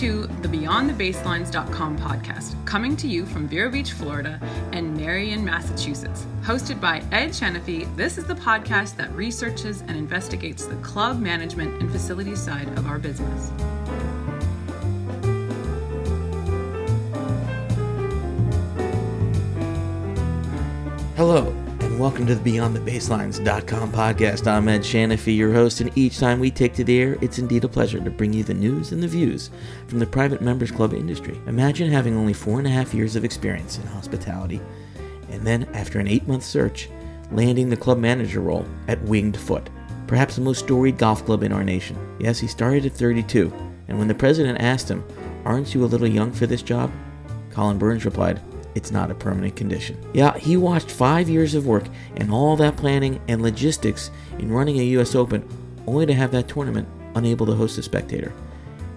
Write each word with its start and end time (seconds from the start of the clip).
to 0.00 0.26
the 0.40 0.48
BeyondTheBaselines.com 0.48 1.98
podcast, 1.98 2.54
coming 2.64 2.96
to 2.96 3.06
you 3.06 3.26
from 3.26 3.46
Vero 3.46 3.70
Beach, 3.70 3.92
Florida, 3.92 4.40
and 4.72 4.96
Marion, 4.96 5.44
Massachusetts. 5.44 6.24
Hosted 6.40 6.80
by 6.80 7.02
Ed 7.12 7.32
Shanaphy, 7.32 7.94
this 7.96 8.16
is 8.16 8.24
the 8.24 8.34
podcast 8.34 8.96
that 8.96 9.14
researches 9.14 9.82
and 9.82 9.90
investigates 9.90 10.64
the 10.64 10.76
club 10.76 11.20
management 11.20 11.82
and 11.82 11.92
facilities 11.92 12.40
side 12.40 12.66
of 12.78 12.86
our 12.86 12.98
business. 12.98 13.52
Hello, 21.14 21.54
welcome 22.00 22.26
to 22.26 22.34
the 22.34 22.50
BeyondTheBaselines.com 22.50 23.92
podcast. 23.92 24.46
I'm 24.46 24.68
Ed 24.70 24.80
Shanaphy, 24.80 25.36
your 25.36 25.52
host, 25.52 25.82
and 25.82 25.90
each 25.98 26.18
time 26.18 26.40
we 26.40 26.50
take 26.50 26.72
to 26.76 26.84
the 26.84 26.98
air, 26.98 27.18
it's 27.20 27.38
indeed 27.38 27.64
a 27.64 27.68
pleasure 27.68 28.00
to 28.00 28.10
bring 28.10 28.32
you 28.32 28.42
the 28.42 28.54
news 28.54 28.92
and 28.92 29.02
the 29.02 29.06
views 29.06 29.50
from 29.86 29.98
the 29.98 30.06
private 30.06 30.40
members 30.40 30.70
club 30.70 30.94
industry. 30.94 31.38
Imagine 31.46 31.90
having 31.90 32.16
only 32.16 32.32
four 32.32 32.56
and 32.56 32.66
a 32.66 32.70
half 32.70 32.94
years 32.94 33.16
of 33.16 33.24
experience 33.26 33.76
in 33.76 33.86
hospitality, 33.88 34.62
and 35.28 35.46
then, 35.46 35.64
after 35.74 36.00
an 36.00 36.08
eight 36.08 36.26
month 36.26 36.42
search, 36.42 36.88
landing 37.32 37.68
the 37.68 37.76
club 37.76 37.98
manager 37.98 38.40
role 38.40 38.64
at 38.88 39.02
Winged 39.02 39.36
Foot, 39.36 39.68
perhaps 40.06 40.36
the 40.36 40.40
most 40.40 40.60
storied 40.60 40.96
golf 40.96 41.26
club 41.26 41.42
in 41.42 41.52
our 41.52 41.64
nation. 41.64 41.98
Yes, 42.18 42.38
he 42.38 42.46
started 42.46 42.86
at 42.86 42.92
32, 42.92 43.52
and 43.88 43.98
when 43.98 44.08
the 44.08 44.14
president 44.14 44.62
asked 44.62 44.90
him, 44.90 45.04
Aren't 45.44 45.74
you 45.74 45.84
a 45.84 45.92
little 45.92 46.08
young 46.08 46.32
for 46.32 46.46
this 46.46 46.62
job? 46.62 46.90
Colin 47.50 47.76
Burns 47.76 48.06
replied, 48.06 48.40
it's 48.74 48.90
not 48.90 49.10
a 49.10 49.14
permanent 49.14 49.56
condition. 49.56 49.98
Yeah, 50.14 50.36
he 50.38 50.56
watched 50.56 50.90
five 50.90 51.28
years 51.28 51.54
of 51.54 51.66
work 51.66 51.84
and 52.16 52.30
all 52.30 52.56
that 52.56 52.76
planning 52.76 53.20
and 53.28 53.42
logistics 53.42 54.10
in 54.38 54.52
running 54.52 54.78
a 54.78 54.84
U.S. 54.84 55.14
Open 55.14 55.46
only 55.86 56.06
to 56.06 56.14
have 56.14 56.30
that 56.32 56.48
tournament 56.48 56.88
unable 57.14 57.46
to 57.46 57.54
host 57.54 57.78
a 57.78 57.82
spectator. 57.82 58.32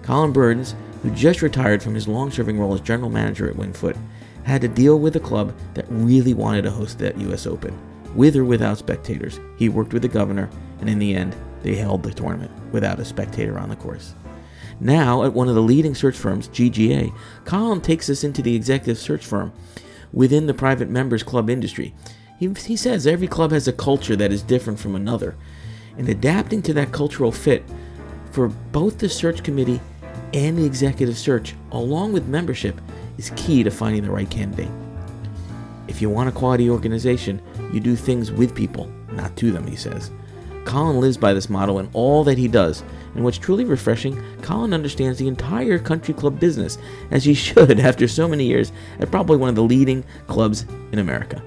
Colin 0.02 0.32
Burns, 0.32 0.74
who 1.02 1.10
just 1.10 1.42
retired 1.42 1.82
from 1.82 1.94
his 1.94 2.06
long 2.06 2.30
serving 2.30 2.58
role 2.58 2.74
as 2.74 2.80
general 2.80 3.10
manager 3.10 3.48
at 3.48 3.56
Wingfoot, 3.56 3.96
had 4.44 4.60
to 4.60 4.68
deal 4.68 4.98
with 4.98 5.16
a 5.16 5.20
club 5.20 5.54
that 5.74 5.86
really 5.88 6.34
wanted 6.34 6.62
to 6.62 6.70
host 6.70 6.98
that 6.98 7.18
U.S. 7.18 7.46
Open, 7.46 7.76
with 8.14 8.36
or 8.36 8.44
without 8.44 8.78
spectators. 8.78 9.40
He 9.56 9.68
worked 9.68 9.92
with 9.92 10.02
the 10.02 10.08
governor, 10.08 10.50
and 10.80 10.88
in 10.88 10.98
the 10.98 11.14
end, 11.14 11.34
they 11.62 11.74
held 11.74 12.02
the 12.02 12.12
tournament 12.12 12.52
without 12.70 13.00
a 13.00 13.04
spectator 13.04 13.58
on 13.58 13.70
the 13.70 13.76
course. 13.76 14.14
Now, 14.84 15.24
at 15.24 15.32
one 15.32 15.48
of 15.48 15.54
the 15.54 15.62
leading 15.62 15.94
search 15.94 16.14
firms, 16.14 16.48
GGA, 16.48 17.10
Colin 17.46 17.80
takes 17.80 18.10
us 18.10 18.22
into 18.22 18.42
the 18.42 18.54
executive 18.54 18.98
search 18.98 19.24
firm 19.24 19.50
within 20.12 20.46
the 20.46 20.52
private 20.52 20.90
members 20.90 21.22
club 21.22 21.48
industry. 21.48 21.94
He, 22.38 22.52
he 22.66 22.76
says 22.76 23.06
every 23.06 23.26
club 23.26 23.50
has 23.50 23.66
a 23.66 23.72
culture 23.72 24.14
that 24.14 24.30
is 24.30 24.42
different 24.42 24.78
from 24.78 24.94
another, 24.94 25.36
and 25.96 26.06
adapting 26.06 26.60
to 26.62 26.74
that 26.74 26.92
cultural 26.92 27.32
fit 27.32 27.64
for 28.30 28.48
both 28.48 28.98
the 28.98 29.08
search 29.08 29.42
committee 29.42 29.80
and 30.34 30.58
the 30.58 30.66
executive 30.66 31.16
search, 31.16 31.54
along 31.72 32.12
with 32.12 32.28
membership, 32.28 32.78
is 33.16 33.32
key 33.36 33.62
to 33.62 33.70
finding 33.70 34.02
the 34.02 34.10
right 34.10 34.28
candidate. 34.28 34.70
If 35.88 36.02
you 36.02 36.10
want 36.10 36.28
a 36.28 36.32
quality 36.32 36.68
organization, 36.68 37.40
you 37.72 37.80
do 37.80 37.96
things 37.96 38.30
with 38.30 38.54
people, 38.54 38.92
not 39.12 39.34
to 39.38 39.50
them, 39.50 39.66
he 39.66 39.76
says. 39.76 40.10
Colin 40.64 41.00
lives 41.00 41.16
by 41.16 41.34
this 41.34 41.50
motto 41.50 41.78
in 41.78 41.88
all 41.92 42.24
that 42.24 42.38
he 42.38 42.48
does, 42.48 42.82
and 43.14 43.22
what's 43.22 43.38
truly 43.38 43.64
refreshing, 43.64 44.22
Colin 44.42 44.74
understands 44.74 45.18
the 45.18 45.28
entire 45.28 45.78
country 45.78 46.14
club 46.14 46.40
business, 46.40 46.78
as 47.10 47.24
he 47.24 47.34
should 47.34 47.78
after 47.80 48.08
so 48.08 48.26
many 48.26 48.44
years 48.44 48.72
at 48.98 49.10
probably 49.10 49.36
one 49.36 49.48
of 49.48 49.54
the 49.54 49.62
leading 49.62 50.04
clubs 50.26 50.66
in 50.92 50.98
America. 50.98 51.42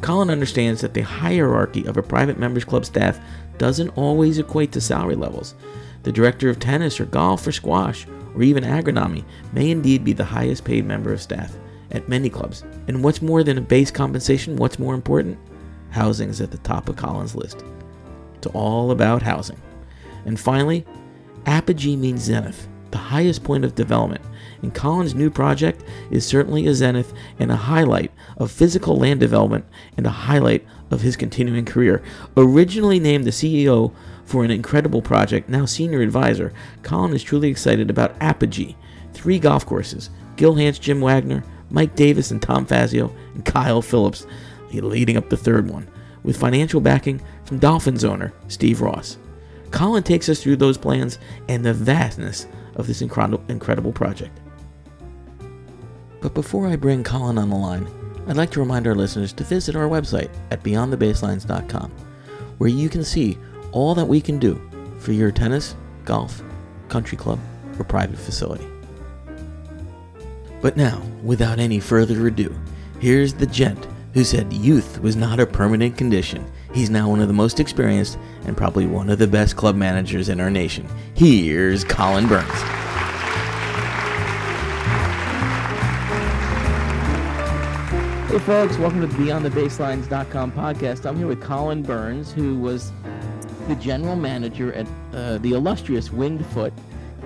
Colin 0.00 0.30
understands 0.30 0.80
that 0.80 0.94
the 0.94 1.02
hierarchy 1.02 1.84
of 1.84 1.96
a 1.96 2.02
private 2.02 2.38
members 2.38 2.64
club 2.64 2.84
staff 2.84 3.18
doesn't 3.58 3.90
always 3.90 4.38
equate 4.38 4.72
to 4.72 4.80
salary 4.80 5.16
levels. 5.16 5.54
The 6.02 6.12
director 6.12 6.48
of 6.48 6.58
tennis 6.58 6.98
or 6.98 7.04
golf 7.04 7.46
or 7.46 7.52
squash 7.52 8.06
or 8.34 8.42
even 8.42 8.64
agronomy 8.64 9.24
may 9.52 9.70
indeed 9.70 10.04
be 10.04 10.14
the 10.14 10.24
highest 10.24 10.64
paid 10.64 10.86
member 10.86 11.12
of 11.12 11.20
staff 11.20 11.54
at 11.90 12.08
many 12.08 12.30
clubs. 12.30 12.64
And 12.88 13.04
what's 13.04 13.20
more 13.20 13.42
than 13.42 13.58
a 13.58 13.62
base 13.62 13.90
compensation, 13.90 14.56
what's 14.56 14.78
more 14.78 14.94
important? 14.94 15.38
Housing 15.90 16.30
is 16.30 16.40
at 16.40 16.50
the 16.50 16.58
top 16.58 16.88
of 16.88 16.96
Colin's 16.96 17.34
list. 17.34 17.64
It's 18.40 18.54
all 18.54 18.90
about 18.90 19.20
housing. 19.20 19.60
And 20.24 20.40
finally, 20.40 20.86
apogee 21.44 21.94
means 21.94 22.22
zenith, 22.22 22.68
the 22.90 22.96
highest 22.96 23.44
point 23.44 23.66
of 23.66 23.74
development. 23.74 24.22
And 24.62 24.74
Colin's 24.74 25.14
new 25.14 25.28
project 25.28 25.84
is 26.10 26.24
certainly 26.24 26.66
a 26.66 26.72
zenith 26.72 27.12
and 27.38 27.52
a 27.52 27.56
highlight 27.56 28.10
of 28.38 28.50
physical 28.50 28.96
land 28.96 29.20
development 29.20 29.66
and 29.98 30.06
a 30.06 30.10
highlight 30.10 30.66
of 30.90 31.02
his 31.02 31.16
continuing 31.16 31.66
career. 31.66 32.02
Originally 32.34 32.98
named 32.98 33.24
the 33.24 33.30
CEO 33.30 33.92
for 34.24 34.42
an 34.42 34.50
incredible 34.50 35.02
project, 35.02 35.50
now 35.50 35.66
senior 35.66 36.00
advisor, 36.00 36.50
Colin 36.82 37.12
is 37.12 37.22
truly 37.22 37.50
excited 37.50 37.90
about 37.90 38.16
Apogee, 38.22 38.74
three 39.12 39.38
golf 39.38 39.66
courses, 39.66 40.08
Gil 40.36 40.54
Hanse, 40.54 40.80
Jim 40.80 41.02
Wagner, 41.02 41.44
Mike 41.68 41.94
Davis, 41.94 42.30
and 42.30 42.40
Tom 42.40 42.64
Fazio, 42.64 43.14
and 43.34 43.44
Kyle 43.44 43.82
Phillips, 43.82 44.26
leading 44.72 45.18
up 45.18 45.28
the 45.28 45.36
third 45.36 45.68
one 45.68 45.86
with 46.22 46.36
financial 46.36 46.80
backing 46.80 47.20
from 47.50 47.58
Dolphins 47.58 48.04
owner 48.04 48.32
Steve 48.46 48.80
Ross. 48.80 49.18
Colin 49.72 50.04
takes 50.04 50.28
us 50.28 50.40
through 50.40 50.54
those 50.54 50.78
plans 50.78 51.18
and 51.48 51.64
the 51.64 51.74
vastness 51.74 52.46
of 52.76 52.86
this 52.86 53.02
incredible, 53.02 53.42
incredible 53.48 53.90
project. 53.90 54.38
But 56.20 56.32
before 56.32 56.68
I 56.68 56.76
bring 56.76 57.02
Colin 57.02 57.38
on 57.38 57.50
the 57.50 57.56
line, 57.56 57.88
I'd 58.28 58.36
like 58.36 58.52
to 58.52 58.60
remind 58.60 58.86
our 58.86 58.94
listeners 58.94 59.32
to 59.32 59.42
visit 59.42 59.74
our 59.74 59.88
website 59.88 60.30
at 60.52 60.62
beyondthebaselines.com, 60.62 61.90
where 62.58 62.70
you 62.70 62.88
can 62.88 63.02
see 63.02 63.36
all 63.72 63.96
that 63.96 64.06
we 64.06 64.20
can 64.20 64.38
do 64.38 64.60
for 65.00 65.10
your 65.10 65.32
tennis, 65.32 65.74
golf, 66.04 66.44
country 66.88 67.18
club, 67.18 67.40
or 67.80 67.84
private 67.84 68.18
facility. 68.18 68.68
But 70.60 70.76
now, 70.76 71.02
without 71.24 71.58
any 71.58 71.80
further 71.80 72.28
ado, 72.28 72.54
here's 73.00 73.34
the 73.34 73.46
gent 73.46 73.88
who 74.14 74.22
said 74.22 74.52
youth 74.52 75.00
was 75.00 75.16
not 75.16 75.40
a 75.40 75.46
permanent 75.46 75.96
condition. 75.96 76.48
He's 76.72 76.88
now 76.88 77.08
one 77.08 77.20
of 77.20 77.26
the 77.26 77.34
most 77.34 77.58
experienced 77.58 78.18
and 78.46 78.56
probably 78.56 78.86
one 78.86 79.10
of 79.10 79.18
the 79.18 79.26
best 79.26 79.56
club 79.56 79.74
managers 79.74 80.28
in 80.28 80.40
our 80.40 80.50
nation. 80.50 80.88
Here's 81.14 81.82
Colin 81.82 82.28
Burns. 82.28 82.48
Hey, 88.30 88.38
folks, 88.38 88.78
welcome 88.78 89.00
to 89.00 89.08
the 89.08 89.14
BeyondTheBaselines.com 89.14 90.52
podcast. 90.52 91.06
I'm 91.06 91.16
here 91.16 91.26
with 91.26 91.42
Colin 91.42 91.82
Burns, 91.82 92.30
who 92.30 92.60
was 92.60 92.92
the 93.66 93.74
general 93.74 94.14
manager 94.14 94.72
at 94.72 94.86
uh, 95.12 95.38
the 95.38 95.54
illustrious 95.54 96.12
Winged 96.12 96.46
Foot. 96.46 96.72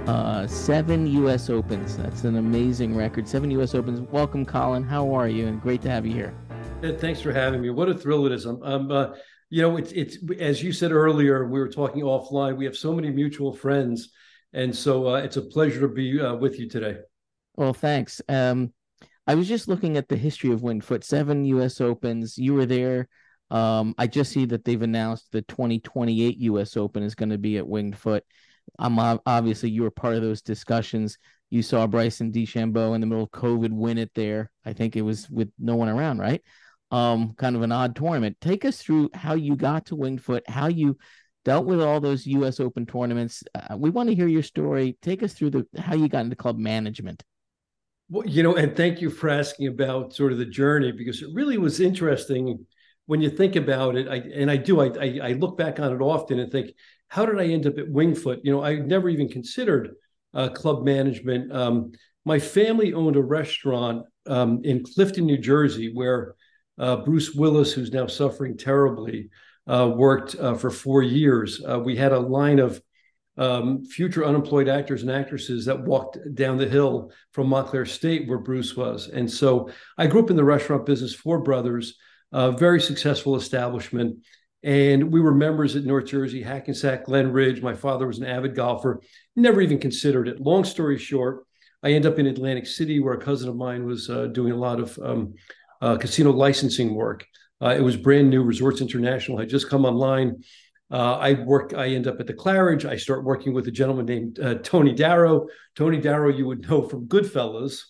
Uh, 0.06 0.46
seven 0.46 1.06
U.S. 1.06 1.50
Opens. 1.50 1.98
That's 1.98 2.24
an 2.24 2.36
amazing 2.36 2.96
record. 2.96 3.28
Seven 3.28 3.50
U.S. 3.50 3.74
Opens. 3.74 4.00
Welcome, 4.00 4.46
Colin. 4.46 4.82
How 4.82 5.14
are 5.14 5.28
you? 5.28 5.46
And 5.46 5.60
great 5.60 5.82
to 5.82 5.90
have 5.90 6.06
you 6.06 6.12
here. 6.12 6.34
Ed, 6.82 7.00
thanks 7.00 7.20
for 7.20 7.32
having 7.32 7.60
me. 7.60 7.68
What 7.70 7.88
a 7.90 7.94
thrill 7.94 8.26
it 8.26 8.32
is. 8.32 8.44
I'm, 8.46 8.62
I'm 8.62 8.90
uh, 8.90 9.14
you 9.54 9.62
know, 9.62 9.76
it's 9.76 9.92
it's 9.92 10.18
as 10.40 10.64
you 10.64 10.72
said 10.72 10.90
earlier. 10.90 11.46
We 11.46 11.60
were 11.60 11.68
talking 11.68 12.02
offline. 12.02 12.56
We 12.56 12.64
have 12.64 12.76
so 12.76 12.92
many 12.92 13.10
mutual 13.10 13.52
friends, 13.52 14.10
and 14.52 14.74
so 14.74 15.14
uh, 15.14 15.18
it's 15.18 15.36
a 15.36 15.42
pleasure 15.42 15.78
to 15.82 15.86
be 15.86 16.20
uh, 16.20 16.34
with 16.34 16.58
you 16.58 16.68
today. 16.68 16.96
Well, 17.54 17.72
thanks. 17.72 18.20
Um, 18.28 18.72
I 19.28 19.36
was 19.36 19.46
just 19.46 19.68
looking 19.68 19.96
at 19.96 20.08
the 20.08 20.16
history 20.16 20.50
of 20.50 20.64
Winged 20.64 20.82
Foot. 20.84 21.04
Seven 21.04 21.44
U.S. 21.44 21.80
Opens. 21.80 22.36
You 22.36 22.54
were 22.54 22.66
there. 22.66 23.06
Um, 23.48 23.94
I 23.96 24.08
just 24.08 24.32
see 24.32 24.44
that 24.46 24.64
they've 24.64 24.82
announced 24.82 25.30
the 25.30 25.42
2028 25.42 26.36
U.S. 26.36 26.76
Open 26.76 27.04
is 27.04 27.14
going 27.14 27.30
to 27.30 27.38
be 27.38 27.56
at 27.56 27.68
Winged 27.68 27.96
Foot. 27.96 28.24
I'm 28.76 28.98
obviously 28.98 29.70
you 29.70 29.82
were 29.82 29.92
part 29.92 30.16
of 30.16 30.22
those 30.22 30.42
discussions. 30.42 31.16
You 31.50 31.62
saw 31.62 31.86
Bryson 31.86 32.32
DeChambeau 32.32 32.96
in 32.96 33.00
the 33.00 33.06
middle 33.06 33.22
of 33.22 33.30
COVID 33.30 33.70
win 33.70 33.98
it 33.98 34.10
there. 34.16 34.50
I 34.66 34.72
think 34.72 34.96
it 34.96 35.02
was 35.02 35.30
with 35.30 35.52
no 35.60 35.76
one 35.76 35.88
around, 35.88 36.18
right? 36.18 36.42
Um, 36.90 37.34
kind 37.36 37.56
of 37.56 37.62
an 37.62 37.72
odd 37.72 37.96
tournament. 37.96 38.36
Take 38.40 38.64
us 38.64 38.78
through 38.78 39.10
how 39.14 39.34
you 39.34 39.56
got 39.56 39.86
to 39.86 39.96
Wingfoot, 39.96 40.42
how 40.48 40.68
you 40.68 40.96
dealt 41.44 41.66
with 41.66 41.80
all 41.80 42.00
those 42.00 42.26
U.S. 42.26 42.60
Open 42.60 42.86
tournaments. 42.86 43.42
Uh, 43.54 43.76
we 43.76 43.90
want 43.90 44.08
to 44.08 44.14
hear 44.14 44.28
your 44.28 44.42
story. 44.42 44.96
Take 45.02 45.22
us 45.22 45.34
through 45.34 45.50
the 45.50 45.66
how 45.78 45.94
you 45.94 46.08
got 46.08 46.24
into 46.24 46.36
club 46.36 46.58
management. 46.58 47.22
Well, 48.08 48.26
you 48.26 48.42
know, 48.42 48.56
and 48.56 48.76
thank 48.76 49.00
you 49.00 49.10
for 49.10 49.30
asking 49.30 49.68
about 49.68 50.14
sort 50.14 50.32
of 50.32 50.38
the 50.38 50.44
journey 50.44 50.92
because 50.92 51.22
it 51.22 51.28
really 51.32 51.58
was 51.58 51.80
interesting 51.80 52.66
when 53.06 53.20
you 53.20 53.30
think 53.30 53.56
about 53.56 53.96
it. 53.96 54.08
I, 54.08 54.16
and 54.16 54.50
I 54.50 54.56
do. 54.56 54.80
I, 54.80 54.86
I, 55.00 55.20
I 55.22 55.32
look 55.32 55.56
back 55.56 55.80
on 55.80 55.92
it 55.92 56.00
often 56.00 56.38
and 56.38 56.50
think, 56.50 56.72
how 57.08 57.24
did 57.26 57.38
I 57.38 57.46
end 57.46 57.66
up 57.66 57.78
at 57.78 57.86
Wingfoot? 57.86 58.40
You 58.42 58.52
know, 58.52 58.62
I 58.62 58.76
never 58.76 59.08
even 59.08 59.28
considered 59.28 59.90
uh, 60.34 60.48
club 60.48 60.84
management. 60.84 61.52
Um, 61.52 61.92
my 62.24 62.38
family 62.38 62.92
owned 62.92 63.16
a 63.16 63.22
restaurant 63.22 64.06
um, 64.26 64.60
in 64.64 64.82
Clifton, 64.82 65.26
New 65.26 65.38
Jersey, 65.38 65.92
where 65.92 66.34
uh, 66.78 66.96
Bruce 66.96 67.34
Willis, 67.34 67.72
who's 67.72 67.92
now 67.92 68.06
suffering 68.06 68.56
terribly, 68.56 69.30
uh, 69.66 69.90
worked 69.94 70.36
uh, 70.36 70.54
for 70.54 70.70
four 70.70 71.02
years. 71.02 71.62
Uh, 71.64 71.78
we 71.78 71.96
had 71.96 72.12
a 72.12 72.18
line 72.18 72.58
of 72.58 72.80
um, 73.36 73.84
future 73.84 74.24
unemployed 74.24 74.68
actors 74.68 75.02
and 75.02 75.10
actresses 75.10 75.64
that 75.64 75.84
walked 75.84 76.18
down 76.34 76.56
the 76.56 76.68
hill 76.68 77.10
from 77.32 77.48
Montclair 77.48 77.86
State, 77.86 78.28
where 78.28 78.38
Bruce 78.38 78.76
was. 78.76 79.08
And 79.08 79.30
so 79.30 79.70
I 79.98 80.06
grew 80.06 80.22
up 80.22 80.30
in 80.30 80.36
the 80.36 80.44
restaurant 80.44 80.86
business, 80.86 81.14
four 81.14 81.40
brothers, 81.40 81.96
a 82.32 82.52
very 82.52 82.80
successful 82.80 83.36
establishment. 83.36 84.18
And 84.62 85.12
we 85.12 85.20
were 85.20 85.34
members 85.34 85.76
at 85.76 85.84
North 85.84 86.06
Jersey, 86.06 86.42
Hackensack, 86.42 87.04
Glen 87.04 87.32
Ridge. 87.32 87.60
My 87.60 87.74
father 87.74 88.06
was 88.06 88.18
an 88.18 88.26
avid 88.26 88.54
golfer, 88.54 89.00
never 89.36 89.60
even 89.60 89.78
considered 89.78 90.28
it. 90.28 90.40
Long 90.40 90.64
story 90.64 90.98
short, 90.98 91.44
I 91.82 91.90
end 91.90 92.06
up 92.06 92.18
in 92.18 92.26
Atlantic 92.26 92.66
City, 92.66 92.98
where 92.98 93.14
a 93.14 93.20
cousin 93.20 93.48
of 93.48 93.56
mine 93.56 93.84
was 93.84 94.08
uh, 94.08 94.26
doing 94.28 94.52
a 94.52 94.56
lot 94.56 94.80
of 94.80 94.98
um, 95.02 95.34
uh, 95.84 95.98
casino 95.98 96.30
licensing 96.30 96.94
work. 96.94 97.26
Uh, 97.60 97.74
it 97.76 97.82
was 97.82 97.96
brand 97.96 98.30
new. 98.30 98.42
Resorts 98.42 98.80
International 98.80 99.38
had 99.38 99.50
just 99.50 99.68
come 99.68 99.84
online. 99.84 100.42
Uh, 100.90 101.16
I 101.18 101.34
work. 101.34 101.74
I 101.74 101.88
end 101.88 102.06
up 102.06 102.20
at 102.20 102.26
the 102.26 102.32
Claridge. 102.32 102.84
I 102.86 102.96
start 102.96 103.24
working 103.24 103.52
with 103.52 103.68
a 103.68 103.70
gentleman 103.70 104.06
named 104.06 104.40
uh, 104.40 104.54
Tony 104.62 104.94
Darrow. 104.94 105.46
Tony 105.76 106.00
Darrow, 106.00 106.30
you 106.30 106.46
would 106.46 106.66
know 106.68 106.82
from 106.82 107.06
Goodfellas, 107.06 107.82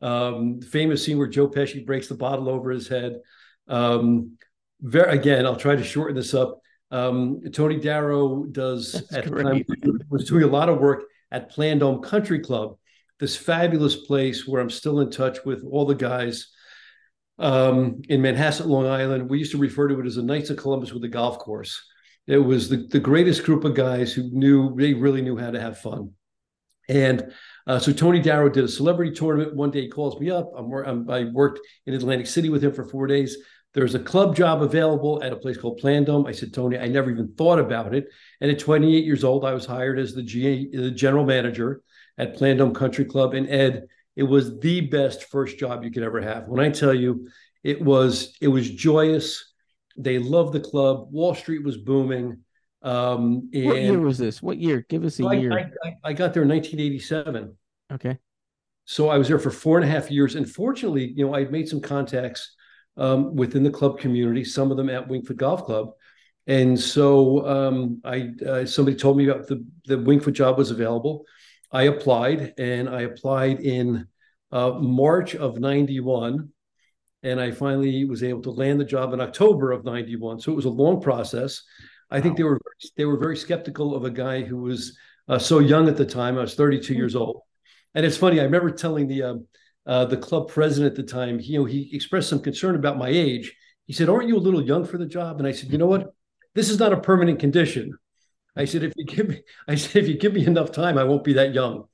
um, 0.00 0.60
famous 0.62 1.04
scene 1.04 1.18
where 1.18 1.26
Joe 1.26 1.48
Pesci 1.48 1.84
breaks 1.84 2.08
the 2.08 2.14
bottle 2.14 2.48
over 2.48 2.70
his 2.70 2.88
head. 2.88 3.20
Um, 3.68 4.38
very 4.80 5.18
again, 5.18 5.44
I'll 5.44 5.56
try 5.56 5.76
to 5.76 5.84
shorten 5.84 6.16
this 6.16 6.32
up. 6.32 6.60
Um, 6.90 7.40
Tony 7.52 7.78
Darrow 7.78 8.44
does 8.44 8.92
That's 8.92 9.12
at 9.12 9.30
great. 9.30 9.66
the 9.66 9.76
time 9.76 9.98
was 10.08 10.24
doing 10.24 10.44
a 10.44 10.46
lot 10.58 10.70
of 10.70 10.78
work 10.78 11.04
at 11.30 11.52
Plandome 11.52 12.02
Country 12.02 12.38
Club, 12.38 12.76
this 13.18 13.36
fabulous 13.36 13.96
place 13.96 14.46
where 14.46 14.62
I'm 14.62 14.70
still 14.70 15.00
in 15.00 15.10
touch 15.10 15.44
with 15.44 15.64
all 15.70 15.84
the 15.84 15.94
guys 15.94 16.52
um, 17.38 18.02
in 18.08 18.22
Manhasset, 18.22 18.66
Long 18.66 18.86
Island. 18.86 19.28
We 19.28 19.38
used 19.38 19.52
to 19.52 19.58
refer 19.58 19.88
to 19.88 20.00
it 20.00 20.06
as 20.06 20.16
the 20.16 20.22
Knights 20.22 20.50
of 20.50 20.56
Columbus 20.56 20.92
with 20.92 21.04
a 21.04 21.08
golf 21.08 21.38
course. 21.38 21.82
It 22.26 22.38
was 22.38 22.68
the, 22.68 22.88
the 22.90 22.98
greatest 22.98 23.44
group 23.44 23.64
of 23.64 23.74
guys 23.74 24.12
who 24.12 24.28
knew 24.32 24.74
they 24.76 24.94
really 24.94 25.22
knew 25.22 25.36
how 25.36 25.50
to 25.50 25.60
have 25.60 25.78
fun. 25.78 26.12
And 26.88 27.32
uh, 27.66 27.78
so 27.78 27.92
Tony 27.92 28.20
Darrow 28.20 28.48
did 28.48 28.64
a 28.64 28.68
celebrity 28.68 29.12
tournament. 29.12 29.54
One 29.54 29.70
day 29.70 29.82
he 29.82 29.88
calls 29.88 30.20
me 30.20 30.30
up. 30.30 30.50
I'm, 30.56 30.72
I'm, 30.72 31.10
i 31.10 31.24
worked 31.24 31.60
in 31.86 31.94
Atlantic 31.94 32.26
City 32.26 32.48
with 32.48 32.62
him 32.62 32.72
for 32.72 32.84
four 32.84 33.06
days. 33.06 33.36
There's 33.74 33.94
a 33.94 34.00
club 34.00 34.34
job 34.34 34.62
available 34.62 35.22
at 35.22 35.32
a 35.32 35.36
place 35.36 35.58
called 35.58 35.80
Plandome. 35.82 36.26
I 36.26 36.32
said, 36.32 36.54
Tony, 36.54 36.78
I 36.78 36.88
never 36.88 37.10
even 37.10 37.34
thought 37.34 37.58
about 37.58 37.94
it. 37.94 38.06
And 38.40 38.50
at 38.50 38.58
28 38.58 39.04
years 39.04 39.22
old, 39.22 39.44
I 39.44 39.52
was 39.52 39.66
hired 39.66 39.98
as 39.98 40.14
the, 40.14 40.22
G- 40.22 40.70
the 40.72 40.90
general 40.90 41.26
manager 41.26 41.82
at 42.16 42.36
Plandome 42.36 42.74
Country 42.74 43.04
Club. 43.04 43.34
And 43.34 43.48
Ed, 43.50 43.86
it 44.16 44.24
was 44.24 44.58
the 44.58 44.80
best 44.80 45.24
first 45.24 45.58
job 45.58 45.84
you 45.84 45.90
could 45.90 46.02
ever 46.02 46.20
have. 46.20 46.48
When 46.48 46.60
I 46.60 46.70
tell 46.70 46.94
you, 46.94 47.28
it 47.62 47.80
was 47.80 48.36
it 48.40 48.48
was 48.48 48.70
joyous. 48.70 49.52
They 49.96 50.18
loved 50.18 50.52
the 50.52 50.60
club. 50.60 51.08
Wall 51.12 51.34
Street 51.34 51.62
was 51.64 51.76
booming. 51.76 52.38
Um, 52.82 53.50
and 53.52 53.66
what 53.66 53.82
year 53.82 54.00
was 54.00 54.18
this? 54.18 54.42
What 54.42 54.58
year? 54.58 54.84
Give 54.88 55.04
us 55.04 55.18
a 55.20 55.36
year. 55.36 55.52
I, 55.52 55.88
I, 55.88 55.94
I 56.04 56.12
got 56.12 56.34
there 56.34 56.42
in 56.42 56.48
1987. 56.48 57.56
Okay. 57.92 58.18
So 58.84 59.08
I 59.08 59.18
was 59.18 59.28
there 59.28 59.38
for 59.38 59.50
four 59.50 59.78
and 59.78 59.84
a 59.84 59.92
half 59.92 60.10
years. 60.10 60.36
And 60.36 60.48
fortunately, 60.48 61.12
you 61.16 61.26
know, 61.26 61.34
I 61.34 61.44
made 61.44 61.68
some 61.68 61.80
contacts 61.80 62.54
um, 62.96 63.34
within 63.34 63.62
the 63.62 63.70
club 63.70 63.98
community, 63.98 64.44
some 64.44 64.70
of 64.70 64.76
them 64.76 64.88
at 64.88 65.08
Wingfoot 65.08 65.36
Golf 65.36 65.64
Club. 65.64 65.90
And 66.46 66.78
so 66.78 67.46
um, 67.46 68.00
I 68.04 68.30
uh, 68.46 68.64
somebody 68.64 68.96
told 68.96 69.16
me 69.16 69.28
about 69.28 69.48
the 69.48 69.66
the 69.86 69.96
Wingfoot 69.96 70.34
job 70.34 70.56
was 70.56 70.70
available. 70.70 71.24
I 71.72 71.84
applied, 71.84 72.54
and 72.58 72.88
I 72.88 73.02
applied 73.02 73.60
in 73.60 74.06
uh, 74.52 74.72
March 74.72 75.34
of 75.34 75.58
'91, 75.58 76.48
and 77.22 77.40
I 77.40 77.50
finally 77.50 78.04
was 78.04 78.22
able 78.22 78.42
to 78.42 78.50
land 78.50 78.80
the 78.80 78.84
job 78.84 79.12
in 79.12 79.20
October 79.20 79.72
of 79.72 79.84
'91. 79.84 80.40
So 80.40 80.52
it 80.52 80.56
was 80.56 80.64
a 80.64 80.70
long 80.70 81.00
process. 81.00 81.62
I 82.10 82.16
wow. 82.16 82.22
think 82.22 82.36
they 82.36 82.44
were 82.44 82.60
they 82.96 83.04
were 83.04 83.18
very 83.18 83.36
skeptical 83.36 83.94
of 83.94 84.04
a 84.04 84.10
guy 84.10 84.42
who 84.42 84.58
was 84.58 84.96
uh, 85.28 85.38
so 85.38 85.58
young 85.58 85.88
at 85.88 85.96
the 85.96 86.06
time. 86.06 86.38
I 86.38 86.42
was 86.42 86.54
32 86.54 86.92
mm-hmm. 86.92 86.98
years 86.98 87.16
old, 87.16 87.42
and 87.94 88.06
it's 88.06 88.16
funny. 88.16 88.40
I 88.40 88.44
remember 88.44 88.70
telling 88.70 89.08
the 89.08 89.22
uh, 89.22 89.34
uh, 89.86 90.04
the 90.04 90.16
club 90.16 90.48
president 90.48 90.92
at 90.92 90.96
the 90.96 91.12
time. 91.12 91.40
You 91.40 91.60
know, 91.60 91.64
he 91.64 91.90
expressed 91.92 92.28
some 92.28 92.40
concern 92.40 92.76
about 92.76 92.98
my 92.98 93.08
age. 93.08 93.54
He 93.86 93.92
said, 93.92 94.08
"Aren't 94.08 94.28
you 94.28 94.36
a 94.36 94.38
little 94.38 94.62
young 94.62 94.84
for 94.84 94.98
the 94.98 95.06
job?" 95.06 95.38
And 95.38 95.46
I 95.48 95.52
said, 95.52 95.70
"You 95.70 95.78
know 95.78 95.86
what? 95.86 96.12
This 96.54 96.70
is 96.70 96.78
not 96.78 96.92
a 96.92 97.00
permanent 97.00 97.40
condition." 97.40 97.98
I 98.56 98.64
said, 98.64 98.82
"If 98.82 98.92
you 98.96 99.04
give 99.04 99.28
me, 99.28 99.42
I 99.68 99.74
said, 99.74 100.02
if 100.04 100.08
you 100.08 100.18
give 100.18 100.34
me 100.34 100.46
enough 100.46 100.72
time, 100.72 100.98
I 100.98 101.04
won't 101.04 101.24
be 101.24 101.34
that 101.34 101.54
young." 101.54 101.84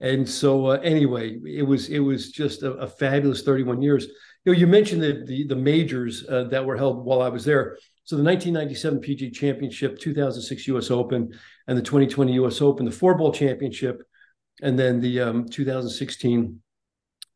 And 0.00 0.28
so, 0.28 0.66
uh, 0.66 0.80
anyway, 0.82 1.38
it 1.46 1.62
was 1.62 1.88
it 1.88 1.98
was 1.98 2.32
just 2.32 2.62
a, 2.62 2.72
a, 2.72 2.86
fabulous 2.86 3.42
31 3.42 3.82
years. 3.82 4.06
You 4.44 4.52
know, 4.52 4.58
you 4.58 4.66
mentioned 4.66 5.02
the 5.02 5.24
the, 5.26 5.46
the 5.46 5.56
majors 5.56 6.24
uh, 6.28 6.44
that 6.44 6.64
were 6.64 6.76
held 6.76 7.04
while 7.04 7.20
I 7.20 7.28
was 7.28 7.44
there. 7.44 7.76
So 8.04 8.16
the 8.16 8.24
1997 8.24 9.00
PGA 9.00 9.32
Championship, 9.32 9.98
2006 9.98 10.66
U.S. 10.68 10.90
Open, 10.90 11.32
and 11.68 11.78
the 11.78 11.82
2020 11.82 12.32
U.S. 12.34 12.60
Open, 12.62 12.86
the 12.86 12.90
four 12.90 13.14
ball 13.14 13.30
championship, 13.30 14.02
and 14.62 14.78
then 14.78 15.00
the 15.00 15.20
um, 15.20 15.48
2016. 15.48 16.60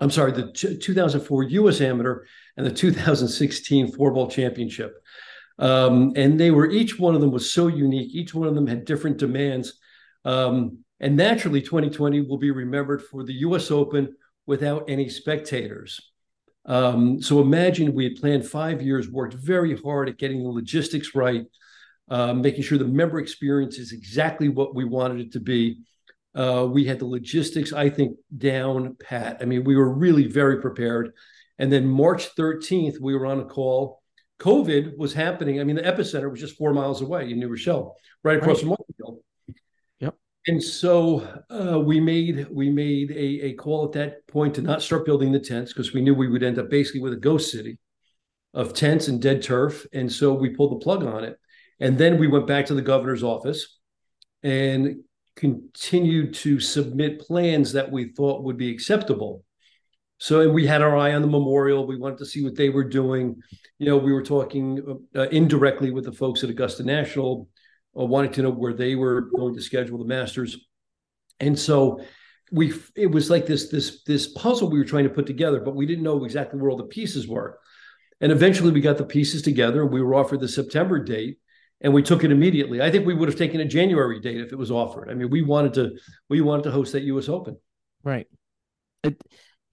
I'm 0.00 0.10
sorry, 0.10 0.32
the 0.32 0.50
t- 0.52 0.76
2004 0.76 1.42
U.S. 1.44 1.80
Amateur 1.80 2.24
and 2.56 2.66
the 2.66 2.72
2016 2.72 3.92
four 3.92 4.10
ball 4.10 4.28
championship. 4.28 4.94
Um, 5.58 6.12
and 6.16 6.38
they 6.38 6.50
were 6.50 6.70
each 6.70 6.98
one 6.98 7.14
of 7.14 7.20
them 7.20 7.30
was 7.30 7.52
so 7.52 7.68
unique. 7.68 8.14
Each 8.14 8.34
one 8.34 8.48
of 8.48 8.54
them 8.54 8.66
had 8.66 8.84
different 8.84 9.18
demands. 9.18 9.74
Um, 10.24 10.78
and 11.00 11.16
naturally, 11.16 11.60
2020 11.60 12.22
will 12.22 12.38
be 12.38 12.50
remembered 12.50 13.02
for 13.02 13.24
the 13.24 13.34
U.S. 13.34 13.70
Open 13.70 14.16
without 14.46 14.84
any 14.88 15.08
spectators. 15.08 16.00
Um, 16.66 17.20
so 17.20 17.40
imagine 17.40 17.94
we 17.94 18.04
had 18.04 18.16
planned 18.16 18.46
five 18.46 18.80
years, 18.80 19.08
worked 19.08 19.34
very 19.34 19.76
hard 19.76 20.08
at 20.08 20.18
getting 20.18 20.42
the 20.42 20.48
logistics 20.48 21.14
right, 21.14 21.44
uh, 22.08 22.32
making 22.32 22.62
sure 22.62 22.78
the 22.78 22.84
member 22.86 23.18
experience 23.18 23.78
is 23.78 23.92
exactly 23.92 24.48
what 24.48 24.74
we 24.74 24.84
wanted 24.84 25.20
it 25.20 25.32
to 25.32 25.40
be. 25.40 25.78
Uh, 26.34 26.66
we 26.68 26.84
had 26.84 26.98
the 26.98 27.06
logistics, 27.06 27.72
I 27.72 27.90
think, 27.90 28.16
down 28.36 28.96
pat. 28.98 29.38
I 29.40 29.44
mean, 29.44 29.64
we 29.64 29.76
were 29.76 29.92
really 29.92 30.26
very 30.26 30.60
prepared. 30.60 31.12
And 31.58 31.72
then 31.72 31.86
March 31.86 32.34
13th, 32.34 33.00
we 33.00 33.14
were 33.14 33.26
on 33.26 33.40
a 33.40 33.44
call. 33.44 34.02
COVID 34.40 34.96
was 34.96 35.14
happening. 35.14 35.60
I 35.60 35.64
mean, 35.64 35.76
the 35.76 35.82
epicenter 35.82 36.30
was 36.30 36.40
just 36.40 36.56
four 36.56 36.72
miles 36.74 37.02
away 37.02 37.30
in 37.30 37.38
New 37.38 37.48
Rochelle, 37.48 37.96
right 38.22 38.36
across 38.36 38.62
right. 38.62 38.76
from 38.76 38.76
Montreal 39.00 39.22
and 40.46 40.62
so 40.62 41.42
uh, 41.48 41.80
we 41.80 42.00
made 42.00 42.46
we 42.50 42.68
made 42.68 43.10
a, 43.12 43.46
a 43.46 43.52
call 43.54 43.84
at 43.86 43.92
that 43.92 44.26
point 44.26 44.54
to 44.54 44.62
not 44.62 44.82
start 44.82 45.06
building 45.06 45.32
the 45.32 45.40
tents 45.40 45.72
because 45.72 45.94
we 45.94 46.02
knew 46.02 46.14
we 46.14 46.28
would 46.28 46.42
end 46.42 46.58
up 46.58 46.68
basically 46.68 47.00
with 47.00 47.14
a 47.14 47.18
ghost 47.18 47.50
city 47.50 47.78
of 48.52 48.74
tents 48.74 49.08
and 49.08 49.22
dead 49.22 49.42
turf. 49.42 49.86
And 49.92 50.12
so 50.12 50.34
we 50.34 50.50
pulled 50.50 50.72
the 50.72 50.84
plug 50.84 51.02
on 51.02 51.24
it. 51.24 51.38
And 51.80 51.96
then 51.96 52.18
we 52.18 52.28
went 52.28 52.46
back 52.46 52.66
to 52.66 52.74
the 52.74 52.82
governor's 52.82 53.22
office 53.22 53.78
and 54.42 55.02
continued 55.34 56.34
to 56.34 56.60
submit 56.60 57.20
plans 57.20 57.72
that 57.72 57.90
we 57.90 58.12
thought 58.12 58.44
would 58.44 58.58
be 58.58 58.70
acceptable 58.70 59.42
so 60.18 60.48
we 60.48 60.66
had 60.66 60.82
our 60.82 60.96
eye 60.96 61.14
on 61.14 61.22
the 61.22 61.28
memorial 61.28 61.86
we 61.86 61.96
wanted 61.96 62.18
to 62.18 62.26
see 62.26 62.42
what 62.42 62.56
they 62.56 62.68
were 62.68 62.84
doing 62.84 63.36
you 63.78 63.86
know 63.86 63.96
we 63.96 64.12
were 64.12 64.22
talking 64.22 65.00
uh, 65.16 65.28
indirectly 65.28 65.90
with 65.90 66.04
the 66.04 66.12
folks 66.12 66.42
at 66.42 66.50
augusta 66.50 66.82
national 66.82 67.48
uh, 67.98 68.04
wanting 68.04 68.32
to 68.32 68.42
know 68.42 68.50
where 68.50 68.72
they 68.72 68.94
were 68.94 69.22
going 69.22 69.54
to 69.54 69.60
schedule 69.60 69.98
the 69.98 70.04
Masters, 70.04 70.58
and 71.40 71.58
so 71.58 72.00
we 72.52 72.74
it 72.96 73.06
was 73.06 73.30
like 73.30 73.46
this 73.46 73.68
this 73.68 74.02
this 74.04 74.26
puzzle 74.28 74.70
we 74.70 74.78
were 74.78 74.84
trying 74.84 75.04
to 75.04 75.10
put 75.10 75.26
together, 75.26 75.60
but 75.60 75.76
we 75.76 75.86
didn't 75.86 76.04
know 76.04 76.24
exactly 76.24 76.60
where 76.60 76.70
all 76.70 76.76
the 76.76 76.84
pieces 76.84 77.28
were. 77.28 77.58
And 78.20 78.32
eventually, 78.32 78.72
we 78.72 78.80
got 78.80 78.98
the 78.98 79.04
pieces 79.04 79.42
together, 79.42 79.82
and 79.82 79.92
we 79.92 80.02
were 80.02 80.14
offered 80.14 80.40
the 80.40 80.48
September 80.48 81.02
date, 81.02 81.38
and 81.80 81.92
we 81.92 82.02
took 82.02 82.24
it 82.24 82.32
immediately. 82.32 82.80
I 82.80 82.90
think 82.90 83.06
we 83.06 83.14
would 83.14 83.28
have 83.28 83.38
taken 83.38 83.60
a 83.60 83.64
January 83.64 84.20
date 84.20 84.40
if 84.40 84.52
it 84.52 84.58
was 84.58 84.70
offered. 84.70 85.10
I 85.10 85.14
mean, 85.14 85.30
we 85.30 85.42
wanted 85.42 85.74
to 85.74 85.92
we 86.28 86.40
wanted 86.40 86.64
to 86.64 86.70
host 86.70 86.92
that 86.92 87.02
U.S. 87.04 87.28
Open. 87.28 87.56
Right. 88.02 88.26
It, 89.02 89.20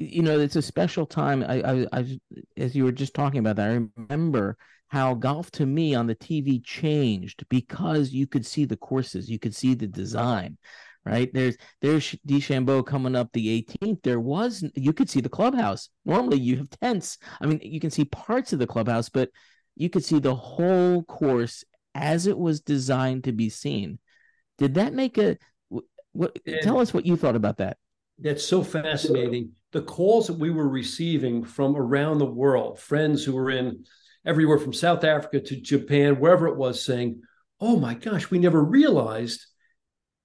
you 0.02 0.22
know, 0.22 0.40
it's 0.40 0.56
a 0.56 0.62
special 0.62 1.06
time. 1.06 1.44
I, 1.44 1.62
I, 1.62 1.88
I, 1.94 2.20
as 2.58 2.76
you 2.76 2.84
were 2.84 2.92
just 2.92 3.14
talking 3.14 3.40
about 3.40 3.58
that, 3.58 3.70
I 3.70 3.88
remember 3.98 4.58
how 4.88 5.14
golf 5.14 5.50
to 5.52 5.66
me 5.66 5.96
on 5.96 6.08
the 6.08 6.16
TV 6.16 6.64
changed 6.64 7.46
because 7.50 8.12
you 8.12 8.28
could 8.28 8.46
see 8.46 8.66
the 8.66 8.78
courses, 8.78 9.30
you 9.30 9.40
could 9.40 9.56
see 9.56 9.74
the 9.74 9.88
design, 9.88 10.58
right? 11.06 11.34
There's 11.34 11.56
there's 11.82 12.16
DeChambeau 12.28 12.86
coming 12.86 13.16
up 13.16 13.32
the 13.32 13.64
18th. 13.64 14.04
There 14.04 14.20
was 14.20 14.64
you 14.76 14.92
could 14.92 15.10
see 15.10 15.22
the 15.22 15.30
clubhouse. 15.30 15.90
Normally 16.06 16.40
you 16.40 16.58
have 16.58 16.70
tents. 16.70 17.18
I 17.40 17.46
mean, 17.46 17.60
you 17.64 17.80
can 17.80 17.92
see 17.92 18.06
parts 18.06 18.54
of 18.54 18.60
the 18.60 18.68
clubhouse, 18.68 19.08
but 19.10 19.30
you 19.76 19.90
could 19.90 20.04
see 20.04 20.20
the 20.20 20.36
whole 20.36 21.04
course 21.04 21.64
as 21.96 22.28
it 22.28 22.38
was 22.38 22.62
designed 22.62 23.24
to 23.26 23.32
be 23.32 23.50
seen. 23.50 24.00
Did 24.58 24.74
that 24.74 24.94
make 24.94 25.18
a 25.18 25.38
what? 26.12 26.38
tell 26.62 26.80
us 26.80 26.94
what 26.94 27.06
you 27.06 27.16
thought 27.16 27.36
about 27.36 27.58
that. 27.58 27.78
That's 28.20 28.44
so 28.44 28.64
fascinating. 28.64 29.52
The 29.72 29.82
calls 29.82 30.28
that 30.28 30.38
we 30.38 30.50
were 30.50 30.68
receiving 30.68 31.44
from 31.44 31.76
around 31.76 32.18
the 32.18 32.26
world, 32.26 32.80
friends 32.80 33.24
who 33.24 33.34
were 33.34 33.50
in 33.50 33.86
everywhere 34.26 34.60
from 34.60 34.74
South 34.74 35.04
Africa 35.04 35.40
to 35.40 35.62
Japan, 35.62 36.20
wherever 36.20 36.48
it 36.48 36.58
was, 36.58 36.84
saying, 36.84 37.22
"Oh 37.60 37.78
my 37.78 37.94
gosh, 37.94 38.30
we 38.30 38.40
never 38.40 38.64
realized 38.64 39.46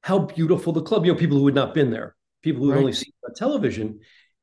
how 0.03 0.19
beautiful 0.21 0.73
the 0.73 0.83
club." 0.83 1.07
You 1.07 1.13
know, 1.13 1.19
people 1.19 1.39
who 1.39 1.47
had 1.47 1.55
not 1.55 1.75
been 1.75 1.91
there, 1.91 2.17
people 2.43 2.63
who 2.63 2.71
had 2.71 2.77
right. 2.77 2.81
only 2.81 2.93
seen 2.93 3.13
it 3.23 3.29
on 3.29 3.35
television, 3.35 4.01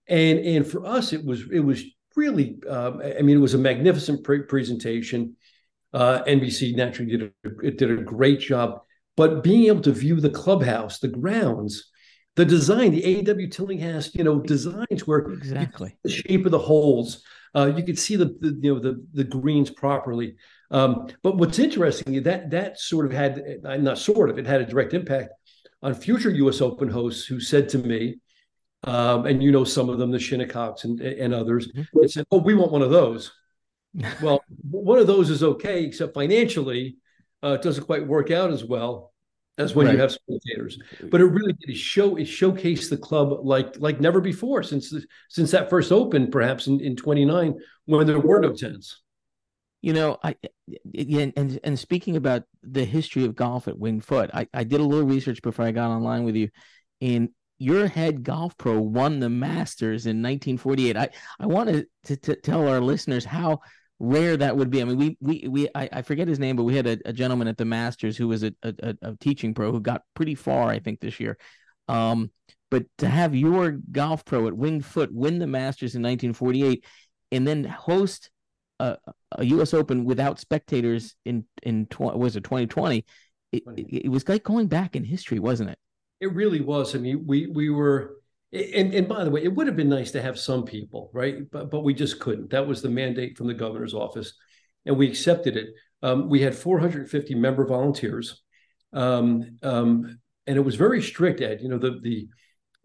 and 0.08 0.40
and 0.40 0.66
for 0.66 0.86
us, 0.86 1.12
it 1.14 1.26
was 1.26 1.44
it 1.52 1.60
was 1.60 1.84
really, 2.16 2.60
um, 2.70 3.02
I 3.02 3.22
mean, 3.22 3.38
it 3.38 3.42
was 3.42 3.54
a 3.54 3.60
magnificent 3.60 4.24
pre- 4.24 4.44
presentation. 4.44 5.36
Uh, 5.92 6.24
NBC 6.24 6.76
naturally 6.76 7.12
did 7.12 7.22
a, 7.44 7.50
it 7.62 7.78
did 7.78 7.92
a 7.92 8.02
great 8.02 8.40
job, 8.40 8.82
but 9.16 9.44
being 9.44 9.66
able 9.66 9.82
to 9.82 9.92
view 9.92 10.20
the 10.20 10.30
clubhouse, 10.30 11.00
the 11.00 11.08
grounds, 11.08 11.92
the 12.36 12.46
design, 12.46 12.92
the 12.92 13.04
A.W. 13.06 13.48
Tillinghast, 13.50 14.16
you 14.16 14.24
know, 14.24 14.40
designs 14.40 15.06
where 15.06 15.20
exactly 15.20 15.96
the 16.04 16.10
shape 16.10 16.46
of 16.46 16.52
the 16.52 16.60
holes, 16.60 17.24
uh, 17.56 17.72
you 17.76 17.84
could 17.84 18.00
see 18.00 18.16
the, 18.16 18.36
the, 18.40 18.58
you 18.62 18.74
know 18.74 18.80
the 18.80 19.06
the 19.14 19.24
greens 19.24 19.70
properly. 19.70 20.36
Um, 20.72 21.08
but 21.22 21.38
what's 21.38 21.60
interesting 21.60 22.24
that 22.24 22.50
that 22.50 22.80
sort 22.80 23.06
of 23.06 23.12
had 23.12 23.60
uh, 23.64 23.78
not 23.78 24.00
sort 24.00 24.30
of 24.32 24.40
it 24.40 24.48
had 24.48 24.62
a 24.62 24.66
direct 24.66 24.94
impact 24.94 25.30
on 25.84 25.94
future 25.94 26.32
U.S. 26.32 26.62
Open 26.62 26.90
hosts 26.90 27.26
who 27.26 27.40
said 27.40 27.70
to 27.70 27.78
me, 27.78 28.18
um, 28.84 29.28
and 29.28 29.44
you 29.44 29.52
know 29.52 29.64
some 29.64 29.90
of 29.90 30.00
them, 30.00 30.10
the 30.10 30.18
Shinnecocks 30.18 30.86
and, 30.86 31.00
and 31.02 31.34
others, 31.34 31.68
mm-hmm. 31.68 32.00
and 32.00 32.12
said, 32.12 32.26
"Oh, 32.32 32.40
we 32.40 32.56
want 32.56 32.72
one 32.72 32.82
of 32.82 32.90
those." 32.90 33.32
well, 34.24 34.44
one 34.72 34.98
of 34.98 35.06
those 35.06 35.30
is 35.30 35.44
okay, 35.44 35.84
except 35.84 36.16
financially, 36.16 36.98
uh, 37.44 37.50
it 37.50 37.62
doesn't 37.62 37.86
quite 37.86 38.08
work 38.08 38.32
out 38.32 38.50
as 38.50 38.64
well 38.64 39.13
as 39.58 39.76
when 39.76 39.86
right. 39.86 39.94
you 39.94 40.02
have 40.02 40.12
spectators. 40.12 40.80
But 41.12 41.22
it 41.22 41.26
really 41.26 41.54
did 41.54 41.76
show 41.76 42.16
it 42.16 42.26
showcased 42.26 42.90
the 42.90 42.98
club 42.98 43.40
like 43.44 43.76
like 43.80 44.00
never 44.00 44.22
before 44.22 44.64
since 44.64 44.90
the, 44.90 45.06
since 45.30 45.52
that 45.52 45.70
first 45.70 45.92
opened, 45.92 46.32
perhaps 46.32 46.68
in 46.68 46.80
in 46.80 46.96
'29 46.96 47.56
when 47.86 48.08
there 48.08 48.20
were 48.20 48.40
no 48.40 48.54
tents. 48.54 49.02
You 49.82 49.94
know, 49.94 50.18
I 50.24 50.36
and, 50.96 51.60
and 51.64 51.78
speaking 51.78 52.16
about 52.16 52.44
the 52.64 52.86
history 52.86 53.26
of 53.26 53.36
golf 53.36 53.68
at 53.68 53.78
Winged 53.78 54.06
Foot, 54.06 54.32
I, 54.34 54.48
I 54.54 54.64
did 54.64 54.80
a 54.80 54.84
little 54.84 55.06
research 55.06 55.42
before 55.42 55.66
I 55.66 55.72
got 55.72 55.92
online 55.92 56.24
with 56.24 56.36
you, 56.36 56.50
and 57.02 57.30
your 57.60 57.88
head 57.88 58.24
golf 58.24 58.58
pro 58.58 58.80
won 58.80 59.20
the 59.20 59.30
Masters 59.30 60.06
in 60.06 60.22
1948. 60.22 60.98
I 60.98 61.10
I 61.40 61.46
wanted 61.48 61.88
to, 62.06 62.16
to 62.16 62.36
tell 62.36 62.68
our 62.68 62.80
listeners 62.80 63.26
how 63.26 63.60
rare 64.00 64.38
that 64.38 64.58
would 64.58 64.70
be. 64.70 64.82
I 64.82 64.86
mean, 64.86 64.98
we 64.98 65.18
we 65.20 65.48
we 65.50 65.70
I, 65.76 65.90
I 65.92 66.02
forget 66.02 66.28
his 66.28 66.40
name, 66.40 66.56
but 66.56 66.64
we 66.64 66.76
had 66.76 66.88
a, 66.88 66.98
a 67.06 67.14
gentleman 67.14 67.48
at 67.48 67.58
the 67.58 67.66
Masters 67.66 68.18
who 68.18 68.28
was 68.28 68.44
a, 68.44 68.54
a, 68.64 68.96
a 69.02 69.16
teaching 69.20 69.54
pro 69.54 69.72
who 69.72 69.80
got 69.80 70.04
pretty 70.14 70.36
far, 70.36 70.70
I 70.70 70.80
think, 70.80 71.00
this 71.00 71.20
year. 71.20 71.38
Um, 71.88 72.32
but 72.72 72.86
to 73.00 73.08
have 73.08 73.36
your 73.36 73.72
golf 73.92 74.26
pro 74.26 74.48
at 74.48 74.58
Winged 74.58 74.86
Foot 74.86 75.14
win 75.14 75.40
the 75.40 75.48
Masters 75.48 75.96
in 75.96 76.02
1948 76.02 76.84
and 77.32 77.48
then 77.48 77.64
host 77.64 78.32
a, 78.80 78.98
a 79.32 79.46
U.S. 79.46 79.74
Open 79.74 80.06
without 80.06 80.40
spectators 80.40 81.16
in 81.26 81.46
in 81.62 81.86
tw- 81.88 82.18
was 82.18 82.36
it 82.36 82.44
2020? 82.44 83.06
It, 83.52 83.64
it, 83.78 84.06
it, 84.06 84.10
was 84.10 84.28
like 84.28 84.44
going 84.44 84.68
back 84.68 84.96
in 84.96 85.04
history, 85.04 85.38
wasn't 85.40 85.70
it? 85.70 85.78
It 86.20 86.34
really 86.34 86.62
was. 86.62 86.96
I 86.96 87.00
mean, 87.00 87.26
we 87.28 87.48
we 87.48 87.70
were, 87.70 88.18
and 88.54 88.94
and 88.94 89.08
by 89.08 89.24
the 89.24 89.32
way, 89.32 89.44
it 89.44 89.54
would 89.54 89.68
have 89.68 89.76
been 89.76 89.90
nice 89.90 90.12
to 90.12 90.22
have 90.22 90.38
some 90.38 90.64
people, 90.64 91.10
right? 91.14 91.50
But 91.52 91.72
but 91.72 91.84
we 91.84 91.94
just 91.94 92.20
couldn't. 92.20 92.52
That 92.52 92.68
was 92.68 92.82
the 92.82 92.90
mandate 92.90 93.38
from 93.38 93.48
the 93.48 93.54
governor's 93.54 93.94
office, 93.94 94.34
and 94.86 94.98
we 94.98 95.08
accepted 95.08 95.58
it. 95.58 95.70
Um, 96.04 96.30
we 96.30 96.42
had 96.42 96.54
450 96.54 97.36
member 97.36 97.66
volunteers, 97.66 98.42
um, 98.94 99.58
um, 99.64 100.20
and 100.46 100.58
it 100.58 100.62
was 100.62 100.76
very 100.76 101.02
strict. 101.02 101.42
Ed, 101.42 101.62
you 101.62 101.70
know 101.70 101.80
the 101.80 102.00
the 102.02 102.28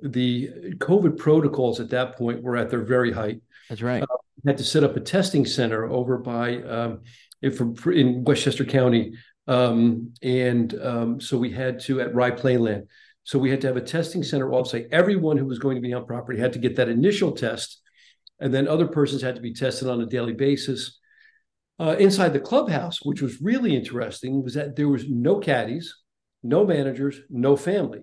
the 0.01 0.75
COVID 0.79 1.19
protocols 1.19 1.81
at 1.81 1.91
that 1.91 2.17
point 2.17 2.43
were 2.43 2.57
at 2.57 2.71
their 2.71 2.85
very 2.85 3.13
height. 3.13 3.41
That's 3.69 3.83
right. 3.83 4.03
Uh, 4.03 4.07
had 4.47 4.59
to 4.59 4.65
set 4.65 4.85
up 4.85 4.97
a 4.97 5.01
testing 5.01 5.45
center 5.45 5.91
over 5.91 6.17
by 6.17 6.63
um, 6.63 7.01
in 7.43 8.25
Westchester 8.25 8.65
County, 8.65 9.13
um, 9.47 10.15
and 10.23 10.75
um, 10.81 11.21
so 11.21 11.37
we 11.37 11.51
had 11.51 11.81
to 11.81 12.01
at 12.01 12.15
Rye 12.15 12.31
Playland. 12.31 12.87
So 13.28 13.38
we 13.38 13.50
had 13.50 13.61
to 13.61 13.66
have 13.66 13.76
a 13.76 13.82
testing 13.82 14.23
center 14.23 14.49
offsite. 14.49 14.88
Everyone 14.90 15.37
who 15.37 15.44
was 15.44 15.58
going 15.58 15.75
to 15.75 15.82
be 15.82 15.92
on 15.92 16.06
property 16.06 16.40
had 16.40 16.54
to 16.54 16.58
get 16.58 16.76
that 16.76 16.88
initial 16.88 17.32
test, 17.32 17.82
and 18.40 18.54
then 18.54 18.66
other 18.66 18.87
persons 18.87 19.20
had 19.20 19.35
to 19.35 19.42
be 19.42 19.52
tested 19.52 19.87
on 19.87 20.00
a 20.00 20.06
daily 20.06 20.32
basis. 20.32 20.99
Uh, 21.78 21.94
inside 21.99 22.32
the 22.32 22.40
clubhouse, 22.40 23.04
which 23.04 23.20
was 23.20 23.42
really 23.42 23.76
interesting, 23.76 24.42
was 24.42 24.54
that 24.54 24.76
there 24.76 24.88
was 24.88 25.11
no 25.11 25.40
caddies, 25.40 25.94
no 26.42 26.64
managers, 26.64 27.20
no 27.28 27.54
family. 27.54 28.00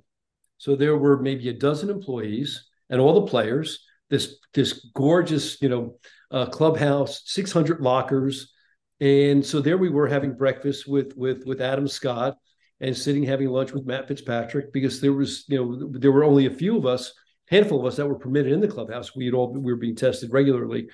So 0.60 0.76
there 0.76 0.96
were 0.96 1.20
maybe 1.20 1.50
a 1.50 1.54
dozen 1.54 1.90
employees 1.90 2.70
and 2.92 3.02
all 3.02 3.20
the 3.20 3.32
players. 3.32 3.84
This 4.12 4.38
this 4.54 4.92
gorgeous, 4.94 5.60
you 5.60 5.70
know, 5.70 5.98
uh, 6.30 6.46
clubhouse, 6.46 7.24
600 7.26 7.82
lockers, 7.82 8.54
and 9.00 9.44
so 9.44 9.60
there 9.60 9.80
we 9.80 9.90
were 9.90 10.08
having 10.08 10.38
breakfast 10.38 10.88
with 10.88 11.18
with 11.18 11.48
with 11.48 11.62
Adam 11.62 11.88
Scott 11.88 12.38
and 12.86 12.96
sitting 12.96 13.24
having 13.24 13.50
lunch 13.50 13.72
with 13.74 13.88
Matt 13.88 14.08
Fitzpatrick 14.08 14.72
because 14.72 15.02
there 15.02 15.14
was 15.14 15.46
you 15.48 15.58
know 15.58 15.90
there 15.92 16.12
were 16.12 16.24
only 16.24 16.46
a 16.46 16.52
few 16.52 16.78
of 16.78 16.86
us, 16.86 17.12
handful 17.48 17.80
of 17.80 17.86
us 17.86 17.96
that 17.96 18.08
were 18.08 18.20
permitted 18.20 18.52
in 18.52 18.60
the 18.60 18.68
clubhouse. 18.68 19.16
We 19.16 19.26
had 19.26 19.34
all 19.34 19.52
we 19.52 19.72
were 19.72 19.76
being 19.76 19.96
tested 19.96 20.32
regularly, 20.32 20.90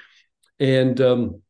and 0.60 1.00
um, 1.02 1.42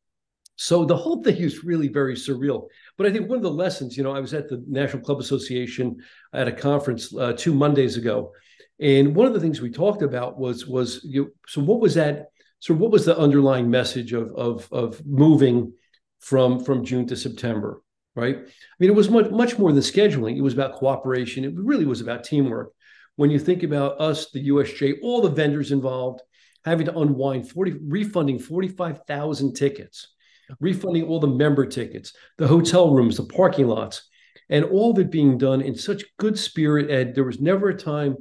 so 0.55 0.83
the 0.83 0.98
whole 0.98 1.21
thing 1.21 1.38
is 1.38 1.63
really 1.63 1.89
very 1.89 2.15
surreal. 2.15 2.67
But 2.98 3.05
I 3.05 3.12
think 3.12 3.29
one 3.29 3.38
of 3.38 3.43
the 3.43 3.51
lessons, 3.51 3.95
you 3.95 4.03
know, 4.03 4.15
I 4.15 4.19
was 4.19 4.33
at 4.33 4.50
the 4.50 4.63
National 4.67 5.03
Club 5.03 5.19
Association 5.19 5.98
at 6.33 6.48
a 6.48 6.51
conference 6.51 7.15
uh, 7.15 7.33
two 7.38 7.53
Mondays 7.53 7.95
ago, 7.95 8.31
and 8.79 9.15
one 9.15 9.27
of 9.27 9.33
the 9.33 9.39
things 9.39 9.62
we 9.62 9.69
talked 9.69 10.01
about 10.01 10.39
was 10.39 10.65
was 10.65 11.01
you 11.03 11.21
know, 11.21 11.29
so 11.48 11.62
what 11.62 11.79
was 11.79 11.93
that 11.93 12.31
so 12.57 12.74
what 12.74 12.91
was 12.91 13.05
the 13.05 13.17
underlying 13.17 13.69
message 13.69 14.12
of 14.12 14.31
of 14.31 14.67
of 14.71 15.05
moving 15.05 15.74
from 16.19 16.63
from 16.63 16.83
June 16.83 17.05
to 17.07 17.15
September, 17.15 17.83
right? 18.15 18.36
I 18.38 18.75
mean, 18.80 18.89
it 18.89 18.96
was 18.96 19.10
much 19.10 19.30
much 19.32 19.58
more 19.58 19.72
than 19.72 19.82
scheduling. 19.82 20.38
It 20.38 20.41
was 20.41 20.53
about 20.53 20.75
cooperation. 20.75 21.46
It 21.46 21.53
really 21.56 21.86
was 21.86 22.01
about 22.01 22.24
teamwork. 22.24 22.74
When 23.15 23.30
you 23.30 23.39
think 23.39 23.63
about 23.63 24.00
us, 24.00 24.32
the 24.32 24.50
USGA, 24.50 25.00
all 25.01 25.22
the 25.22 25.30
vendors 25.30 25.72
involved, 25.72 26.22
having 26.65 26.86
to 26.86 26.98
unwind 26.98 27.50
40 27.50 27.77
refunding 27.84 28.39
45,000 28.39 29.53
tickets, 29.53 30.13
refunding 30.60 31.03
all 31.03 31.20
the 31.20 31.27
member 31.27 31.65
tickets, 31.65 32.13
the 32.38 32.48
hotel 32.48 32.94
rooms, 32.94 33.18
the 33.18 33.24
parking 33.24 33.68
lots, 33.68 34.10
and 34.50 34.65
all 34.65 34.91
of 34.91 35.00
it 35.00 35.12
being 35.12 35.38
done 35.38 35.62
in 35.62 35.75
such 35.75 36.03
good 36.18 36.38
spirit. 36.38 36.89
Ed, 36.89 37.15
there 37.15 37.24
was 37.24 37.41
never 37.41 37.70
a 37.70 37.77
time 37.77 38.15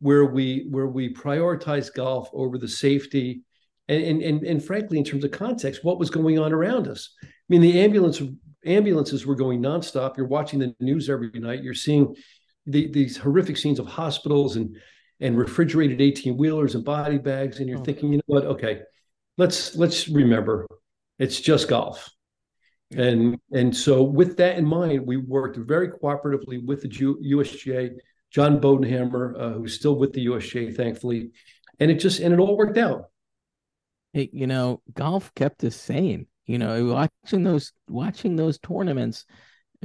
where 0.00 0.24
we 0.24 0.66
where 0.70 0.86
we 0.86 1.12
prioritized 1.12 1.94
golf 1.94 2.30
over 2.32 2.58
the 2.58 2.68
safety 2.68 3.42
and, 3.88 4.22
and, 4.22 4.42
and, 4.44 4.62
frankly, 4.62 4.98
in 4.98 5.04
terms 5.04 5.24
of 5.24 5.30
context, 5.30 5.82
what 5.82 5.98
was 5.98 6.10
going 6.10 6.38
on 6.38 6.52
around 6.52 6.88
us. 6.88 7.14
I 7.22 7.28
mean, 7.48 7.62
the 7.62 7.80
ambulance 7.80 8.20
ambulances 8.64 9.26
were 9.26 9.34
going 9.34 9.60
nonstop. 9.60 10.16
You're 10.16 10.26
watching 10.26 10.58
the 10.58 10.74
news 10.80 11.08
every 11.08 11.30
night. 11.34 11.62
You're 11.62 11.74
seeing 11.74 12.14
the, 12.66 12.90
these 12.90 13.16
horrific 13.16 13.56
scenes 13.56 13.78
of 13.78 13.86
hospitals 13.86 14.56
and 14.56 14.76
and 15.20 15.36
refrigerated 15.36 16.00
18 16.00 16.36
wheelers 16.36 16.76
and 16.76 16.84
body 16.84 17.18
bags, 17.18 17.58
and 17.58 17.68
you're 17.68 17.80
oh. 17.80 17.84
thinking, 17.84 18.12
you 18.12 18.18
know 18.18 18.22
what? 18.26 18.44
Okay, 18.44 18.82
let's 19.36 19.74
let's 19.74 20.08
remember, 20.08 20.66
it's 21.18 21.40
just 21.40 21.68
golf. 21.68 22.08
And 22.96 23.38
and 23.52 23.76
so 23.76 24.02
with 24.02 24.36
that 24.36 24.56
in 24.58 24.64
mind, 24.64 25.06
we 25.06 25.16
worked 25.16 25.56
very 25.56 25.88
cooperatively 25.88 26.64
with 26.64 26.82
the 26.82 26.88
USGA, 26.88 27.96
John 28.30 28.60
Bodenhamer, 28.60 29.34
uh, 29.38 29.52
who's 29.54 29.74
still 29.74 29.96
with 29.96 30.12
the 30.12 30.26
USGA, 30.26 30.74
thankfully, 30.74 31.30
and 31.80 31.90
it 31.90 31.96
just 31.96 32.20
and 32.20 32.32
it 32.32 32.38
all 32.38 32.56
worked 32.56 32.78
out 32.78 33.06
it, 34.14 34.30
you 34.32 34.46
know, 34.46 34.82
golf 34.94 35.34
kept 35.34 35.64
us 35.64 35.76
sane. 35.76 36.26
You 36.48 36.58
know, 36.58 36.86
watching 36.86 37.44
those 37.44 37.72
watching 37.88 38.34
those 38.34 38.58
tournaments 38.58 39.26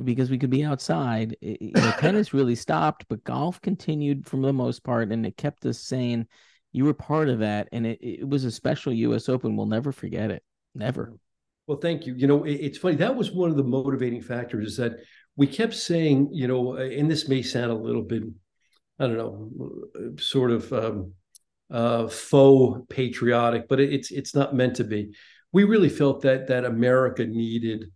because 0.01 0.32
we 0.32 0.39
could 0.39 0.50
be 0.50 0.63
outside. 0.63 1.36
It, 1.41 1.62
you 1.62 1.72
know, 1.74 1.91
tennis 2.00 2.34
really 2.34 2.55
stopped, 2.55 3.05
but 3.10 3.24
golf 3.25 3.62
continued 3.62 4.25
for 4.25 4.38
the 4.38 4.53
most 4.53 4.82
part, 4.84 5.12
and 5.12 5.25
it 5.25 5.36
kept 5.36 5.65
us 5.65 5.79
sane. 5.79 6.25
You 6.72 6.86
were 6.86 6.93
part 6.93 7.27
of 7.27 7.39
that, 7.39 7.67
and 7.74 7.86
it, 7.86 8.00
it 8.01 8.27
was 8.27 8.46
a 8.46 8.51
special 8.51 8.93
U.S. 8.93 9.27
Open. 9.27 9.58
We'll 9.58 9.65
never 9.65 9.91
forget 9.91 10.32
it. 10.32 10.41
Never. 10.74 11.13
Well, 11.67 11.79
thank 11.79 12.08
you. 12.08 12.15
You 12.15 12.27
know, 12.27 12.46
it, 12.46 12.53
it's 12.53 12.77
funny. 12.77 12.96
That 12.96 13.17
was 13.17 13.32
one 13.32 13.50
of 13.50 13.58
the 13.58 13.63
motivating 13.63 14.22
factors 14.22 14.72
is 14.72 14.77
that 14.77 14.93
we 15.36 15.48
kept 15.48 15.74
saying, 15.74 16.29
you 16.32 16.48
know, 16.48 16.75
and 16.77 17.12
this 17.12 17.27
may 17.27 17.41
sound 17.41 17.72
a 17.72 17.75
little 17.75 18.03
bit, 18.03 18.24
I 19.00 19.08
don't 19.08 19.17
know, 19.17 20.15
sort 20.17 20.51
of 20.51 20.72
um, 20.72 21.13
uh, 21.70 22.08
faux 22.08 22.86
patriotic, 22.89 23.67
but 23.67 23.82
it's 23.82 24.12
it's 24.12 24.34
not 24.34 24.55
meant 24.55 24.77
to 24.77 24.86
be. 24.86 25.13
We 25.53 25.63
really 25.63 25.89
felt 25.89 26.22
that 26.24 26.48
that 26.48 26.65
America 26.65 27.25
needed 27.25 27.91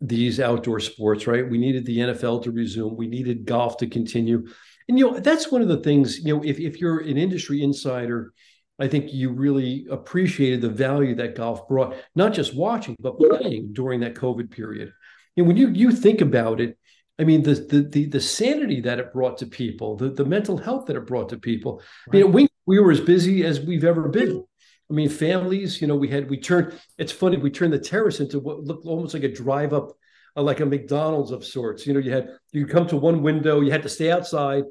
these 0.00 0.40
outdoor 0.40 0.80
sports, 0.80 1.26
right? 1.26 1.48
We 1.48 1.58
needed 1.58 1.84
the 1.84 1.98
NFL 1.98 2.44
to 2.44 2.50
resume. 2.50 2.96
We 2.96 3.08
needed 3.08 3.46
golf 3.46 3.76
to 3.78 3.86
continue. 3.86 4.46
And 4.88 4.98
you 4.98 5.10
know, 5.10 5.20
that's 5.20 5.50
one 5.50 5.62
of 5.62 5.68
the 5.68 5.80
things, 5.80 6.18
you 6.18 6.34
know, 6.34 6.42
if, 6.42 6.58
if 6.58 6.80
you're 6.80 7.00
an 7.00 7.18
industry 7.18 7.62
insider, 7.62 8.32
I 8.78 8.86
think 8.86 9.12
you 9.12 9.30
really 9.30 9.86
appreciated 9.90 10.60
the 10.60 10.68
value 10.68 11.16
that 11.16 11.34
golf 11.34 11.66
brought, 11.68 11.96
not 12.14 12.32
just 12.32 12.54
watching, 12.54 12.96
but 13.00 13.18
playing 13.18 13.72
during 13.72 14.00
that 14.00 14.14
COVID 14.14 14.50
period. 14.50 14.92
And 15.36 15.46
when 15.46 15.56
you 15.56 15.68
you 15.68 15.90
think 15.90 16.20
about 16.20 16.60
it, 16.60 16.78
I 17.18 17.24
mean, 17.24 17.42
the 17.42 17.54
the 17.54 17.82
the, 17.82 18.06
the 18.06 18.20
sanity 18.20 18.80
that 18.82 19.00
it 19.00 19.12
brought 19.12 19.38
to 19.38 19.46
people, 19.46 19.96
the, 19.96 20.10
the 20.10 20.24
mental 20.24 20.56
health 20.56 20.86
that 20.86 20.96
it 20.96 21.06
brought 21.06 21.28
to 21.30 21.38
people. 21.38 21.82
Right. 22.06 22.20
I 22.20 22.22
mean, 22.22 22.32
we 22.32 22.48
we 22.66 22.78
were 22.78 22.92
as 22.92 23.00
busy 23.00 23.44
as 23.44 23.60
we've 23.60 23.84
ever 23.84 24.08
been. 24.08 24.44
I 24.90 24.94
mean, 24.94 25.08
families, 25.08 25.80
you 25.80 25.86
know, 25.86 25.96
we 25.96 26.08
had, 26.08 26.30
we 26.30 26.38
turned, 26.38 26.78
it's 26.96 27.12
funny, 27.12 27.36
we 27.36 27.50
turned 27.50 27.72
the 27.72 27.78
terrace 27.78 28.20
into 28.20 28.40
what 28.40 28.64
looked 28.64 28.86
almost 28.86 29.14
like 29.14 29.22
a 29.22 29.32
drive 29.32 29.72
up, 29.72 29.92
uh, 30.36 30.42
like 30.42 30.60
a 30.60 30.66
McDonald's 30.66 31.30
of 31.30 31.44
sorts. 31.44 31.86
You 31.86 31.92
know, 31.92 32.00
you 32.00 32.10
had, 32.10 32.30
you 32.52 32.66
come 32.66 32.86
to 32.88 32.96
one 32.96 33.22
window, 33.22 33.60
you 33.60 33.70
had 33.70 33.82
to 33.82 33.88
stay 33.88 34.10
outside. 34.10 34.64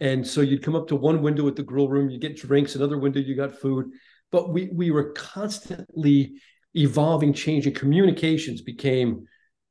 And 0.00 0.26
so 0.26 0.42
you'd 0.42 0.62
come 0.62 0.76
up 0.76 0.88
to 0.88 0.96
one 0.96 1.22
window 1.22 1.48
at 1.48 1.56
the 1.56 1.62
grill 1.62 1.88
room, 1.88 2.10
you 2.10 2.18
get 2.18 2.36
drinks, 2.36 2.74
another 2.74 2.98
window, 2.98 3.20
you 3.20 3.34
got 3.34 3.58
food. 3.58 3.86
But 4.30 4.52
we, 4.52 4.68
we 4.72 4.90
were 4.90 5.12
constantly 5.12 6.40
evolving, 6.74 7.32
changing. 7.32 7.72
Communications 7.74 8.60
became, 8.60 9.26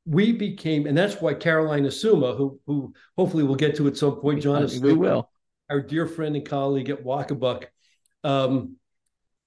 we 0.06 0.32
became, 0.32 0.86
and 0.86 0.96
that's 0.96 1.20
why 1.20 1.34
Caroline 1.34 1.84
Asuma, 1.84 2.36
who, 2.36 2.58
who 2.66 2.94
hopefully 3.16 3.44
we'll 3.44 3.54
get 3.54 3.76
to 3.76 3.86
at 3.86 3.96
some 3.96 4.16
point, 4.16 4.42
John, 4.42 4.66
we 4.80 4.92
will 4.94 5.28
our 5.70 5.80
dear 5.80 6.06
friend 6.06 6.36
and 6.36 6.46
colleague 6.46 6.90
at 6.90 7.04
Waccabuc, 7.04 7.66
um, 8.22 8.76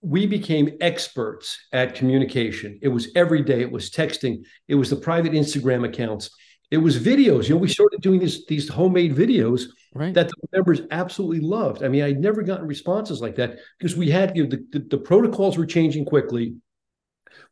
we 0.02 0.28
became 0.28 0.78
experts 0.80 1.58
at 1.74 1.96
communication. 1.96 2.80
It 2.82 2.90
was 2.90 3.10
every 3.16 3.42
day. 3.42 3.62
It 3.62 3.72
was 3.72 3.90
texting. 3.90 4.44
It 4.68 4.76
was 4.76 4.90
the 4.90 4.96
private 4.96 5.32
Instagram 5.32 5.88
accounts. 5.88 6.30
It 6.70 6.78
was 6.78 7.00
videos. 7.00 7.48
You 7.48 7.56
know, 7.56 7.62
we 7.62 7.70
started 7.70 8.02
doing 8.02 8.20
these 8.20 8.46
these 8.46 8.68
homemade 8.68 9.16
videos 9.16 9.64
right. 9.94 10.14
that 10.14 10.28
the 10.28 10.36
members 10.52 10.82
absolutely 10.92 11.40
loved. 11.40 11.84
I 11.84 11.88
mean, 11.88 12.04
I'd 12.04 12.20
never 12.20 12.44
gotten 12.44 12.68
responses 12.68 13.22
like 13.22 13.36
that 13.36 13.58
because 13.80 13.96
we 13.96 14.10
had 14.10 14.36
you 14.36 14.44
know, 14.44 14.50
the, 14.50 14.66
the, 14.72 14.86
the 14.90 14.98
protocols 14.98 15.58
were 15.58 15.66
changing 15.66 16.06
quickly. 16.06 16.56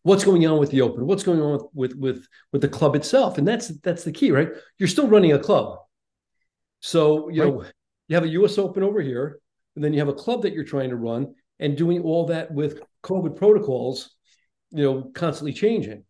What's 0.03 0.23
going 0.23 0.45
on 0.45 0.59
with 0.59 0.71
the 0.71 0.81
open? 0.81 1.05
What's 1.05 1.23
going 1.23 1.41
on 1.41 1.53
with 1.53 1.63
with 1.73 1.95
with 1.95 2.27
with 2.51 2.61
the 2.61 2.67
club 2.67 2.95
itself? 2.95 3.37
And 3.37 3.47
that's 3.47 3.69
that's 3.79 4.03
the 4.03 4.11
key, 4.11 4.31
right? 4.31 4.49
You're 4.77 4.89
still 4.89 5.07
running 5.07 5.33
a 5.33 5.39
club, 5.39 5.79
so 6.81 7.29
you 7.29 7.43
right. 7.43 7.53
know 7.53 7.65
you 8.07 8.15
have 8.15 8.25
a 8.25 8.29
U.S. 8.29 8.57
Open 8.57 8.83
over 8.83 9.01
here, 9.01 9.39
and 9.75 9.83
then 9.83 9.93
you 9.93 9.99
have 9.99 10.09
a 10.09 10.13
club 10.13 10.43
that 10.43 10.53
you're 10.53 10.63
trying 10.63 10.89
to 10.89 10.95
run, 10.95 11.33
and 11.59 11.77
doing 11.77 12.01
all 12.01 12.27
that 12.27 12.51
with 12.51 12.79
COVID 13.03 13.35
protocols, 13.35 14.15
you 14.71 14.83
know, 14.83 15.11
constantly 15.13 15.53
changing. 15.53 16.03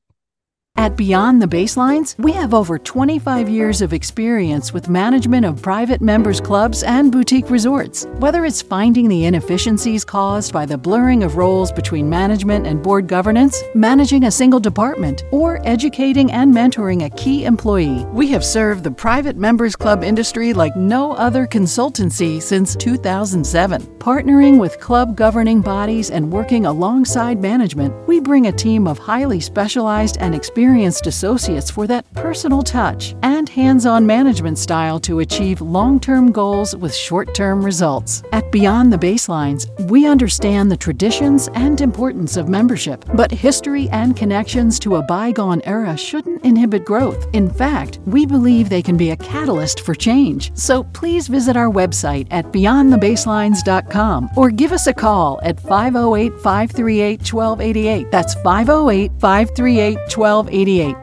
At 0.77 0.98
Beyond 0.98 1.41
the 1.41 1.48
Baselines, 1.48 2.20
we 2.20 2.34
have 2.34 2.53
over 2.53 2.77
25 2.77 3.48
years 3.48 3.82
of 3.82 3.94
experience 3.94 4.74
with 4.74 4.89
management 4.89 5.46
of 5.46 5.62
private 5.62 6.01
members 6.01 6.41
clubs 6.41 6.84
and 6.84 7.13
boutique 7.13 7.50
resorts. 7.50 8.05
Whether 8.17 8.44
it's 8.44 8.62
finding 8.62 9.08
the 9.08 9.24
inefficiencies 9.24 10.03
caused 10.03 10.51
by 10.51 10.65
the 10.65 10.77
blurring 10.77 11.24
of 11.24 11.38
roles 11.38 11.72
between 11.72 12.10
management 12.10 12.67
and 12.67 12.84
board 12.84 13.08
governance, 13.08 13.63
managing 13.74 14.25
a 14.25 14.32
single 14.32 14.60
department, 14.60 15.24
or 15.32 15.65
educating 15.65 16.29
and 16.34 16.53
mentoring 16.53 17.05
a 17.05 17.10
key 17.12 17.46
employee, 17.46 18.03
we 18.12 18.27
have 18.27 18.44
served 18.44 18.84
the 18.84 18.91
private 18.91 19.38
members 19.38 19.77
club 19.77 20.03
industry 20.03 20.51
like 20.51 20.75
no 20.75 21.13
other 21.13 21.48
consultancy 21.48 22.41
since 22.41 22.75
2007. 22.75 23.82
Partnering 24.00 24.60
with 24.60 24.82
club 24.82 25.15
governing 25.15 25.62
bodies 25.62 26.12
and 26.12 26.29
working 26.29 26.65
alongside 26.65 27.41
management, 27.41 27.94
we 28.10 28.20
bring 28.20 28.48
a 28.48 28.51
team 28.51 28.89
of 28.89 28.98
highly 28.98 29.39
specialized 29.39 30.17
and 30.20 30.36
experienced 30.36 30.64
experienced 30.65 31.05
associates 31.05 31.69
for 31.69 31.86
that 31.86 32.12
personal 32.15 32.63
touch 32.63 33.15
and 33.22 33.48
hands 33.48 33.86
on 33.86 34.03
management 34.03 34.57
style 34.57 35.00
to 35.00 35.19
achieve 35.19 35.62
long 35.62 36.00
term 36.00 36.31
goals 36.31 36.75
with 36.75 36.93
short 36.95 37.36
term 37.36 37.63
results. 37.63 38.24
At 38.31 38.51
Beyond 38.51 38.91
the 38.91 38.98
Baselines, 38.98 39.69
we 39.91 40.07
understand 40.07 40.72
the 40.72 40.77
traditions 40.77 41.50
and 41.53 41.79
importance 41.81 42.36
of 42.36 42.50
membership, 42.50 43.05
but 43.13 43.29
history 43.29 43.88
and 43.89 44.17
connections 44.17 44.79
to 44.79 44.95
a 44.95 45.03
bygone 45.03 45.62
era 45.65 45.95
shouldn't 45.95 46.43
inhibit 46.43 46.84
growth. 46.84 47.27
In 47.34 47.48
fact, 47.48 48.00
we 48.07 48.25
believe 48.25 48.67
they 48.67 48.81
can 48.81 48.98
be 48.98 49.12
a 49.12 49.17
catalyst 49.17 49.81
for 49.81 49.93
change. 49.93 50.51
So 50.57 50.84
please 51.00 51.27
visit 51.27 51.55
our 51.55 51.69
website 51.69 52.25
at 52.31 52.45
beyondthebaselines.com 52.45 54.29
or 54.36 54.50
give 54.50 54.72
us 54.72 54.88
a 54.88 54.93
call 54.93 55.39
at 55.43 55.60
508 55.60 56.34
538 56.41 57.34
1288. 57.34 58.10
That's 58.10 58.34
508 58.34 59.12
538 59.19 59.98
1288. 60.17 60.54
88. 60.55 60.95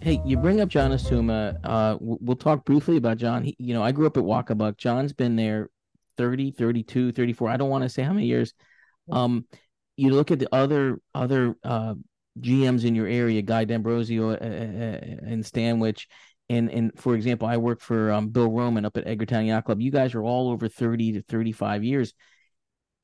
Hey, 0.00 0.20
you 0.26 0.36
bring 0.36 0.60
up 0.60 0.68
John 0.68 0.90
Asuma. 0.90 1.56
Uh, 1.62 1.96
we'll 2.00 2.34
talk 2.34 2.64
briefly 2.64 2.96
about 2.96 3.18
John. 3.18 3.44
He, 3.44 3.54
you 3.60 3.72
know, 3.72 3.84
I 3.84 3.92
grew 3.92 4.04
up 4.04 4.16
at 4.16 4.24
Waccabuc. 4.24 4.78
John's 4.78 5.12
been 5.12 5.36
there 5.36 5.70
30, 6.16 6.50
32, 6.50 7.12
34. 7.12 7.50
I 7.50 7.56
don't 7.56 7.70
want 7.70 7.84
to 7.84 7.88
say 7.88 8.02
how 8.02 8.12
many 8.12 8.26
years. 8.26 8.52
Um, 9.12 9.46
you 9.96 10.10
look 10.10 10.32
at 10.32 10.40
the 10.40 10.52
other 10.52 10.98
other 11.14 11.54
uh, 11.62 11.94
GMs 12.40 12.84
in 12.84 12.96
your 12.96 13.06
area, 13.06 13.42
Guy 13.42 13.64
D'Ambrosio 13.64 14.30
uh, 14.30 14.38
uh, 14.40 14.44
uh, 14.44 15.30
and 15.30 15.46
Stanwich, 15.46 16.08
and 16.48 16.68
and 16.68 16.98
for 16.98 17.14
example, 17.14 17.46
I 17.46 17.58
work 17.58 17.80
for 17.80 18.10
um, 18.10 18.30
Bill 18.30 18.50
Roman 18.50 18.84
up 18.84 18.96
at 18.96 19.06
Edgartown 19.06 19.46
Yacht 19.46 19.66
Club. 19.66 19.80
You 19.80 19.92
guys 19.92 20.16
are 20.16 20.22
all 20.24 20.50
over 20.50 20.68
30 20.68 21.12
to 21.12 21.22
35 21.22 21.84
years. 21.84 22.12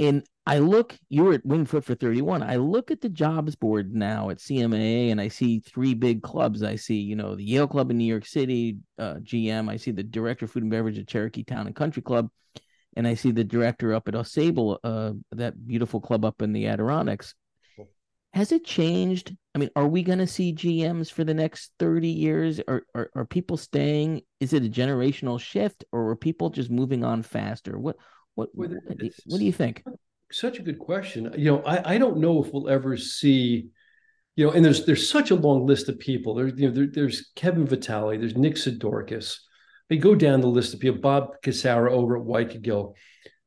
And 0.01 0.25
I 0.51 0.59
look, 0.59 0.99
you 1.09 1.23
were 1.23 1.35
at 1.35 1.47
Wingfoot 1.47 1.85
for 1.85 1.95
31. 1.95 2.43
I 2.43 2.57
look 2.57 2.91
at 2.91 3.01
the 3.01 3.09
jobs 3.09 3.55
board 3.55 3.95
now 3.95 4.31
at 4.31 4.39
CMAA 4.39 5.13
and 5.13 5.21
I 5.21 5.29
see 5.29 5.61
three 5.61 5.95
big 5.95 6.23
clubs. 6.23 6.65
I 6.65 6.75
see, 6.75 6.97
you 6.97 7.15
know, 7.15 7.37
the 7.37 7.45
Yale 7.45 7.69
Club 7.69 7.93
in 7.93 7.99
New 7.99 8.05
York 8.05 8.27
City, 8.27 8.79
uh, 8.99 9.15
GM. 9.23 9.71
I 9.71 9.77
see 9.77 9.93
the 9.93 10.03
director 10.03 10.47
of 10.47 10.51
food 10.51 10.65
and 10.65 10.73
beverage 10.73 10.99
at 10.99 11.07
Cherokee 11.07 11.45
Town 11.45 11.69
and 11.69 11.77
Country 11.77 12.03
Club. 12.03 12.31
And 12.97 13.07
I 13.07 13.15
see 13.15 13.31
the 13.31 13.45
director 13.45 13.95
up 13.95 14.09
at 14.09 14.15
Ausable, 14.15 14.79
uh, 14.83 15.13
that 15.31 15.69
beautiful 15.69 16.01
club 16.01 16.25
up 16.25 16.43
in 16.43 16.53
the 16.53 16.67
Adirondacks. 16.67 17.33
Has 18.33 18.51
it 18.51 18.65
changed? 18.65 19.37
I 19.55 19.61
mean, 19.61 19.71
are 19.77 19.87
we 19.87 20.03
going 20.03 20.19
to 20.19 20.27
see 20.27 20.53
GMs 20.53 21.13
for 21.13 21.23
the 21.23 21.35
next 21.35 21.71
30 21.79 22.09
years? 22.09 22.61
Are, 22.67 22.83
are, 22.97 23.09
are 23.15 23.25
people 23.25 23.57
staying? 23.57 24.23
Is 24.41 24.53
it 24.53 24.65
a 24.65 24.69
generational 24.69 25.39
shift 25.39 25.85
or 25.93 26.11
are 26.11 26.17
people 26.17 26.51
just 26.51 26.71
moving 26.71 27.05
on 27.05 27.23
faster? 27.23 27.79
What, 27.79 27.99
what, 28.35 28.49
what, 28.53 28.71
what 29.27 29.39
do 29.39 29.45
you 29.45 29.53
think? 29.53 29.85
Such 30.33 30.59
a 30.59 30.63
good 30.63 30.79
question. 30.79 31.33
You 31.37 31.53
know, 31.53 31.63
I, 31.63 31.95
I 31.95 31.99
don't 31.99 32.19
know 32.19 32.43
if 32.43 32.53
we'll 32.53 32.69
ever 32.69 32.97
see, 32.97 33.69
you 34.37 34.47
know, 34.47 34.53
and 34.53 34.65
there's 34.65 34.87
there's 34.87 35.11
such 35.11 35.31
a 35.33 35.37
long 35.37 35.67
list 35.67 35.89
of 35.89 35.99
people. 35.99 36.35
There's 36.35 36.53
you 36.57 36.69
know 36.69 36.75
there, 36.75 36.87
there's 36.87 37.31
Kevin 37.35 37.67
Vitale, 37.67 38.17
there's 38.17 38.37
Nick 38.37 38.55
Sidorakis. 38.55 39.37
They 39.89 39.97
go 39.97 40.15
down 40.15 40.41
the 40.41 40.47
list 40.47 40.73
of 40.73 40.79
people. 40.79 41.01
Bob 41.01 41.43
Casara 41.43 41.91
over 41.91 42.17
at 42.17 42.25
Wykagyl. 42.25 42.95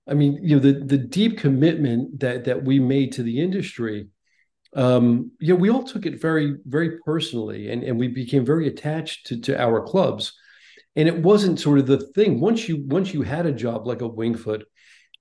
I 0.09 0.13
mean, 0.13 0.39
you 0.41 0.57
know, 0.57 0.61
the 0.61 0.73
the 0.73 0.97
deep 0.97 1.37
commitment 1.37 2.19
that 2.19 2.43
that 2.45 2.63
we 2.65 2.79
made 2.79 3.13
to 3.13 3.23
the 3.23 3.39
industry. 3.39 4.09
Um, 4.75 5.31
you 5.39 5.53
know, 5.53 5.59
we 5.59 5.69
all 5.69 5.83
took 5.83 6.05
it 6.05 6.19
very 6.19 6.57
very 6.65 6.99
personally, 7.05 7.71
and 7.71 7.83
and 7.83 7.97
we 7.97 8.09
became 8.09 8.45
very 8.45 8.67
attached 8.67 9.27
to 9.27 9.39
to 9.41 9.59
our 9.59 9.81
clubs. 9.81 10.33
And 10.95 11.07
it 11.07 11.17
wasn't 11.17 11.59
sort 11.59 11.79
of 11.79 11.87
the 11.87 11.97
thing 11.97 12.39
once 12.39 12.67
you 12.67 12.83
once 12.85 13.13
you 13.13 13.21
had 13.21 13.45
a 13.45 13.51
job 13.53 13.87
like 13.87 14.01
a 14.01 14.09
Wingfoot 14.09 14.63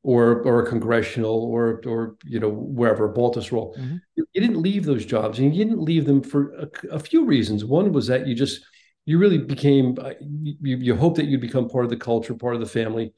or 0.03 0.43
or 0.43 0.63
a 0.63 0.67
congressional 0.67 1.45
or 1.45 1.81
or 1.87 2.17
you 2.25 2.41
know 2.41 2.49
wherever 2.49 3.13
Baltusrol. 3.13 3.77
Mm-hmm. 3.77 3.97
You, 4.17 4.27
you, 4.33 4.41
didn't 4.41 4.61
leave 4.61 4.85
those 4.85 5.07
jobs, 5.07 5.39
and 5.39 5.55
you 5.55 5.65
didn't 5.65 5.81
leave 5.81 6.07
them 6.07 6.23
for 6.23 6.53
a, 6.55 6.95
a, 6.97 6.99
few 6.99 7.25
reasons. 7.25 7.65
One 7.65 7.93
was 7.93 8.09
that 8.09 8.27
you 8.27 8.35
just 8.35 8.65
you 9.07 9.19
really 9.19 9.39
became 9.39 9.97
uh, 10.01 10.13
you, 10.21 10.77
you 10.79 10.97
hope 10.97 11.17
that 11.17 11.27
you'd 11.27 11.41
become 11.41 11.69
part 11.69 11.85
of 11.85 11.91
the 11.91 11.97
culture, 11.97 12.35
part 12.35 12.55
of 12.55 12.61
the 12.61 12.67
family, 12.67 13.13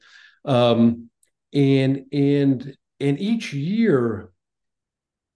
um, 0.45 1.09
and 1.53 2.05
and 2.11 2.75
and 2.99 3.19
each 3.19 3.53
year. 3.53 4.31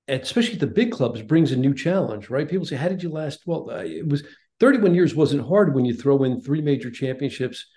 Especially 0.08 0.56
the 0.56 0.66
big 0.66 0.92
clubs 0.92 1.22
brings 1.22 1.52
a 1.52 1.56
new 1.56 1.72
challenge, 1.72 2.32
right? 2.32 2.50
People 2.50 2.66
say, 2.66 2.76
"How 2.76 2.90
did 2.90 3.04
you 3.04 3.12
last?" 3.12 3.42
Well, 3.46 3.70
uh, 3.70 3.84
it 3.84 4.08
was 4.08 4.24
31 4.60 4.96
years 4.96 5.16
wasn't 5.16 5.48
hard 5.48 5.76
when 5.76 5.86
you 5.86 5.94
throw 5.94 6.24
in 6.24 6.42
three 6.42 6.62
major 6.62 6.90
championships, 6.90 7.68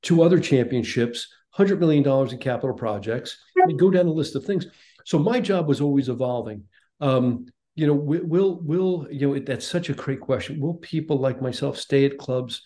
two 0.00 0.22
other 0.22 0.40
championships, 0.40 1.28
$100 1.58 1.78
million 1.78 2.06
in 2.30 2.38
capital 2.38 2.74
projects. 2.74 3.38
We 3.66 3.74
go 3.74 3.90
down 3.90 4.06
the 4.06 4.12
list 4.12 4.36
of 4.36 4.44
things. 4.44 4.66
So 5.04 5.18
my 5.18 5.40
job 5.40 5.68
was 5.68 5.80
always 5.80 6.08
evolving. 6.08 6.64
Um, 7.00 7.46
you 7.76 7.86
know, 7.86 7.94
will 7.94 8.60
will 8.62 9.08
you 9.10 9.28
know? 9.28 9.38
That's 9.38 9.66
such 9.66 9.90
a 9.90 9.94
great 9.94 10.20
question. 10.20 10.60
Will 10.60 10.74
people 10.74 11.18
like 11.18 11.42
myself 11.42 11.76
stay 11.76 12.04
at 12.04 12.18
clubs, 12.18 12.62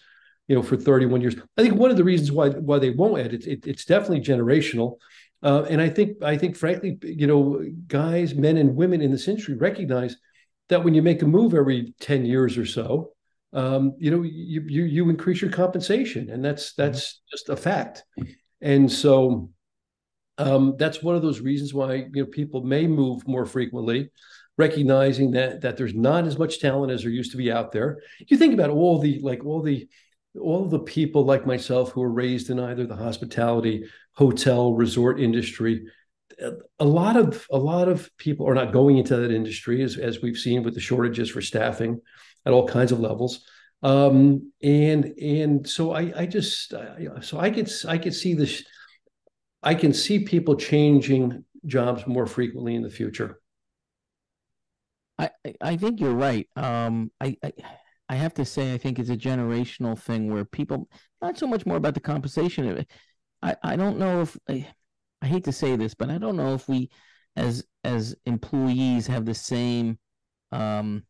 you 0.48 0.54
know, 0.54 0.62
for 0.62 0.76
31 0.76 1.22
years? 1.22 1.34
I 1.56 1.62
think 1.62 1.76
one 1.76 1.90
of 1.90 1.96
the 1.96 2.04
reasons 2.04 2.30
why 2.30 2.50
why 2.50 2.78
they 2.78 2.90
won't, 2.90 3.18
Ed, 3.18 3.32
it, 3.32 3.46
it, 3.46 3.66
it's 3.66 3.86
definitely 3.86 4.20
generational. 4.20 4.96
Uh, 5.42 5.64
and 5.70 5.80
I 5.80 5.88
think 5.88 6.22
I 6.22 6.36
think 6.36 6.56
frankly, 6.56 6.98
you 7.02 7.26
know, 7.26 7.64
guys, 7.86 8.34
men 8.34 8.58
and 8.58 8.76
women 8.76 9.00
in 9.00 9.10
this 9.10 9.28
industry 9.28 9.54
recognize 9.54 10.16
that 10.68 10.84
when 10.84 10.92
you 10.92 11.00
make 11.00 11.22
a 11.22 11.26
move 11.26 11.54
every 11.54 11.94
10 12.00 12.26
years 12.26 12.58
or 12.58 12.66
so, 12.66 13.12
um, 13.54 13.94
you 13.98 14.10
know, 14.10 14.22
you, 14.22 14.62
you 14.66 14.84
you 14.84 15.08
increase 15.08 15.40
your 15.40 15.50
compensation, 15.50 16.28
and 16.28 16.44
that's 16.44 16.74
that's 16.74 17.00
mm-hmm. 17.00 17.30
just 17.30 17.48
a 17.48 17.56
fact. 17.56 18.04
And 18.60 18.90
so 18.90 19.50
um, 20.38 20.76
that's 20.78 21.02
one 21.02 21.16
of 21.16 21.22
those 21.22 21.40
reasons 21.40 21.74
why 21.74 21.94
you 21.94 22.22
know 22.22 22.26
people 22.26 22.62
may 22.62 22.86
move 22.86 23.26
more 23.26 23.44
frequently, 23.44 24.10
recognizing 24.56 25.32
that 25.32 25.60
that 25.62 25.76
there's 25.76 25.94
not 25.94 26.24
as 26.24 26.38
much 26.38 26.60
talent 26.60 26.92
as 26.92 27.02
there 27.02 27.10
used 27.10 27.32
to 27.32 27.36
be 27.36 27.50
out 27.50 27.72
there. 27.72 27.98
You 28.26 28.36
think 28.36 28.54
about 28.54 28.70
all 28.70 28.98
the 28.98 29.20
like 29.20 29.44
all 29.44 29.62
the 29.62 29.88
all 30.40 30.66
the 30.66 30.78
people 30.78 31.24
like 31.24 31.46
myself 31.46 31.90
who 31.90 32.00
were 32.00 32.12
raised 32.12 32.50
in 32.50 32.60
either 32.60 32.86
the 32.86 32.96
hospitality, 32.96 33.88
hotel, 34.12 34.74
resort 34.74 35.20
industry. 35.20 35.86
A 36.78 36.84
lot 36.84 37.16
of 37.16 37.46
a 37.50 37.58
lot 37.58 37.88
of 37.88 38.08
people 38.16 38.48
are 38.48 38.54
not 38.54 38.72
going 38.72 38.98
into 38.98 39.16
that 39.16 39.32
industry, 39.32 39.82
as 39.82 39.96
as 39.96 40.22
we've 40.22 40.36
seen 40.36 40.62
with 40.62 40.74
the 40.74 40.80
shortages 40.80 41.30
for 41.30 41.42
staffing 41.42 42.00
at 42.46 42.52
all 42.52 42.68
kinds 42.68 42.92
of 42.92 43.00
levels 43.00 43.44
um, 43.82 44.52
and 44.62 45.04
and 45.20 45.68
so 45.68 45.92
I 45.92 46.12
I 46.16 46.26
just 46.26 46.70
so 47.22 47.38
I 47.38 47.50
could 47.50 47.70
I 47.86 47.98
could 47.98 48.14
see 48.14 48.34
this 48.34 48.64
I 49.62 49.74
can 49.74 49.92
see 49.92 50.20
people 50.20 50.56
changing 50.56 51.44
jobs 51.66 52.06
more 52.06 52.26
frequently 52.26 52.74
in 52.74 52.82
the 52.82 52.90
future. 52.90 53.40
I 55.18 55.30
I 55.60 55.76
think 55.76 56.00
you're 56.00 56.14
right. 56.14 56.48
Um, 56.56 57.10
I, 57.20 57.36
I 57.42 57.52
I 58.08 58.14
have 58.16 58.34
to 58.34 58.44
say 58.44 58.72
I 58.72 58.78
think 58.78 58.98
it's 58.98 59.10
a 59.10 59.16
generational 59.16 59.98
thing 59.98 60.32
where 60.32 60.44
people 60.44 60.88
not 61.20 61.38
so 61.38 61.46
much 61.46 61.66
more 61.66 61.76
about 61.76 61.94
the 61.94 62.00
compensation. 62.00 62.84
I 63.42 63.56
I 63.62 63.76
don't 63.76 63.98
know 63.98 64.22
if 64.22 64.36
I, 64.48 64.66
I 65.22 65.26
hate 65.26 65.44
to 65.44 65.52
say 65.52 65.76
this, 65.76 65.94
but 65.94 66.10
I 66.10 66.18
don't 66.18 66.36
know 66.36 66.54
if 66.54 66.68
we 66.68 66.90
as 67.36 67.64
as 67.84 68.16
employees 68.26 69.06
have 69.06 69.24
the 69.24 69.34
same 69.34 69.98
um 70.52 71.04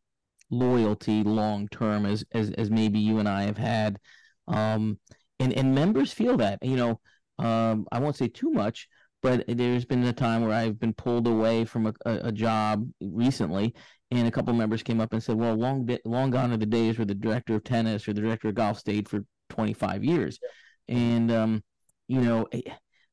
loyalty 0.51 1.23
long 1.23 1.67
term 1.69 2.05
as, 2.05 2.23
as 2.33 2.51
as 2.51 2.69
maybe 2.71 2.99
you 2.99 3.19
and 3.19 3.29
I 3.29 3.43
have 3.43 3.57
had. 3.57 3.99
Um, 4.47 4.99
and 5.39 5.53
and 5.53 5.75
members 5.75 6.11
feel 6.11 6.37
that. 6.37 6.59
You 6.61 6.75
know, 6.75 6.99
um, 7.37 7.87
I 7.91 7.99
won't 7.99 8.15
say 8.15 8.27
too 8.27 8.51
much, 8.51 8.87
but 9.21 9.45
there's 9.47 9.85
been 9.85 10.03
a 10.03 10.13
time 10.13 10.41
where 10.41 10.53
I've 10.53 10.79
been 10.79 10.93
pulled 10.93 11.27
away 11.27 11.65
from 11.65 11.87
a, 11.87 11.93
a, 12.05 12.27
a 12.27 12.31
job 12.31 12.87
recently, 13.01 13.73
and 14.11 14.27
a 14.27 14.31
couple 14.31 14.53
members 14.53 14.83
came 14.83 15.01
up 15.01 15.13
and 15.13 15.23
said, 15.23 15.37
"Well, 15.37 15.55
long 15.55 15.87
long 16.05 16.31
gone 16.31 16.51
are 16.51 16.57
the 16.57 16.65
days 16.65 16.97
where 16.97 17.05
the 17.05 17.15
director 17.15 17.55
of 17.55 17.63
tennis 17.63 18.07
or 18.07 18.13
the 18.13 18.21
director 18.21 18.49
of 18.49 18.55
golf 18.55 18.79
stayed 18.79 19.07
for 19.09 19.23
25 19.49 20.03
years," 20.03 20.39
and 20.87 21.31
um, 21.31 21.63
you 22.07 22.21
know, 22.21 22.47
eh, 22.51 22.61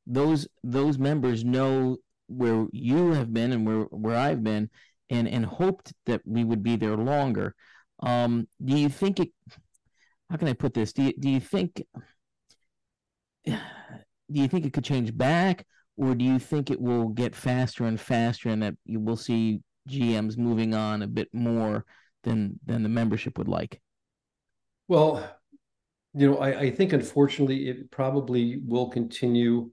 those 0.05 0.47
those 0.63 0.97
members 0.97 1.43
know 1.43 1.97
where 2.27 2.67
you 2.71 3.13
have 3.13 3.33
been 3.33 3.51
and 3.53 3.65
where 3.65 3.83
where 3.85 4.17
I've 4.17 4.43
been, 4.43 4.69
and 5.09 5.27
and 5.27 5.45
hoped 5.45 5.93
that 6.05 6.21
we 6.25 6.43
would 6.43 6.63
be 6.63 6.75
there 6.75 6.97
longer. 6.97 7.55
Um, 7.99 8.47
do 8.63 8.77
you 8.77 8.89
think 8.89 9.19
it? 9.19 9.29
How 10.29 10.37
can 10.37 10.47
I 10.47 10.53
put 10.53 10.73
this? 10.73 10.93
Do 10.93 11.03
you, 11.03 11.13
do 11.17 11.29
you 11.29 11.39
think? 11.39 11.83
Do 14.29 14.41
you 14.41 14.49
think 14.49 14.65
it 14.65 14.73
could 14.73 14.83
change 14.83 15.17
back, 15.17 15.65
or 15.95 16.13
do 16.13 16.25
you 16.25 16.37
think 16.37 16.69
it 16.69 16.81
will 16.81 17.07
get 17.07 17.33
faster 17.33 17.85
and 17.85 17.97
faster, 17.97 18.49
and 18.49 18.61
that 18.61 18.75
you 18.83 18.99
will 18.99 19.15
see 19.15 19.61
GMs 19.89 20.37
moving 20.37 20.73
on 20.73 21.01
a 21.01 21.07
bit 21.07 21.29
more 21.33 21.85
than 22.25 22.59
than 22.65 22.83
the 22.83 22.89
membership 22.89 23.37
would 23.37 23.47
like? 23.47 23.81
Well, 24.89 25.27
you 26.13 26.29
know, 26.29 26.37
I, 26.39 26.59
I 26.59 26.71
think 26.71 26.93
unfortunately 26.93 27.69
it 27.69 27.91
probably 27.91 28.61
will 28.65 28.89
continue. 28.89 29.71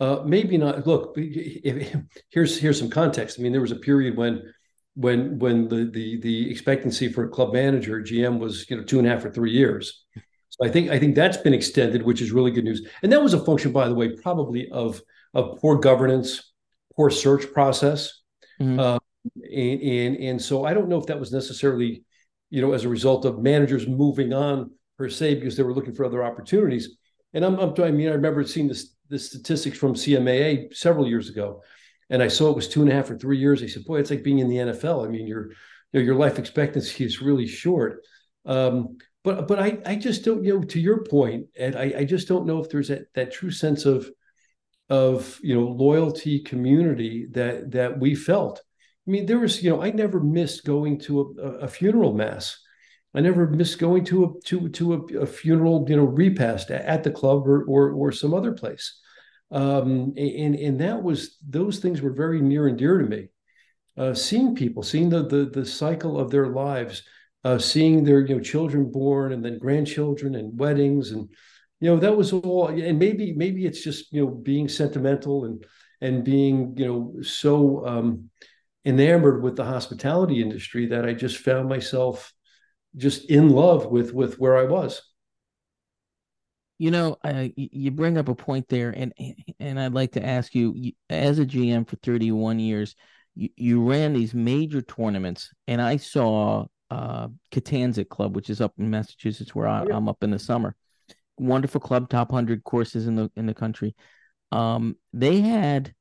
Uh, 0.00 0.22
maybe 0.24 0.58
not. 0.58 0.86
Look, 0.86 1.14
if, 1.16 1.96
here's 2.30 2.58
here's 2.58 2.78
some 2.78 2.90
context. 2.90 3.38
I 3.38 3.42
mean, 3.42 3.52
there 3.52 3.60
was 3.60 3.72
a 3.72 3.76
period 3.76 4.16
when 4.16 4.52
when 4.94 5.38
when 5.38 5.68
the 5.68 5.90
the 5.92 6.20
the 6.20 6.50
expectancy 6.50 7.08
for 7.08 7.24
a 7.24 7.28
club 7.28 7.52
manager 7.52 8.00
GM 8.00 8.38
was 8.38 8.68
you 8.70 8.76
know 8.76 8.84
two 8.84 8.98
and 8.98 9.06
a 9.06 9.10
half 9.10 9.24
or 9.24 9.30
three 9.30 9.50
years. 9.50 10.04
So 10.50 10.64
I 10.64 10.70
think 10.70 10.90
I 10.90 10.98
think 10.98 11.16
that's 11.16 11.36
been 11.36 11.54
extended, 11.54 12.02
which 12.02 12.22
is 12.22 12.30
really 12.30 12.52
good 12.52 12.64
news. 12.64 12.86
And 13.02 13.12
that 13.12 13.22
was 13.22 13.34
a 13.34 13.44
function, 13.44 13.72
by 13.72 13.88
the 13.88 13.94
way, 13.94 14.10
probably 14.10 14.70
of 14.70 15.02
of 15.34 15.58
poor 15.60 15.78
governance, 15.78 16.52
poor 16.94 17.10
search 17.10 17.52
process, 17.52 18.20
mm-hmm. 18.60 18.78
uh, 18.78 18.98
and, 19.52 19.80
and 19.82 20.16
and 20.16 20.42
so 20.42 20.64
I 20.64 20.74
don't 20.74 20.88
know 20.88 20.98
if 20.98 21.06
that 21.06 21.18
was 21.18 21.32
necessarily, 21.32 22.04
you 22.50 22.62
know, 22.62 22.72
as 22.72 22.84
a 22.84 22.88
result 22.88 23.24
of 23.24 23.40
managers 23.40 23.88
moving 23.88 24.32
on 24.32 24.70
per 24.96 25.08
se 25.08 25.34
because 25.34 25.56
they 25.56 25.64
were 25.64 25.74
looking 25.74 25.94
for 25.94 26.04
other 26.04 26.22
opportunities. 26.22 26.96
And 27.32 27.44
I'm, 27.44 27.58
I'm 27.58 27.74
I 27.82 27.90
mean 27.90 28.08
I 28.08 28.12
remember 28.12 28.44
seeing 28.44 28.68
this 28.68 28.94
the 29.08 29.18
statistics 29.18 29.76
from 29.76 29.94
CMAA 29.94 30.74
several 30.74 31.06
years 31.06 31.28
ago 31.28 31.62
and 32.10 32.22
I 32.22 32.28
saw 32.28 32.50
it 32.50 32.56
was 32.56 32.68
two 32.68 32.82
and 32.82 32.90
a 32.90 32.94
half 32.94 33.10
or 33.10 33.18
three 33.18 33.38
years. 33.38 33.62
I 33.62 33.66
said, 33.66 33.84
"Boy, 33.84 34.00
it's 34.00 34.10
like 34.10 34.22
being 34.22 34.38
in 34.38 34.48
the 34.48 34.58
NFL. 34.58 35.04
I 35.04 35.08
mean, 35.08 35.26
your 35.26 35.50
you 35.92 36.00
know, 36.00 36.00
your 36.00 36.16
life 36.16 36.38
expectancy 36.38 37.04
is 37.04 37.22
really 37.22 37.46
short." 37.46 38.00
Um, 38.44 38.98
but 39.22 39.48
but 39.48 39.58
I 39.58 39.78
I 39.86 39.96
just 39.96 40.24
don't 40.24 40.44
you 40.44 40.58
know 40.58 40.64
to 40.64 40.80
your 40.80 41.04
point, 41.04 41.46
and 41.58 41.76
I, 41.76 41.94
I 41.98 42.04
just 42.04 42.28
don't 42.28 42.46
know 42.46 42.62
if 42.62 42.68
there's 42.70 42.88
that 42.88 43.12
that 43.14 43.32
true 43.32 43.50
sense 43.50 43.84
of 43.86 44.08
of 44.90 45.38
you 45.42 45.54
know 45.54 45.66
loyalty 45.66 46.40
community 46.40 47.26
that 47.32 47.70
that 47.72 47.98
we 47.98 48.14
felt. 48.14 48.60
I 49.06 49.10
mean, 49.10 49.26
there 49.26 49.38
was 49.38 49.62
you 49.62 49.70
know 49.70 49.82
I 49.82 49.90
never 49.90 50.20
missed 50.20 50.64
going 50.64 50.98
to 51.00 51.34
a, 51.40 51.42
a 51.64 51.68
funeral 51.68 52.12
mass. 52.12 52.58
I 53.14 53.20
never 53.20 53.46
missed 53.48 53.78
going 53.78 54.04
to 54.06 54.24
a 54.24 54.40
to 54.46 54.68
to 54.68 54.94
a, 54.94 55.18
a 55.20 55.26
funeral 55.26 55.86
you 55.88 55.96
know 55.96 56.04
repast 56.04 56.70
at 56.70 57.02
the 57.02 57.10
club 57.10 57.48
or 57.48 57.64
or, 57.64 57.92
or 57.92 58.12
some 58.12 58.34
other 58.34 58.52
place 58.52 59.00
um, 59.54 60.12
and 60.16 60.56
and 60.56 60.80
that 60.80 61.00
was 61.00 61.38
those 61.48 61.78
things 61.78 62.02
were 62.02 62.12
very 62.12 62.40
near 62.40 62.66
and 62.66 62.76
dear 62.76 62.98
to 62.98 63.06
me. 63.06 63.28
Uh, 63.96 64.12
seeing 64.12 64.56
people, 64.56 64.82
seeing 64.82 65.08
the 65.08 65.24
the 65.26 65.46
the 65.46 65.64
cycle 65.64 66.18
of 66.18 66.30
their 66.30 66.48
lives, 66.48 67.04
uh, 67.44 67.56
seeing 67.56 68.02
their 68.02 68.26
you 68.26 68.34
know 68.34 68.40
children 68.40 68.90
born 68.90 69.32
and 69.32 69.44
then 69.44 69.58
grandchildren 69.58 70.34
and 70.34 70.58
weddings 70.58 71.12
and 71.12 71.28
you 71.80 71.88
know 71.88 71.98
that 72.00 72.16
was 72.16 72.32
all. 72.32 72.66
And 72.66 72.98
maybe 72.98 73.32
maybe 73.32 73.64
it's 73.64 73.84
just 73.84 74.12
you 74.12 74.24
know 74.24 74.30
being 74.32 74.68
sentimental 74.68 75.44
and 75.44 75.64
and 76.00 76.24
being 76.24 76.74
you 76.76 76.86
know 76.86 77.22
so 77.22 77.86
um, 77.86 78.30
enamored 78.84 79.40
with 79.40 79.54
the 79.54 79.64
hospitality 79.64 80.42
industry 80.42 80.86
that 80.86 81.06
I 81.06 81.14
just 81.14 81.38
found 81.38 81.68
myself 81.68 82.32
just 82.96 83.30
in 83.30 83.50
love 83.50 83.86
with 83.86 84.12
with 84.12 84.40
where 84.40 84.56
I 84.56 84.64
was. 84.64 85.00
You 86.78 86.90
know, 86.90 87.16
uh, 87.24 87.48
you 87.56 87.92
bring 87.92 88.18
up 88.18 88.28
a 88.28 88.34
point 88.34 88.68
there, 88.68 88.90
and 88.90 89.12
and 89.60 89.78
I'd 89.78 89.94
like 89.94 90.12
to 90.12 90.24
ask 90.24 90.54
you, 90.54 90.92
as 91.08 91.38
a 91.38 91.46
GM 91.46 91.88
for 91.88 91.96
31 91.96 92.58
years, 92.58 92.96
you, 93.36 93.48
you 93.56 93.82
ran 93.82 94.12
these 94.12 94.34
major 94.34 94.82
tournaments, 94.82 95.50
and 95.68 95.80
I 95.80 95.96
saw 95.98 96.66
uh, 96.90 97.28
Club, 98.10 98.36
which 98.36 98.50
is 98.50 98.60
up 98.60 98.72
in 98.78 98.90
Massachusetts, 98.90 99.54
where 99.54 99.66
I, 99.66 99.82
am 99.82 100.08
oh, 100.08 100.10
up 100.10 100.22
in 100.22 100.30
the 100.30 100.38
summer. 100.38 100.76
Wonderful 101.38 101.80
club, 101.80 102.08
top 102.08 102.30
hundred 102.30 102.62
courses 102.64 103.06
in 103.06 103.16
the 103.16 103.30
in 103.36 103.46
the 103.46 103.54
country. 103.54 103.94
Um, 104.52 104.96
they 105.12 105.40
had 105.40 105.94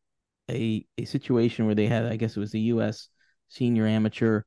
a 0.50 0.86
a 0.98 1.06
situation 1.06 1.66
where 1.66 1.76
they 1.76 1.88
had, 1.88 2.06
I 2.06 2.18
guess 2.18 2.38
it 2.38 2.40
was 2.40 2.52
the 2.52 2.60
U.S. 2.62 3.10
Senior 3.48 3.88
Amateur, 3.88 4.44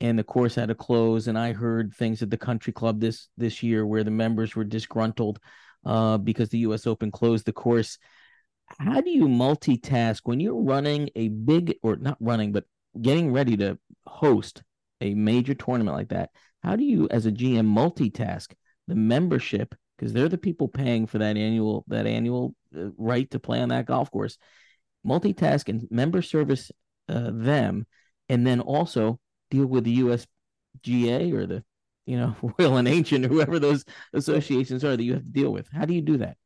and 0.00 0.16
the 0.16 0.24
course 0.24 0.54
had 0.54 0.68
to 0.68 0.76
close. 0.76 1.26
And 1.26 1.36
I 1.36 1.52
heard 1.52 1.92
things 1.94 2.22
at 2.22 2.30
the 2.30 2.36
country 2.36 2.72
club 2.72 3.00
this 3.00 3.28
this 3.36 3.62
year 3.62 3.84
where 3.84 4.04
the 4.04 4.12
members 4.12 4.54
were 4.54 4.64
disgruntled 4.64 5.40
uh, 5.84 6.18
because 6.18 6.48
the 6.48 6.58
U.S. 6.58 6.86
Open 6.86 7.10
closed 7.10 7.46
the 7.46 7.52
course. 7.52 7.98
How 8.78 9.00
do 9.00 9.10
you 9.10 9.26
multitask 9.26 10.20
when 10.24 10.40
you're 10.40 10.60
running 10.60 11.10
a 11.14 11.28
big, 11.28 11.76
or 11.82 11.96
not 11.96 12.18
running, 12.20 12.52
but 12.52 12.64
getting 13.00 13.32
ready 13.32 13.56
to 13.58 13.78
host 14.06 14.62
a 15.00 15.14
major 15.14 15.54
tournament 15.54 15.96
like 15.96 16.08
that? 16.08 16.30
How 16.62 16.76
do 16.76 16.84
you, 16.84 17.08
as 17.10 17.26
a 17.26 17.32
GM, 17.32 17.66
multitask 17.66 18.52
the 18.86 18.94
membership 18.94 19.74
because 19.96 20.12
they're 20.12 20.28
the 20.28 20.38
people 20.38 20.68
paying 20.68 21.06
for 21.06 21.18
that 21.18 21.36
annual 21.36 21.84
that 21.88 22.06
annual 22.06 22.54
uh, 22.76 22.90
right 22.96 23.30
to 23.30 23.38
play 23.38 23.60
on 23.60 23.70
that 23.70 23.86
golf 23.86 24.10
course? 24.10 24.38
Multitask 25.06 25.68
and 25.68 25.86
member 25.90 26.20
service 26.20 26.70
uh, 27.08 27.30
them, 27.32 27.86
and 28.28 28.46
then 28.46 28.60
also 28.60 29.18
deal 29.50 29.66
with 29.66 29.84
the 29.84 30.00
USGA 30.00 31.32
or 31.32 31.46
the 31.46 31.64
you 32.08 32.18
know, 32.18 32.34
Royal 32.58 32.78
and 32.78 32.88
Ancient, 32.88 33.26
whoever 33.26 33.58
those 33.58 33.84
associations 34.14 34.82
are 34.82 34.96
that 34.96 35.02
you 35.02 35.12
have 35.12 35.24
to 35.24 35.30
deal 35.30 35.52
with. 35.52 35.68
How 35.72 35.84
do 35.84 35.92
you 35.94 36.00
do 36.00 36.16
that? 36.18 36.36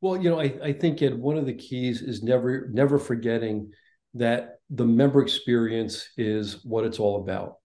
Well, 0.00 0.16
you 0.16 0.30
know, 0.30 0.40
I, 0.40 0.54
I 0.62 0.72
think 0.72 1.02
it, 1.02 1.16
one 1.16 1.36
of 1.36 1.46
the 1.46 1.54
keys 1.54 2.00
is 2.02 2.22
never 2.22 2.68
never 2.72 2.98
forgetting 2.98 3.72
that 4.14 4.60
the 4.70 4.86
member 4.86 5.20
experience 5.20 6.08
is 6.16 6.64
what 6.64 6.84
it's 6.84 6.98
all 6.98 7.20
about. 7.20 7.56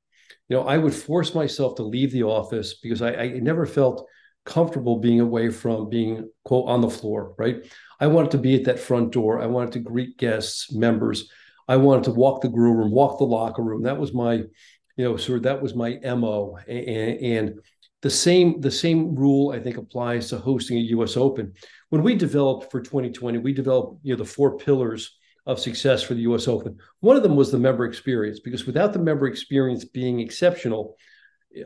You 0.49 0.57
know, 0.57 0.63
I 0.63 0.77
would 0.77 0.93
force 0.93 1.33
myself 1.33 1.75
to 1.75 1.83
leave 1.83 2.11
the 2.11 2.23
office 2.23 2.75
because 2.75 3.01
I, 3.01 3.13
I 3.13 3.27
never 3.39 3.65
felt 3.65 4.07
comfortable 4.45 4.99
being 4.99 5.19
away 5.19 5.49
from 5.49 5.89
being 5.89 6.29
quote 6.43 6.67
on 6.67 6.81
the 6.81 6.89
floor, 6.89 7.33
right? 7.37 7.65
I 7.99 8.07
wanted 8.07 8.31
to 8.31 8.37
be 8.39 8.55
at 8.55 8.65
that 8.65 8.79
front 8.79 9.11
door. 9.11 9.41
I 9.41 9.45
wanted 9.45 9.73
to 9.73 9.79
greet 9.79 10.17
guests, 10.17 10.73
members. 10.73 11.29
I 11.67 11.77
wanted 11.77 12.05
to 12.05 12.11
walk 12.11 12.41
the 12.41 12.49
grill 12.49 12.73
room, 12.73 12.91
walk 12.91 13.19
the 13.19 13.23
locker 13.23 13.61
room. 13.61 13.83
That 13.83 13.99
was 13.99 14.13
my 14.13 14.43
you 15.01 15.09
know, 15.09 15.17
sort 15.17 15.37
of 15.37 15.43
that 15.43 15.63
was 15.63 15.73
my 15.73 15.97
mo. 16.03 16.59
And, 16.67 17.17
and 17.19 17.59
the 18.03 18.09
same 18.09 18.61
the 18.61 18.69
same 18.69 19.15
rule 19.15 19.51
I 19.51 19.59
think 19.59 19.77
applies 19.77 20.29
to 20.29 20.37
hosting 20.37 20.77
a 20.77 20.81
U.S. 20.95 21.17
Open. 21.17 21.53
When 21.89 22.03
we 22.03 22.13
developed 22.13 22.69
for 22.69 22.81
2020, 22.81 23.39
we 23.39 23.51
developed 23.51 24.01
you 24.03 24.13
know 24.13 24.17
the 24.17 24.29
four 24.29 24.57
pillars 24.57 25.17
of 25.47 25.59
success 25.59 26.03
for 26.03 26.13
the 26.13 26.21
U.S. 26.21 26.47
Open. 26.47 26.77
One 26.99 27.17
of 27.17 27.23
them 27.23 27.35
was 27.35 27.51
the 27.51 27.57
member 27.57 27.85
experience, 27.85 28.39
because 28.39 28.67
without 28.67 28.93
the 28.93 28.99
member 28.99 29.25
experience 29.25 29.85
being 29.85 30.19
exceptional, 30.19 30.95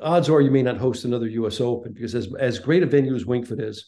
odds 0.02 0.30
are 0.30 0.40
you 0.40 0.52
may 0.52 0.64
not 0.64 0.78
host 0.78 1.04
another 1.04 1.28
U.S. 1.28 1.60
Open. 1.60 1.92
Because 1.92 2.16
as 2.16 2.34
as 2.40 2.58
great 2.58 2.84
a 2.84 2.86
venue 2.86 3.16
as 3.16 3.26
Winged 3.26 3.50
Foot 3.50 3.60
is, 3.60 3.86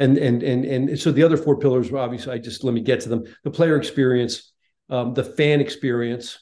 and 0.00 0.18
and 0.18 0.42
and 0.42 0.64
and 0.64 0.98
so 0.98 1.12
the 1.12 1.22
other 1.22 1.36
four 1.36 1.58
pillars 1.58 1.92
were 1.92 2.00
obviously 2.00 2.32
I 2.32 2.38
just 2.38 2.64
let 2.64 2.74
me 2.74 2.80
get 2.80 2.98
to 3.02 3.08
them: 3.08 3.22
the 3.44 3.52
player 3.52 3.76
experience, 3.76 4.52
um, 4.88 5.14
the 5.14 5.22
fan 5.22 5.60
experience, 5.60 6.40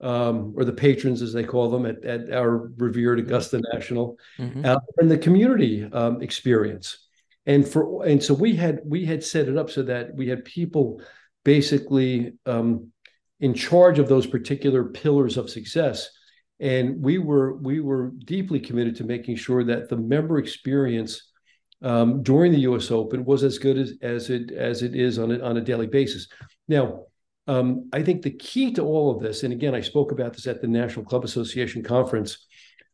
um, 0.00 0.54
or 0.56 0.64
the 0.64 0.72
patrons, 0.72 1.22
as 1.22 1.32
they 1.32 1.44
call 1.44 1.70
them, 1.70 1.86
at, 1.86 2.04
at 2.04 2.32
our 2.32 2.70
revered 2.76 3.18
Augusta 3.18 3.60
National, 3.72 4.18
mm-hmm. 4.38 4.64
uh, 4.64 4.78
and 4.98 5.10
the 5.10 5.18
community 5.18 5.84
um, 5.92 6.22
experience. 6.22 7.06
And 7.46 7.66
for 7.66 8.04
and 8.04 8.22
so 8.22 8.34
we 8.34 8.56
had 8.56 8.80
we 8.84 9.04
had 9.04 9.22
set 9.22 9.48
it 9.48 9.56
up 9.56 9.70
so 9.70 9.82
that 9.84 10.14
we 10.14 10.28
had 10.28 10.44
people 10.44 11.00
basically 11.44 12.32
um, 12.44 12.90
in 13.38 13.54
charge 13.54 13.98
of 13.98 14.08
those 14.08 14.26
particular 14.26 14.84
pillars 14.84 15.36
of 15.36 15.48
success, 15.48 16.10
and 16.58 17.00
we 17.00 17.18
were 17.18 17.54
we 17.56 17.80
were 17.80 18.12
deeply 18.24 18.58
committed 18.58 18.96
to 18.96 19.04
making 19.04 19.36
sure 19.36 19.62
that 19.62 19.88
the 19.88 19.96
member 19.96 20.38
experience 20.38 21.30
um, 21.82 22.22
during 22.22 22.50
the 22.50 22.60
U.S. 22.60 22.90
Open 22.90 23.24
was 23.24 23.44
as 23.44 23.58
good 23.58 23.78
as, 23.78 23.92
as 24.02 24.28
it 24.28 24.50
as 24.50 24.82
it 24.82 24.96
is 24.96 25.18
on 25.18 25.30
a, 25.30 25.38
on 25.38 25.56
a 25.56 25.60
daily 25.60 25.86
basis. 25.86 26.28
Now 26.66 27.04
um, 27.46 27.88
I 27.92 28.02
think 28.02 28.22
the 28.22 28.30
key 28.30 28.72
to 28.74 28.82
all 28.82 29.14
of 29.14 29.22
this, 29.22 29.42
and 29.42 29.52
again, 29.52 29.74
I 29.74 29.80
spoke 29.80 30.12
about 30.12 30.34
this 30.34 30.46
at 30.46 30.60
the 30.60 30.66
National 30.66 31.04
Club 31.04 31.24
Association 31.24 31.82
conference, 31.82 32.46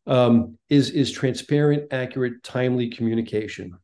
um, 0.05 0.57
is 0.69 0.91
is 0.91 1.11
transparent, 1.11 1.91
accurate, 1.91 2.43
timely 2.43 2.89
communication. 2.89 3.77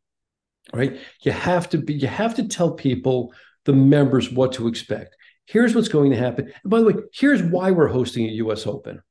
Right? 0.73 0.99
You 1.21 1.31
have 1.31 1.69
to 1.69 1.79
be. 1.79 1.93
You 1.95 2.07
have 2.07 2.35
to 2.35 2.47
tell 2.47 2.71
people, 2.71 3.33
the 3.65 3.73
members, 3.73 4.31
what 4.31 4.53
to 4.53 4.67
expect. 4.67 5.15
Here's 5.45 5.73
what's 5.73 5.87
going 5.87 6.11
to 6.11 6.17
happen. 6.17 6.53
And 6.63 6.69
by 6.69 6.79
the 6.79 6.85
way, 6.85 6.93
here's 7.13 7.41
why 7.41 7.71
we're 7.71 7.87
hosting 7.87 8.25
a 8.25 8.33
U.S. 8.33 8.67
Open. 8.67 9.01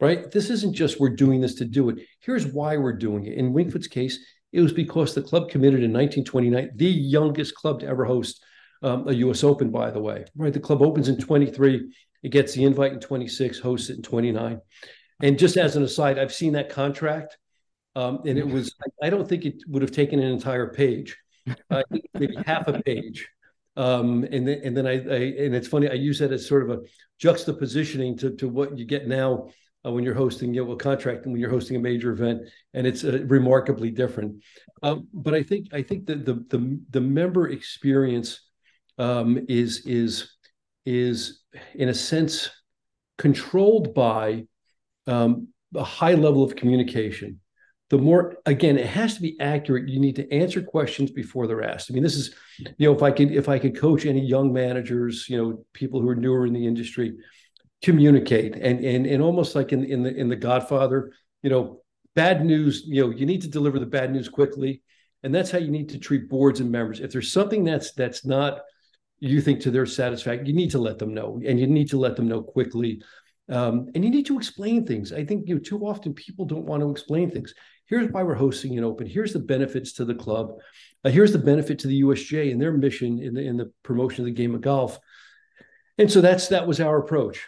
Right? 0.00 0.30
This 0.30 0.50
isn't 0.50 0.74
just 0.74 1.00
we're 1.00 1.16
doing 1.16 1.40
this 1.40 1.54
to 1.56 1.64
do 1.64 1.90
it. 1.90 1.98
Here's 2.20 2.46
why 2.46 2.76
we're 2.76 2.96
doing 2.96 3.26
it. 3.26 3.34
In 3.34 3.52
Wingfoot's 3.52 3.88
case, 3.88 4.18
it 4.52 4.60
was 4.60 4.72
because 4.72 5.14
the 5.14 5.22
club 5.22 5.50
committed 5.50 5.82
in 5.82 5.92
1929, 5.92 6.70
the 6.76 6.86
youngest 6.86 7.54
club 7.54 7.80
to 7.80 7.86
ever 7.86 8.04
host 8.04 8.42
um, 8.86 9.08
a 9.08 9.12
U.S. 9.12 9.42
Open, 9.42 9.70
by 9.70 9.90
the 9.90 10.00
way. 10.00 10.24
Right, 10.36 10.52
the 10.52 10.60
club 10.60 10.80
opens 10.80 11.08
in 11.08 11.18
23. 11.18 11.92
It 12.22 12.28
gets 12.30 12.54
the 12.54 12.64
invite 12.64 12.92
in 12.92 13.00
26, 13.00 13.58
hosts 13.58 13.90
it 13.90 13.96
in 13.96 14.02
29. 14.02 14.60
And 15.22 15.38
just 15.38 15.56
as 15.56 15.76
an 15.76 15.82
aside, 15.82 16.18
I've 16.18 16.32
seen 16.32 16.52
that 16.52 16.68
contract, 16.68 17.36
um, 17.96 18.20
and 18.26 18.38
it 18.38 18.46
was 18.46 18.74
I 19.02 19.10
don't 19.10 19.28
think 19.28 19.44
it 19.44 19.62
would 19.66 19.82
have 19.82 19.90
taken 19.90 20.20
an 20.20 20.30
entire 20.30 20.68
page, 20.72 21.16
uh, 21.70 21.82
maybe 22.14 22.36
half 22.46 22.68
a 22.68 22.80
page. 22.82 23.28
Um, 23.76 24.24
and 24.30 24.46
then 24.46 24.60
and 24.62 24.76
then 24.76 24.86
I, 24.86 24.92
I, 24.92 25.22
and 25.44 25.54
it's 25.54 25.68
funny 25.68 25.88
I 25.88 25.94
use 25.94 26.18
that 26.20 26.32
as 26.32 26.46
sort 26.46 26.62
of 26.62 26.78
a 26.78 26.82
juxtapositioning 27.20 28.18
to 28.20 28.36
to 28.36 28.48
what 28.48 28.78
you 28.78 28.84
get 28.84 29.08
now 29.08 29.48
uh, 29.84 29.90
when 29.90 30.04
you're 30.04 30.14
hosting 30.14 30.54
you 30.54 30.64
know, 30.64 30.72
a 30.72 30.76
contract 30.76 31.24
and 31.24 31.32
when 31.32 31.40
you're 31.40 31.50
hosting 31.50 31.76
a 31.76 31.80
major 31.80 32.12
event, 32.12 32.42
and 32.74 32.86
it's 32.86 33.04
uh, 33.04 33.24
remarkably 33.26 33.90
different. 33.90 34.42
Um, 34.82 35.08
but 35.12 35.34
I 35.34 35.42
think 35.42 35.68
I 35.72 35.82
think 35.82 36.06
that 36.06 36.24
the 36.24 36.44
the 36.50 36.80
the 36.90 37.00
member 37.00 37.48
experience 37.48 38.45
um, 38.98 39.44
is 39.48 39.86
is 39.86 40.32
is 40.84 41.40
in 41.74 41.88
a 41.88 41.94
sense 41.94 42.50
controlled 43.18 43.94
by 43.94 44.46
um, 45.06 45.48
a 45.74 45.84
high 45.84 46.14
level 46.14 46.42
of 46.42 46.56
communication. 46.56 47.40
The 47.88 47.98
more 47.98 48.36
again 48.46 48.78
it 48.78 48.86
has 48.86 49.14
to 49.14 49.22
be 49.22 49.38
accurate. 49.40 49.88
You 49.88 50.00
need 50.00 50.16
to 50.16 50.32
answer 50.32 50.60
questions 50.60 51.10
before 51.10 51.46
they're 51.46 51.62
asked. 51.62 51.90
I 51.90 51.94
mean 51.94 52.02
this 52.02 52.16
is 52.16 52.34
you 52.78 52.88
know 52.88 52.94
if 52.94 53.02
i 53.02 53.12
could 53.12 53.30
if 53.30 53.48
i 53.48 53.58
could 53.58 53.78
coach 53.78 54.06
any 54.06 54.24
young 54.24 54.52
managers 54.52 55.28
you 55.28 55.36
know 55.36 55.64
people 55.72 56.00
who 56.00 56.08
are 56.08 56.16
newer 56.16 56.46
in 56.46 56.52
the 56.52 56.66
industry 56.66 57.14
communicate. 57.82 58.56
And 58.56 58.84
and 58.84 59.06
and 59.06 59.22
almost 59.22 59.54
like 59.54 59.72
in 59.72 59.84
in 59.84 60.02
the 60.02 60.14
in 60.14 60.28
the 60.28 60.36
godfather 60.36 61.12
you 61.42 61.50
know 61.50 61.82
bad 62.14 62.44
news 62.44 62.84
you 62.86 63.02
know 63.02 63.10
you 63.10 63.26
need 63.26 63.42
to 63.42 63.48
deliver 63.48 63.78
the 63.78 63.86
bad 63.86 64.12
news 64.12 64.28
quickly. 64.28 64.82
And 65.22 65.34
that's 65.34 65.50
how 65.50 65.58
you 65.58 65.70
need 65.70 65.88
to 65.90 65.98
treat 65.98 66.28
boards 66.28 66.60
and 66.60 66.70
members. 66.70 67.00
If 67.00 67.12
there's 67.12 67.32
something 67.32 67.64
that's 67.64 67.92
that's 67.92 68.24
not 68.24 68.60
you 69.18 69.40
think 69.40 69.60
to 69.60 69.70
their 69.70 69.86
satisfaction 69.86 70.46
you 70.46 70.52
need 70.52 70.70
to 70.70 70.78
let 70.78 70.98
them 70.98 71.14
know 71.14 71.40
and 71.46 71.58
you 71.58 71.66
need 71.66 71.88
to 71.90 71.98
let 71.98 72.16
them 72.16 72.28
know 72.28 72.42
quickly. 72.42 73.02
Um, 73.48 73.88
and 73.94 74.04
you 74.04 74.10
need 74.10 74.26
to 74.26 74.36
explain 74.36 74.84
things. 74.84 75.12
I 75.12 75.24
think 75.24 75.48
you 75.48 75.54
know 75.54 75.60
too 75.60 75.86
often 75.86 76.14
people 76.14 76.44
don't 76.44 76.66
want 76.66 76.82
to 76.82 76.90
explain 76.90 77.30
things. 77.30 77.54
Here's 77.86 78.10
why 78.10 78.24
we're 78.24 78.34
hosting 78.34 78.76
an 78.76 78.84
open. 78.84 79.06
Here's 79.06 79.32
the 79.32 79.38
benefits 79.38 79.92
to 79.94 80.04
the 80.04 80.14
club. 80.14 80.54
Uh, 81.04 81.10
here's 81.10 81.32
the 81.32 81.38
benefit 81.38 81.78
to 81.80 81.88
the 81.88 82.02
USGA 82.02 82.50
and 82.50 82.60
their 82.60 82.72
mission 82.72 83.20
in 83.20 83.34
the 83.34 83.42
in 83.42 83.56
the 83.56 83.72
promotion 83.84 84.22
of 84.22 84.26
the 84.26 84.32
game 84.32 84.54
of 84.54 84.60
golf. 84.62 84.98
And 85.98 86.10
so 86.10 86.20
that's 86.20 86.48
that 86.48 86.66
was 86.66 86.80
our 86.80 86.98
approach. 86.98 87.46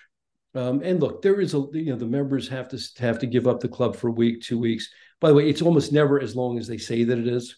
Um, 0.55 0.81
and 0.83 1.01
look 1.01 1.21
there 1.23 1.41
is 1.41 1.55
a 1.55 1.67
you 1.73 1.91
know 1.91 1.97
the 1.97 2.07
members 2.07 2.49
have 2.49 2.69
to 2.69 2.81
have 3.01 3.19
to 3.19 3.27
give 3.27 3.47
up 3.47 3.61
the 3.61 3.69
club 3.69 3.97
for 3.97 4.09
a 4.09 4.13
week 4.13 4.43
two 4.43 4.59
weeks. 4.59 4.89
By 5.21 5.29
the 5.29 5.35
way 5.35 5.49
it's 5.49 5.63
almost 5.63 5.93
never 5.93 6.21
as 6.21 6.37
long 6.37 6.59
as 6.59 6.69
they 6.69 6.79
say 6.79 7.05
that 7.05 7.19
it 7.19 7.27
is. 7.27 7.57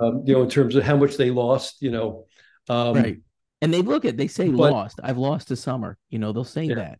Um, 0.00 0.22
you 0.26 0.34
know 0.34 0.42
in 0.42 0.50
terms 0.50 0.76
of 0.76 0.84
how 0.84 0.96
much 0.96 1.16
they 1.16 1.30
lost 1.30 1.80
you 1.80 1.90
know 1.90 2.26
um, 2.68 2.94
right 2.94 3.20
and 3.62 3.72
they 3.72 3.82
look 3.82 4.04
at 4.04 4.16
they 4.16 4.28
say 4.28 4.48
but, 4.48 4.72
lost 4.72 5.00
i've 5.02 5.18
lost 5.18 5.50
a 5.50 5.56
summer 5.56 5.98
you 6.10 6.18
know 6.18 6.32
they'll 6.32 6.44
say 6.44 6.64
yeah, 6.64 6.74
that 6.74 6.98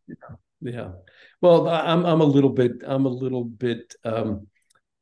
yeah 0.61 0.89
well 1.41 1.69
i'm 1.69 2.05
i'm 2.07 2.21
a 2.21 2.25
little 2.25 2.51
bit 2.51 2.73
i'm 2.87 3.05
a 3.05 3.11
little 3.11 3.45
bit 3.45 3.95
um 4.05 4.47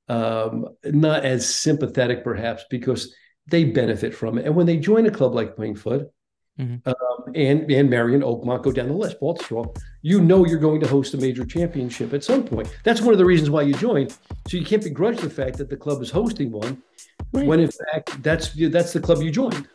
um, 0.09 0.69
not 0.85 1.25
as 1.25 1.53
sympathetic 1.53 2.25
perhaps 2.25 2.65
because 2.69 3.15
they 3.47 3.65
benefit 3.65 4.15
from 4.15 4.39
it. 4.39 4.47
And 4.47 4.55
when 4.55 4.67
they 4.67 4.77
join 4.77 5.07
a 5.07 5.11
club 5.11 5.35
like 5.35 5.57
Winged 5.59 5.81
Foot, 5.81 6.11
mm-hmm. 6.59 6.89
um, 6.89 7.33
and 7.35 7.71
and 7.71 7.91
Merion 7.91 8.23
Oakmont 8.23 8.63
go 8.63 8.73
down 8.73 8.89
the 8.89 8.95
list, 8.95 9.21
Baltusrol, 9.21 9.77
you 10.03 10.21
know 10.21 10.47
you're 10.47 10.59
going 10.59 10.81
to 10.81 10.89
host 10.89 11.15
a 11.15 11.17
major 11.17 11.45
championship 11.45 12.13
at 12.13 12.25
some 12.25 12.45
point. 12.45 12.69
That's 12.85 13.01
one 13.01 13.13
of 13.13 13.19
the 13.19 13.25
reasons 13.25 13.51
why 13.51 13.63
you 13.63 13.75
joined. 13.75 14.17
So 14.49 14.57
you 14.57 14.65
can't 14.65 14.83
begrudge 14.83 15.19
the 15.19 15.31
fact 15.31 15.59
that 15.59 15.69
the 15.69 15.77
club 15.77 16.03
is 16.03 16.11
hosting 16.11 16.53
one, 16.53 16.83
right. 17.33 17.47
when 17.47 17.61
in 17.61 17.71
fact 17.71 18.23
that's 18.23 18.51
that's 18.71 18.93
the 18.93 19.01
club 19.01 19.23
you 19.23 19.31
joined. 19.31 19.69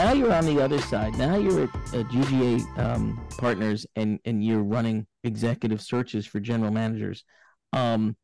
Now 0.00 0.12
you're 0.12 0.32
on 0.32 0.46
the 0.46 0.58
other 0.58 0.80
side. 0.80 1.14
Now 1.18 1.36
you're 1.36 1.64
at, 1.64 1.94
at 1.94 2.06
GGA 2.06 2.78
um, 2.78 3.22
Partners, 3.36 3.86
and 3.96 4.18
and 4.24 4.42
you're 4.42 4.62
running 4.62 5.06
executive 5.24 5.82
searches 5.82 6.24
for 6.24 6.40
general 6.40 6.70
managers. 6.70 7.22
Um, 7.74 8.16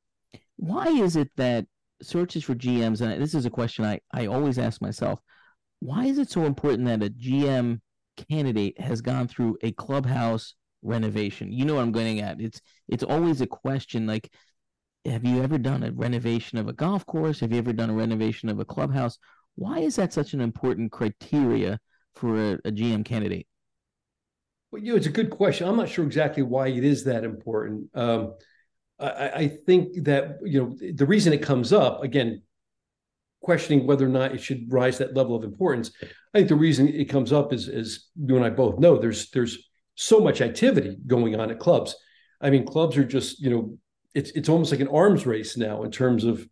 why 0.57 0.87
is 0.87 1.17
it 1.17 1.31
that 1.37 1.67
searches 2.01 2.45
for 2.45 2.55
GMs? 2.55 3.03
And 3.03 3.23
this 3.23 3.35
is 3.35 3.45
a 3.45 3.51
question 3.51 3.85
I 3.85 4.01
I 4.11 4.27
always 4.27 4.59
ask 4.59 4.81
myself. 4.81 5.21
Why 5.81 6.07
is 6.07 6.17
it 6.17 6.31
so 6.31 6.45
important 6.45 6.87
that 6.87 7.03
a 7.03 7.11
GM 7.11 7.81
candidate 8.31 8.81
has 8.81 9.03
gone 9.03 9.29
through 9.29 9.59
a 9.63 9.71
clubhouse 9.73 10.55
renovation? 10.81 11.53
You 11.53 11.67
know 11.67 11.75
what 11.75 11.83
I'm 11.83 11.93
getting 11.93 12.21
at. 12.21 12.41
It's 12.41 12.63
it's 12.89 13.05
always 13.05 13.43
a 13.43 13.47
question 13.47 14.07
like 14.07 14.33
have 15.05 15.25
you 15.27 15.43
ever 15.43 15.59
done 15.59 15.83
a 15.83 15.93
renovation 15.93 16.57
of 16.57 16.69
a 16.69 16.73
golf 16.73 17.05
course? 17.05 17.41
Have 17.41 17.53
you 17.53 17.59
ever 17.59 17.75
done 17.75 17.91
a 17.91 17.95
renovation 17.95 18.49
of 18.49 18.61
a 18.61 18.65
clubhouse? 18.65 19.19
Why 19.57 19.81
is 19.81 19.97
that 19.97 20.13
such 20.13 20.35
an 20.35 20.41
important 20.41 20.93
criteria 20.93 21.81
for 22.15 22.37
a, 22.37 22.53
a 22.65 22.71
GM 22.71 23.05
candidate? 23.05 23.47
Well, 24.71 24.83
you 24.83 24.93
know, 24.93 24.97
it's 24.97 25.07
a 25.07 25.11
good 25.11 25.31
question. 25.31 25.69
I'm 25.69 25.77
not 25.77 25.89
sure 25.89 26.05
exactly 26.05 26.43
why 26.43 26.69
it 26.69 26.85
is 26.85 27.05
that 27.05 27.25
important. 27.25 27.89
Um, 27.95 28.35
I, 28.99 29.29
I, 29.29 29.49
think 29.49 30.05
that 30.05 30.39
you 30.43 30.61
know 30.61 30.93
the 30.95 31.07
reason 31.07 31.33
it 31.33 31.43
comes 31.43 31.73
up 31.73 32.03
again, 32.03 32.43
questioning 33.43 33.87
whether 33.87 34.07
or 34.07 34.11
not 34.11 34.35
it 34.35 34.43
should 34.43 34.73
rise 34.73 34.99
that 34.99 35.15
level 35.15 35.37
of 35.37 35.45
importance. 35.45 35.91
I 36.03 36.39
think 36.39 36.49
the 36.49 36.55
reason 36.55 36.89
it 36.89 37.09
comes 37.09 37.33
up 37.33 37.53
is, 37.53 37.69
as 37.69 38.07
you 38.17 38.37
and 38.37 38.45
I 38.45 38.51
both 38.51 38.79
know 38.79 38.97
there's 38.97 39.31
there's 39.31 39.59
so 39.95 40.21
much 40.21 40.41
activity 40.41 40.97
going 41.07 41.39
on 41.39 41.51
at 41.51 41.59
clubs. 41.59 41.95
I 42.41 42.51
mean, 42.51 42.67
clubs 42.67 42.97
are 42.97 43.05
just 43.05 43.41
you 43.41 43.51
know 43.51 43.79
it's 44.15 44.31
it's 44.31 44.49
almost 44.49 44.73
like 44.73 44.81
an 44.81 44.89
arms 44.89 45.27
race 45.27 45.57
now 45.57 45.83
in 45.83 45.91
terms 45.91 46.25
of 46.25 46.47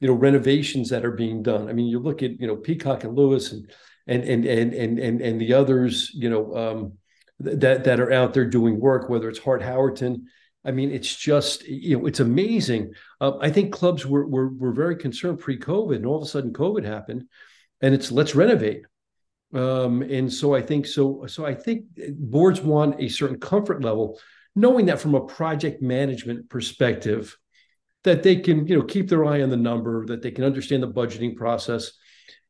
you 0.00 0.08
know 0.08 0.14
renovations 0.14 0.90
that 0.90 1.04
are 1.04 1.12
being 1.12 1.42
done. 1.42 1.68
I 1.68 1.72
mean, 1.72 1.86
you 1.86 1.98
look 1.98 2.22
at 2.22 2.40
you 2.40 2.46
know 2.46 2.56
Peacock 2.56 3.04
and 3.04 3.16
Lewis 3.16 3.52
and 3.52 3.70
and 4.06 4.24
and 4.24 4.44
and 4.44 4.74
and 4.74 4.98
and, 4.98 5.20
and 5.20 5.40
the 5.40 5.54
others 5.54 6.10
you 6.14 6.30
know 6.30 6.56
um, 6.56 6.92
that 7.40 7.84
that 7.84 8.00
are 8.00 8.12
out 8.12 8.34
there 8.34 8.46
doing 8.46 8.80
work, 8.80 9.08
whether 9.08 9.28
it's 9.28 9.38
Hart 9.38 9.62
Howerton. 9.62 10.24
I 10.64 10.72
mean, 10.72 10.90
it's 10.90 11.14
just 11.14 11.64
you 11.66 11.98
know 11.98 12.06
it's 12.06 12.20
amazing. 12.20 12.92
Uh, 13.20 13.38
I 13.40 13.50
think 13.50 13.72
clubs 13.72 14.04
were, 14.04 14.26
were 14.26 14.48
were 14.48 14.72
very 14.72 14.96
concerned 14.96 15.38
pre-COVID, 15.38 15.96
and 15.96 16.06
all 16.06 16.16
of 16.16 16.22
a 16.22 16.26
sudden 16.26 16.52
COVID 16.52 16.84
happened, 16.84 17.24
and 17.80 17.94
it's 17.94 18.10
let's 18.10 18.34
renovate. 18.34 18.82
Um, 19.54 20.02
and 20.02 20.30
so 20.30 20.54
I 20.54 20.62
think 20.62 20.86
so. 20.86 21.24
So 21.26 21.46
I 21.46 21.54
think 21.54 21.84
boards 22.18 22.60
want 22.60 23.00
a 23.00 23.08
certain 23.08 23.38
comfort 23.38 23.82
level, 23.82 24.18
knowing 24.54 24.86
that 24.86 25.00
from 25.00 25.14
a 25.14 25.24
project 25.24 25.80
management 25.80 26.50
perspective, 26.50 27.36
that 28.06 28.22
they 28.22 28.36
can 28.36 28.66
you 28.66 28.78
know 28.78 28.84
keep 28.84 29.08
their 29.08 29.24
eye 29.24 29.42
on 29.42 29.50
the 29.50 29.56
number 29.56 30.06
that 30.06 30.22
they 30.22 30.30
can 30.30 30.44
understand 30.44 30.82
the 30.82 30.88
budgeting 30.88 31.36
process. 31.36 31.92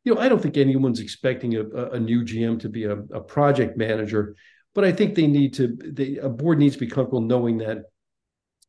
You 0.04 0.14
know 0.14 0.20
i 0.20 0.28
don't 0.28 0.40
think 0.40 0.56
anyone's 0.56 1.00
expecting 1.00 1.56
a, 1.56 1.64
a 1.96 1.98
new 1.98 2.22
gm 2.22 2.60
to 2.60 2.68
be 2.68 2.84
a, 2.84 2.92
a, 2.92 3.20
project 3.20 3.76
manager 3.76 4.36
but 4.72 4.84
i 4.84 4.92
think 4.92 5.16
they 5.16 5.26
need 5.26 5.54
to 5.54 5.76
they, 5.82 6.18
a 6.18 6.28
board 6.28 6.60
needs 6.60 6.76
to 6.76 6.80
be 6.80 6.86
comfortable 6.86 7.22
knowing 7.22 7.58
that 7.58 7.78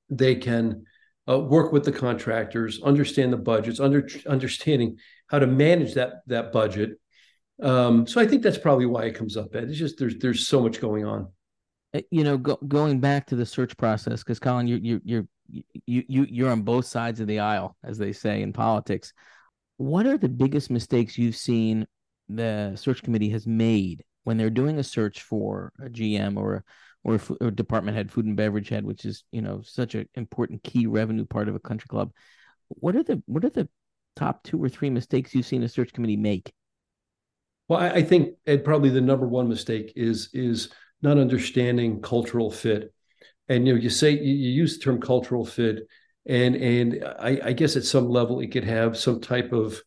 they 0.09 0.33
can 0.33 0.85
uh, 1.29 1.39
work 1.39 1.71
with 1.71 1.83
the 1.83 1.91
contractors 1.91 2.81
understand 2.81 3.31
the 3.33 3.37
budgets 3.37 3.79
under 3.79 4.07
understanding 4.25 4.97
how 5.27 5.39
to 5.39 5.47
manage 5.47 5.93
that 5.95 6.21
that 6.27 6.51
budget. 6.51 6.99
Um, 7.61 8.05
so 8.05 8.21
i 8.21 8.27
think 8.27 8.43
that's 8.43 8.57
probably 8.57 8.85
why 8.85 9.05
it 9.05 9.15
comes 9.15 9.35
up 9.35 9.55
ed. 9.55 9.69
It's 9.69 9.77
just 9.77 9.97
there's 9.97 10.17
there's 10.19 10.47
so 10.47 10.61
much 10.61 10.79
going 10.79 11.05
on. 11.05 11.27
Uh, 11.93 12.01
you 12.11 12.23
know 12.23 12.37
go, 12.37 12.57
going 12.67 12.99
back 12.99 13.25
to 13.27 13.35
the 13.35 13.45
search 13.45 13.75
process 13.77 14.23
because 14.23 14.39
colin 14.39 14.67
you, 14.67 14.77
you 14.77 15.01
you're 15.03 15.27
you 15.49 15.63
you 15.85 16.25
you're 16.29 16.51
on 16.51 16.61
both 16.61 16.85
sides 16.85 17.19
of 17.19 17.27
the 17.27 17.39
aisle, 17.39 17.75
as 17.83 17.97
they 17.97 18.13
say 18.13 18.41
in 18.41 18.53
politics. 18.53 19.13
What 19.77 20.05
are 20.05 20.17
the 20.17 20.29
biggest 20.29 20.69
mistakes 20.69 21.17
you've 21.17 21.35
seen 21.35 21.85
the 22.29 22.73
search 22.75 23.03
committee 23.03 23.29
has 23.29 23.47
made 23.47 24.03
when 24.23 24.37
they're 24.37 24.49
doing 24.49 24.79
a 24.79 24.83
search 24.83 25.21
for 25.21 25.71
a 25.79 25.89
GM 25.89 26.37
or 26.37 26.55
a, 26.55 26.63
or 27.03 27.19
or 27.39 27.51
department 27.51 27.95
head, 27.95 28.11
food 28.11 28.25
and 28.25 28.35
beverage 28.35 28.69
head, 28.69 28.83
which 28.83 29.05
is 29.05 29.23
you 29.31 29.41
know 29.41 29.61
such 29.63 29.95
an 29.95 30.07
important 30.15 30.63
key 30.63 30.87
revenue 30.87 31.25
part 31.25 31.47
of 31.47 31.55
a 31.55 31.59
country 31.59 31.87
club? 31.87 32.11
What 32.69 32.95
are 32.95 33.03
the 33.03 33.21
what 33.25 33.45
are 33.45 33.49
the 33.49 33.69
top 34.15 34.43
two 34.43 34.61
or 34.61 34.67
three 34.67 34.89
mistakes 34.89 35.33
you've 35.33 35.45
seen 35.45 35.63
a 35.63 35.69
search 35.69 35.93
committee 35.93 36.17
make? 36.17 36.51
Well, 37.67 37.79
I, 37.79 37.89
I 37.89 38.03
think 38.03 38.35
Ed, 38.45 38.65
probably 38.65 38.89
the 38.89 39.01
number 39.01 39.27
one 39.27 39.47
mistake 39.47 39.93
is 39.95 40.29
is 40.33 40.69
not 41.01 41.17
understanding 41.17 42.01
cultural 42.01 42.51
fit 42.51 42.93
and 43.49 43.67
you 43.67 43.73
know 43.73 43.79
you 43.79 43.89
say 43.89 44.11
you, 44.11 44.33
you 44.33 44.49
use 44.49 44.77
the 44.77 44.83
term 44.83 44.99
cultural 44.99 45.45
fit 45.45 45.87
and 46.27 46.55
and 46.55 47.03
I, 47.19 47.39
I, 47.45 47.53
guess 47.53 47.77
at 47.77 47.85
some 47.85 48.09
level 48.09 48.41
it 48.41 48.51
could 48.51 48.65
have 48.65 48.97
some 48.97 49.21
type 49.21 49.53
of 49.53 49.81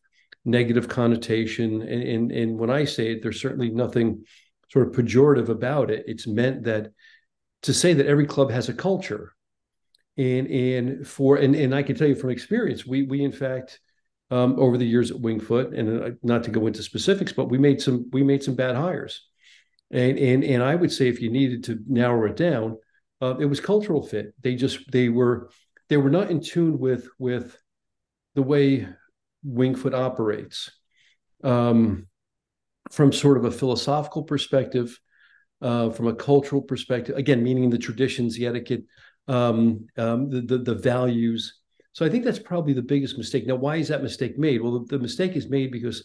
negative 0.44 0.88
connotation. 0.88 1.82
And, 1.82 2.02
and 2.02 2.32
and 2.32 2.58
when 2.58 2.70
i 2.70 2.84
say 2.84 3.12
it 3.12 3.22
there's 3.22 3.40
certainly 3.40 3.70
nothing 3.70 4.24
sort 4.70 4.88
of 4.88 4.94
pejorative 4.94 5.48
about 5.48 5.90
it. 5.90 6.04
It's 6.06 6.26
meant 6.26 6.64
that 6.64 6.92
to 7.62 7.74
say 7.74 7.92
that 7.92 8.06
every 8.06 8.26
club 8.26 8.50
has 8.50 8.68
a 8.68 8.74
culture 8.74 9.34
and 10.16 10.46
and 10.46 11.06
for 11.06 11.36
and, 11.36 11.54
and 11.54 11.74
i 11.74 11.82
can 11.82 11.94
tell 11.94 12.08
you 12.08 12.14
from 12.14 12.30
experience 12.30 12.84
we 12.86 13.02
we 13.04 13.22
in 13.22 13.32
fact 13.32 13.80
um, 14.32 14.58
over 14.58 14.78
the 14.78 14.86
years 14.86 15.10
at 15.10 15.16
wingfoot 15.16 15.76
and 15.76 16.02
uh, 16.02 16.10
not 16.22 16.44
to 16.44 16.50
go 16.50 16.66
into 16.66 16.82
specifics 16.82 17.32
but 17.32 17.50
we 17.50 17.58
made 17.58 17.80
some 17.80 18.08
we 18.12 18.22
made 18.22 18.42
some 18.42 18.54
bad 18.54 18.76
hires. 18.76 19.26
And 19.90 20.18
and 20.18 20.44
and 20.44 20.62
i 20.62 20.74
would 20.74 20.92
say 20.92 21.08
if 21.08 21.20
you 21.20 21.30
needed 21.30 21.64
to 21.64 21.78
narrow 21.86 22.26
it 22.30 22.36
down 22.36 22.76
uh, 23.20 23.36
it 23.38 23.46
was 23.46 23.60
cultural 23.60 24.02
fit. 24.02 24.34
They 24.40 24.54
just 24.54 24.90
they 24.90 25.08
were 25.08 25.50
they 25.88 25.96
were 25.96 26.10
not 26.10 26.30
in 26.30 26.40
tune 26.40 26.78
with 26.78 27.08
with 27.18 27.56
the 28.34 28.42
way 28.42 28.88
Wingfoot 29.46 29.94
operates. 29.94 30.70
Um, 31.42 32.06
from 32.90 33.12
sort 33.12 33.36
of 33.36 33.44
a 33.44 33.50
philosophical 33.50 34.24
perspective, 34.24 34.98
uh, 35.62 35.90
from 35.90 36.08
a 36.08 36.14
cultural 36.14 36.62
perspective, 36.62 37.16
again, 37.16 37.42
meaning 37.42 37.70
the 37.70 37.78
traditions, 37.78 38.36
the 38.36 38.46
etiquette, 38.46 38.84
um, 39.28 39.86
um, 39.96 40.28
the, 40.28 40.40
the, 40.40 40.58
the 40.58 40.74
values. 40.74 41.60
So 41.92 42.04
I 42.04 42.08
think 42.08 42.24
that's 42.24 42.38
probably 42.38 42.72
the 42.72 42.82
biggest 42.82 43.16
mistake. 43.16 43.46
Now, 43.46 43.56
why 43.56 43.76
is 43.76 43.88
that 43.88 44.02
mistake 44.02 44.38
made? 44.38 44.60
Well, 44.60 44.80
the, 44.80 44.96
the 44.96 45.02
mistake 45.02 45.36
is 45.36 45.48
made 45.48 45.70
because 45.70 46.04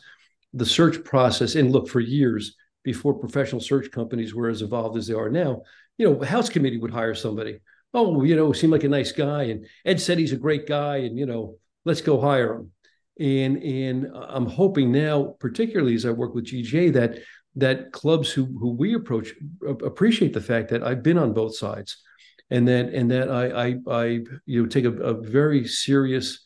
the 0.54 0.65
search 0.65 1.04
process, 1.04 1.56
and 1.56 1.71
look, 1.71 1.88
for 1.88 1.99
years 1.99 2.56
before 2.84 3.13
professional 3.13 3.62
search 3.62 3.89
companies 3.91 4.36
were 4.36 4.49
as 4.49 4.62
evolved 4.62 4.97
as 4.97 5.08
they 5.08 5.13
are 5.13 5.30
now, 5.30 5.63
you 5.97 6.10
know, 6.10 6.23
House 6.23 6.49
Committee 6.49 6.77
would 6.77 6.91
hire 6.91 7.15
somebody. 7.15 7.60
Oh, 7.93 8.23
you 8.23 8.36
know, 8.36 8.51
seemed 8.51 8.73
like 8.73 8.84
a 8.84 8.89
nice 8.89 9.12
guy, 9.12 9.43
and 9.43 9.65
Ed 9.86 10.01
said 10.01 10.17
he's 10.17 10.34
a 10.34 10.38
great 10.38 10.67
guy, 10.67 10.97
and 10.97 11.17
you 11.17 11.25
know, 11.25 11.58
let's 11.86 12.01
go 12.01 12.19
hire 12.19 12.55
him. 12.55 12.71
And 13.19 13.63
and 13.63 14.08
I'm 14.13 14.45
hoping 14.45 14.91
now, 14.91 15.36
particularly 15.39 15.95
as 15.95 16.05
I 16.05 16.12
work 16.12 16.36
with 16.36 16.47
GGA, 16.47 16.93
that 16.93 17.19
that 17.55 17.93
clubs 17.93 18.31
who 18.31 18.45
who 18.45 18.71
we 18.71 18.95
approach 18.95 19.34
appreciate 19.67 20.34
the 20.34 20.41
fact 20.41 20.69
that 20.69 20.84
I've 20.84 21.03
been 21.03 21.17
on 21.17 21.34
both 21.34 21.55
sides, 21.55 22.03
and 22.49 22.67
that 22.67 22.89
and 22.89 23.10
that 23.12 23.29
I 23.29 23.67
I, 23.67 23.75
I 23.89 24.03
you 24.45 24.62
know 24.62 24.67
take 24.67 24.86
a, 24.86 24.91
a 24.91 25.13
very 25.13 25.65
serious 25.65 26.45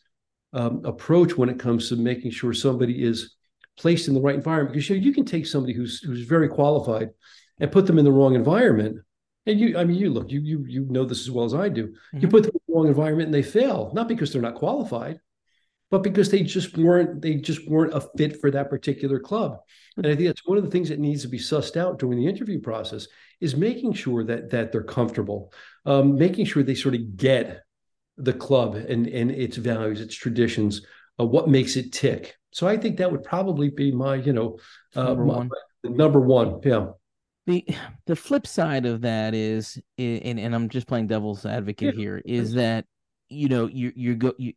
um, 0.52 0.84
approach 0.84 1.36
when 1.36 1.48
it 1.48 1.58
comes 1.58 1.88
to 1.88 1.96
making 1.96 2.30
sure 2.30 2.52
somebody 2.52 3.02
is 3.02 3.34
placed 3.76 4.08
in 4.08 4.14
the 4.14 4.20
right 4.20 4.34
environment. 4.34 4.74
Because 4.74 4.88
you 4.88 4.96
know, 4.96 5.02
you 5.02 5.12
can 5.12 5.24
take 5.24 5.46
somebody 5.46 5.72
who's 5.72 6.00
who's 6.00 6.26
very 6.26 6.48
qualified 6.48 7.10
and 7.58 7.72
put 7.72 7.86
them 7.86 7.98
in 7.98 8.04
the 8.04 8.12
wrong 8.12 8.34
environment. 8.34 8.98
And 9.46 9.58
you, 9.58 9.78
I 9.78 9.84
mean, 9.84 9.96
you 9.96 10.10
look, 10.10 10.30
you 10.30 10.40
you 10.40 10.64
you 10.66 10.86
know 10.90 11.04
this 11.04 11.20
as 11.20 11.30
well 11.30 11.44
as 11.44 11.54
I 11.54 11.68
do. 11.68 11.88
Mm-hmm. 11.88 12.18
You 12.20 12.28
put 12.28 12.42
them 12.42 12.52
in 12.54 12.60
the 12.68 12.74
wrong 12.74 12.88
environment 12.88 13.26
and 13.28 13.34
they 13.34 13.42
fail, 13.42 13.90
not 13.94 14.08
because 14.08 14.32
they're 14.32 14.42
not 14.42 14.54
qualified, 14.54 15.20
but 15.90 16.02
because 16.02 16.30
they 16.30 16.42
just 16.42 16.76
weren't 16.76 17.20
they 17.22 17.36
just 17.36 17.68
weren't 17.68 17.94
a 17.94 18.00
fit 18.16 18.40
for 18.40 18.50
that 18.50 18.70
particular 18.70 19.18
club. 19.18 19.58
And 19.96 20.06
I 20.06 20.14
think 20.14 20.28
that's 20.28 20.46
one 20.46 20.58
of 20.58 20.64
the 20.64 20.70
things 20.70 20.88
that 20.88 20.98
needs 20.98 21.22
to 21.22 21.28
be 21.28 21.38
sussed 21.38 21.76
out 21.76 21.98
during 21.98 22.18
the 22.18 22.26
interview 22.26 22.60
process 22.60 23.08
is 23.40 23.56
making 23.56 23.94
sure 23.94 24.24
that 24.24 24.50
that 24.50 24.72
they're 24.72 24.82
comfortable, 24.82 25.52
um, 25.86 26.16
making 26.16 26.44
sure 26.44 26.62
they 26.62 26.74
sort 26.74 26.94
of 26.94 27.16
get 27.16 27.62
the 28.18 28.32
club 28.32 28.74
and 28.74 29.06
and 29.06 29.30
its 29.30 29.56
values, 29.56 30.00
its 30.00 30.14
traditions, 30.14 30.82
uh, 31.18 31.24
what 31.24 31.48
makes 31.48 31.76
it 31.76 31.92
tick. 31.92 32.36
So 32.52 32.68
I 32.68 32.76
think 32.76 32.98
that 32.98 33.10
would 33.10 33.24
probably 33.24 33.70
be 33.70 33.90
my 33.90 34.16
you 34.16 34.32
know 34.32 34.58
uh, 34.94 35.04
number 35.04 35.24
my, 35.24 35.34
one. 35.34 35.50
Number 35.82 36.20
one, 36.20 36.60
yeah. 36.62 36.88
The 37.46 37.64
the 38.06 38.16
flip 38.16 38.46
side 38.46 38.86
of 38.86 39.02
that 39.02 39.34
is, 39.34 39.80
and, 39.98 40.38
and 40.38 40.54
I'm 40.54 40.68
just 40.68 40.86
playing 40.86 41.06
devil's 41.08 41.46
advocate 41.46 41.94
yeah. 41.94 42.00
here, 42.00 42.22
is 42.24 42.54
that 42.54 42.86
you 43.28 43.48
know 43.48 43.66
you 43.66 43.92
you 43.94 44.14
go 44.14 44.34
you 44.38 44.54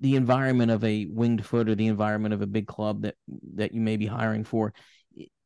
the 0.00 0.16
environment 0.16 0.70
of 0.70 0.84
a 0.84 1.06
winged 1.06 1.44
foot 1.44 1.68
or 1.68 1.74
the 1.74 1.86
environment 1.86 2.34
of 2.34 2.42
a 2.42 2.46
big 2.46 2.66
club 2.66 3.02
that 3.02 3.14
that 3.54 3.72
you 3.72 3.80
may 3.80 3.96
be 3.96 4.06
hiring 4.06 4.44
for 4.44 4.72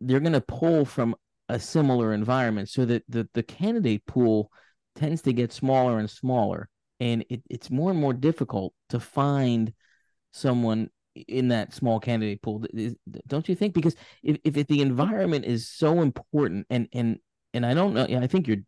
they're 0.00 0.20
going 0.20 0.32
to 0.32 0.40
pull 0.40 0.84
from 0.84 1.14
a 1.48 1.58
similar 1.58 2.12
environment 2.12 2.68
so 2.68 2.84
that 2.84 3.04
the, 3.08 3.28
the 3.34 3.42
candidate 3.42 4.04
pool 4.06 4.50
tends 4.94 5.22
to 5.22 5.32
get 5.32 5.52
smaller 5.52 5.98
and 5.98 6.10
smaller 6.10 6.68
and 7.00 7.24
it, 7.28 7.42
it's 7.48 7.70
more 7.70 7.90
and 7.90 8.00
more 8.00 8.12
difficult 8.12 8.72
to 8.88 8.98
find 8.98 9.72
someone 10.32 10.90
in 11.28 11.48
that 11.48 11.72
small 11.72 12.00
candidate 12.00 12.42
pool 12.42 12.64
don't 13.26 13.48
you 13.48 13.54
think? 13.54 13.74
Because 13.74 13.96
if, 14.22 14.38
if 14.44 14.66
the 14.66 14.80
environment 14.80 15.44
is 15.44 15.68
so 15.68 16.00
important 16.00 16.66
and 16.70 16.88
and 16.92 17.18
and 17.54 17.64
i 17.64 17.74
don't 17.74 17.94
know 17.94 18.04
i 18.04 18.26
think 18.26 18.46
you're 18.46 18.58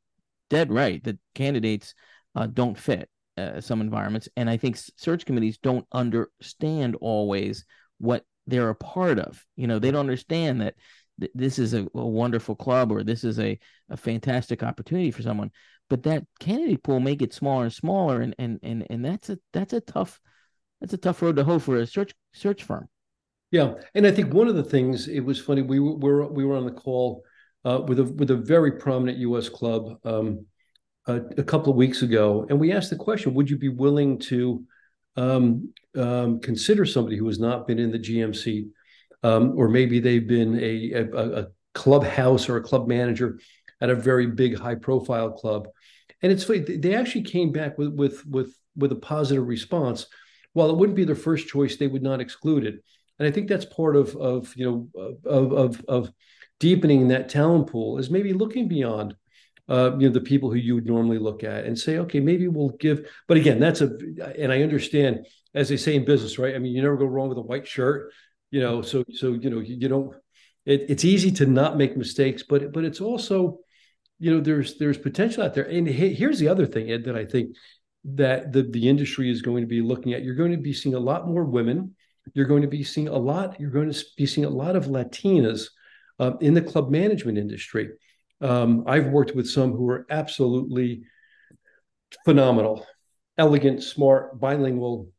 dead 0.48 0.72
right 0.72 1.02
that 1.04 1.18
candidates 1.34 1.94
uh, 2.34 2.46
don't 2.46 2.78
fit 2.78 3.08
uh, 3.36 3.60
some 3.60 3.80
environments. 3.80 4.28
And 4.36 4.48
i 4.48 4.56
think 4.56 4.78
search 4.96 5.26
committees 5.26 5.58
don't 5.58 5.86
understand 5.92 6.96
always 7.00 7.64
what 7.98 8.24
they're 8.46 8.70
a 8.70 8.74
part 8.74 9.18
of. 9.18 9.44
You 9.56 9.66
know 9.66 9.78
they 9.78 9.90
don't 9.90 10.00
understand 10.00 10.60
that 10.62 10.74
th- 11.20 11.32
this 11.34 11.58
is 11.58 11.74
a, 11.74 11.86
a, 11.94 12.06
wonderful 12.06 12.56
club 12.56 12.90
or 12.90 13.04
this 13.04 13.24
is 13.24 13.38
a, 13.38 13.58
a 13.90 13.96
fantastic 13.96 14.62
opportunity 14.62 15.10
for 15.10 15.22
someone. 15.22 15.50
But 15.90 16.02
that 16.04 16.24
candidate 16.40 16.82
pool 16.82 17.00
may 17.00 17.14
get 17.14 17.34
smaller 17.34 17.64
and 17.64 17.72
smaller 17.72 18.20
and 18.20 18.34
and 18.38 18.58
and, 18.62 18.86
and 18.90 19.04
that's 19.04 19.30
a 19.30 19.38
that's 19.52 19.72
a 19.72 19.80
tough 19.80 20.20
that's 20.80 20.92
a 20.92 20.98
tough 20.98 21.22
road 21.22 21.36
to 21.36 21.44
hoe 21.44 21.58
for 21.58 21.76
a 21.76 21.86
search 21.86 22.12
search 22.32 22.62
firm 22.62 22.88
yeah 23.50 23.74
and 23.94 24.06
i 24.06 24.10
think 24.10 24.32
one 24.32 24.48
of 24.48 24.56
the 24.56 24.62
things 24.62 25.08
it 25.08 25.20
was 25.20 25.40
funny 25.40 25.62
we 25.62 25.78
were 25.78 26.26
we 26.26 26.44
were 26.44 26.56
on 26.56 26.64
the 26.64 26.72
call 26.72 27.22
uh, 27.64 27.80
with 27.86 27.98
a 27.98 28.04
with 28.04 28.30
a 28.30 28.36
very 28.36 28.72
prominent 28.72 29.18
us 29.18 29.48
club 29.48 29.98
um, 30.04 30.46
a, 31.08 31.16
a, 31.38 31.42
couple 31.42 31.70
of 31.70 31.76
weeks 31.76 32.02
ago, 32.02 32.46
and 32.48 32.60
we 32.60 32.72
asked 32.72 32.90
the 32.90 32.96
question: 32.96 33.34
Would 33.34 33.50
you 33.50 33.58
be 33.58 33.68
willing 33.68 34.18
to 34.20 34.64
um, 35.16 35.72
um, 35.96 36.40
consider 36.40 36.84
somebody 36.84 37.16
who 37.16 37.26
has 37.26 37.38
not 37.38 37.66
been 37.66 37.78
in 37.78 37.90
the 37.90 37.98
GMC, 37.98 38.68
um, 39.22 39.54
or 39.56 39.68
maybe 39.68 39.98
they've 39.98 40.28
been 40.28 40.58
a, 40.60 40.92
a, 40.92 41.40
a 41.40 41.46
clubhouse 41.74 42.48
or 42.48 42.56
a 42.56 42.62
club 42.62 42.86
manager 42.86 43.40
at 43.80 43.90
a 43.90 43.94
very 43.94 44.26
big, 44.26 44.58
high-profile 44.58 45.32
club? 45.32 45.68
And 46.22 46.30
it's 46.30 46.44
funny; 46.44 46.60
they 46.60 46.94
actually 46.94 47.22
came 47.22 47.52
back 47.52 47.78
with 47.78 47.94
with 47.94 48.24
with 48.26 48.54
with 48.76 48.92
a 48.92 48.96
positive 48.96 49.46
response. 49.46 50.06
While 50.58 50.70
it 50.70 50.76
wouldn't 50.76 50.96
be 50.96 51.04
their 51.04 51.14
first 51.14 51.46
choice, 51.46 51.76
they 51.76 51.86
would 51.86 52.02
not 52.02 52.20
exclude 52.20 52.66
it. 52.66 52.82
And 53.20 53.28
I 53.28 53.30
think 53.30 53.48
that's 53.48 53.64
part 53.64 53.94
of 53.94 54.16
of 54.16 54.52
you 54.56 54.90
know 54.92 55.12
of 55.24 55.52
of, 55.52 55.84
of 55.86 56.12
deepening 56.58 57.08
that 57.08 57.28
talent 57.28 57.68
pool 57.68 57.98
is 57.98 58.10
maybe 58.10 58.32
looking 58.32 58.66
beyond 58.66 59.14
uh, 59.68 59.92
you 59.98 60.08
know 60.08 60.12
the 60.12 60.20
people 60.20 60.50
who 60.50 60.56
you 60.56 60.74
would 60.74 60.86
normally 60.86 61.18
look 61.18 61.44
at 61.44 61.64
and 61.64 61.78
say 61.78 61.98
okay 61.98 62.20
maybe 62.20 62.48
we'll 62.48 62.70
give 62.70 63.08
but 63.28 63.36
again 63.36 63.60
that's 63.60 63.80
a 63.80 63.90
and 64.36 64.50
i 64.52 64.62
understand 64.62 65.26
as 65.54 65.68
they 65.68 65.76
say 65.76 65.94
in 65.94 66.04
business 66.04 66.38
right 66.38 66.54
i 66.54 66.58
mean 66.58 66.74
you 66.74 66.82
never 66.82 66.96
go 66.96 67.06
wrong 67.06 67.28
with 67.28 67.38
a 67.38 67.42
white 67.42 67.66
shirt 67.66 68.10
you 68.50 68.60
know 68.60 68.82
so 68.82 69.04
so 69.12 69.34
you 69.34 69.50
know 69.50 69.60
you, 69.60 69.76
you 69.76 69.88
don't 69.88 70.14
it, 70.64 70.86
it's 70.88 71.04
easy 71.04 71.30
to 71.30 71.46
not 71.46 71.76
make 71.76 71.96
mistakes 71.96 72.42
but 72.42 72.72
but 72.72 72.84
it's 72.84 73.00
also 73.00 73.58
you 74.18 74.32
know 74.32 74.40
there's 74.40 74.78
there's 74.78 74.98
potential 74.98 75.44
out 75.44 75.54
there 75.54 75.64
and 75.64 75.86
here's 75.86 76.38
the 76.38 76.48
other 76.48 76.66
thing 76.66 76.90
ed 76.90 77.04
that 77.04 77.16
i 77.16 77.24
think 77.24 77.54
that 78.04 78.52
the, 78.52 78.62
the 78.62 78.88
industry 78.88 79.30
is 79.30 79.42
going 79.42 79.62
to 79.62 79.68
be 79.68 79.80
looking 79.80 80.12
at 80.12 80.22
you're 80.22 80.34
going 80.34 80.52
to 80.52 80.56
be 80.56 80.72
seeing 80.72 80.94
a 80.94 81.00
lot 81.00 81.26
more 81.26 81.44
women 81.44 81.94
you're 82.34 82.46
going 82.46 82.62
to 82.62 82.68
be 82.68 82.84
seeing 82.84 83.08
a 83.08 83.16
lot 83.16 83.58
you're 83.60 83.70
going 83.70 83.90
to 83.90 84.04
be 84.16 84.26
seeing 84.26 84.44
a 84.44 84.50
lot 84.50 84.76
of 84.76 84.86
latinas 84.86 85.68
uh, 86.20 86.32
in 86.40 86.54
the 86.54 86.62
club 86.62 86.90
management 86.90 87.38
industry 87.38 87.90
um, 88.40 88.84
I've 88.86 89.08
worked 89.08 89.34
with 89.34 89.48
some 89.48 89.72
who 89.72 89.88
are 89.88 90.06
absolutely 90.10 91.02
phenomenal, 92.24 92.86
elegant, 93.36 93.82
smart, 93.82 94.38
bilingual. 94.38 95.10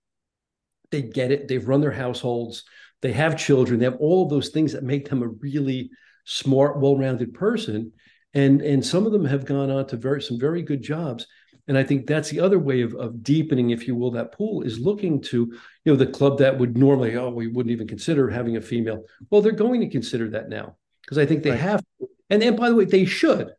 They 0.92 1.02
get 1.02 1.32
it. 1.32 1.48
They've 1.48 1.68
run 1.68 1.82
their 1.82 1.92
households. 1.92 2.64
They 3.02 3.12
have 3.14 3.38
children. 3.38 3.80
They 3.80 3.86
have 3.86 3.98
all 3.98 4.24
of 4.24 4.30
those 4.30 4.50
things 4.50 4.74
that 4.74 4.84
make 4.84 5.10
them 5.10 5.22
a 5.22 5.28
really 5.28 5.92
smart, 6.26 6.80
well-rounded 6.80 7.34
person. 7.34 7.92
And 8.34 8.62
and 8.62 8.86
some 8.86 9.06
of 9.06 9.12
them 9.12 9.26
have 9.26 9.46
gone 9.46 9.72
on 9.72 9.88
to 9.88 9.98
very 9.98 10.22
some 10.22 10.40
very 10.40 10.62
good 10.62 10.82
jobs. 10.82 11.26
And 11.70 11.78
I 11.78 11.84
think 11.84 12.06
that's 12.06 12.30
the 12.30 12.42
other 12.42 12.60
way 12.60 12.82
of, 12.82 12.94
of 12.96 13.24
deepening, 13.24 13.70
if 13.70 13.88
you 13.88 13.96
will, 13.96 14.12
that 14.12 14.34
pool 14.34 14.64
is 14.64 14.80
looking 14.80 15.22
to, 15.22 15.38
you 15.86 15.92
know, 15.94 15.96
the 15.96 16.08
club 16.08 16.40
that 16.40 16.58
would 16.60 16.78
normally, 16.78 17.16
oh, 17.16 17.30
we 17.30 17.48
wouldn't 17.48 17.72
even 17.72 17.88
consider 17.88 18.30
having 18.30 18.58
a 18.58 18.62
female. 18.62 19.06
Well, 19.30 19.42
they're 19.42 19.54
going 19.54 19.80
to 19.80 19.90
consider 19.90 20.32
that 20.32 20.50
now 20.50 20.76
because 21.04 21.18
I 21.18 21.26
think 21.26 21.44
they 21.44 21.52
right. 21.52 21.60
have 21.60 21.84
and 22.30 22.44
and 22.44 22.58
by 22.58 22.70
the 22.70 22.76
way, 22.76 22.86
they 22.86 23.06
should. 23.06 23.52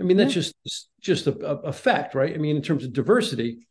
I 0.00 0.02
mean, 0.02 0.16
that's 0.16 0.34
yeah. 0.34 0.42
just 0.64 0.88
just 1.00 1.26
a, 1.26 1.32
a, 1.38 1.72
fact, 1.72 2.14
right? 2.14 2.34
I 2.34 2.38
mean, 2.38 2.56
in 2.56 2.62
terms 2.62 2.84
of 2.84 2.92
diversity, 2.92 3.66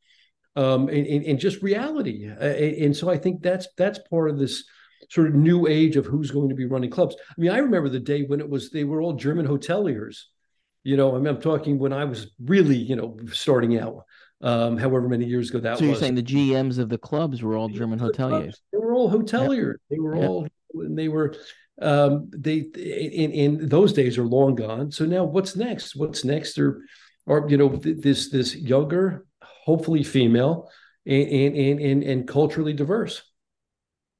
um, 0.56 0.88
and, 0.88 1.06
and, 1.06 1.26
and 1.26 1.40
just 1.40 1.62
reality. 1.62 2.26
And 2.26 2.96
so 2.96 3.10
I 3.10 3.18
think 3.18 3.42
that's 3.42 3.68
that's 3.78 4.00
part 4.10 4.30
of 4.30 4.40
this 4.40 4.64
sort 5.10 5.28
of 5.28 5.34
new 5.34 5.68
age 5.68 5.98
of 5.98 6.06
who's 6.06 6.32
going 6.32 6.50
to 6.50 6.56
be 6.56 6.66
running 6.66 6.90
clubs. 6.90 7.16
I 7.30 7.42
mean, 7.42 7.52
I 7.52 7.58
remember 7.58 7.90
the 7.90 8.00
day 8.00 8.24
when 8.24 8.40
it 8.40 8.50
was 8.50 8.70
they 8.70 8.84
were 8.84 9.02
all 9.02 9.14
German 9.14 9.48
hoteliers. 9.48 10.24
You 10.84 10.98
know, 10.98 11.16
I 11.16 11.20
mean, 11.20 11.28
I'm 11.28 11.42
talking 11.42 11.78
when 11.78 11.94
I 11.94 12.06
was 12.06 12.32
really, 12.44 12.78
you 12.78 12.96
know, 12.96 13.18
starting 13.32 13.78
out. 13.80 14.06
Um, 14.44 14.76
however 14.76 15.08
many 15.08 15.26
years 15.26 15.52
ago 15.52 15.60
that 15.60 15.78
so 15.78 15.84
was. 15.84 15.90
you're 15.90 16.00
saying 16.00 16.16
the 16.16 16.24
GMs 16.24 16.80
of 16.80 16.90
the 16.90 16.98
clubs 16.98 17.44
were 17.44 17.56
all 17.56 17.70
German 17.70 18.00
hoteliers? 18.00 18.56
They 18.72 18.80
were 18.80 18.96
all 18.96 19.08
hoteliers. 19.08 19.74
Yep. 19.74 19.82
They 19.92 20.00
were 20.00 20.16
yep. 20.16 20.30
all, 20.30 20.48
and 20.74 20.98
they 20.98 21.10
were 21.10 21.36
um, 21.82 22.30
they 22.36 22.58
in, 22.76 23.32
in 23.32 23.70
those 23.70 23.94
days 23.94 24.18
are 24.18 24.26
long 24.26 24.56
gone. 24.56 24.92
So 24.92 25.06
now 25.06 25.24
what's 25.24 25.56
next? 25.56 25.96
What's 25.96 26.24
next? 26.24 26.58
Or, 26.58 26.82
or 27.26 27.48
you 27.50 27.58
know, 27.58 27.70
this 27.76 28.30
this 28.30 28.56
younger, 28.56 29.26
hopefully 29.42 30.04
female, 30.04 30.70
and 31.06 31.28
and 31.28 31.80
and 31.80 32.04
and 32.04 32.28
culturally 32.28 32.74
diverse. 32.74 33.24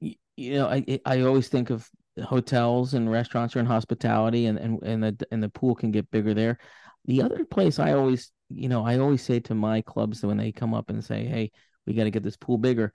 You 0.00 0.54
know, 0.54 0.66
I 0.66 1.00
I 1.04 1.20
always 1.22 1.48
think 1.48 1.70
of 1.70 1.88
hotels 2.20 2.94
and 2.94 3.10
restaurants 3.10 3.56
are 3.56 3.60
in 3.60 3.66
hospitality, 3.66 4.46
and 4.46 4.58
and 4.58 4.82
and 4.82 5.02
the 5.02 5.26
and 5.30 5.42
the 5.42 5.48
pool 5.48 5.74
can 5.74 5.90
get 5.90 6.10
bigger 6.10 6.34
there. 6.34 6.58
The 7.06 7.22
other 7.22 7.44
place 7.44 7.78
I 7.78 7.92
always, 7.92 8.30
you 8.50 8.68
know, 8.68 8.84
I 8.84 8.98
always 8.98 9.22
say 9.22 9.40
to 9.40 9.54
my 9.54 9.82
clubs 9.82 10.22
when 10.22 10.36
they 10.36 10.52
come 10.52 10.74
up 10.74 10.90
and 10.90 11.04
say, 11.04 11.24
"Hey, 11.26 11.50
we 11.86 11.94
got 11.94 12.04
to 12.04 12.10
get 12.10 12.22
this 12.22 12.36
pool 12.36 12.58
bigger." 12.58 12.92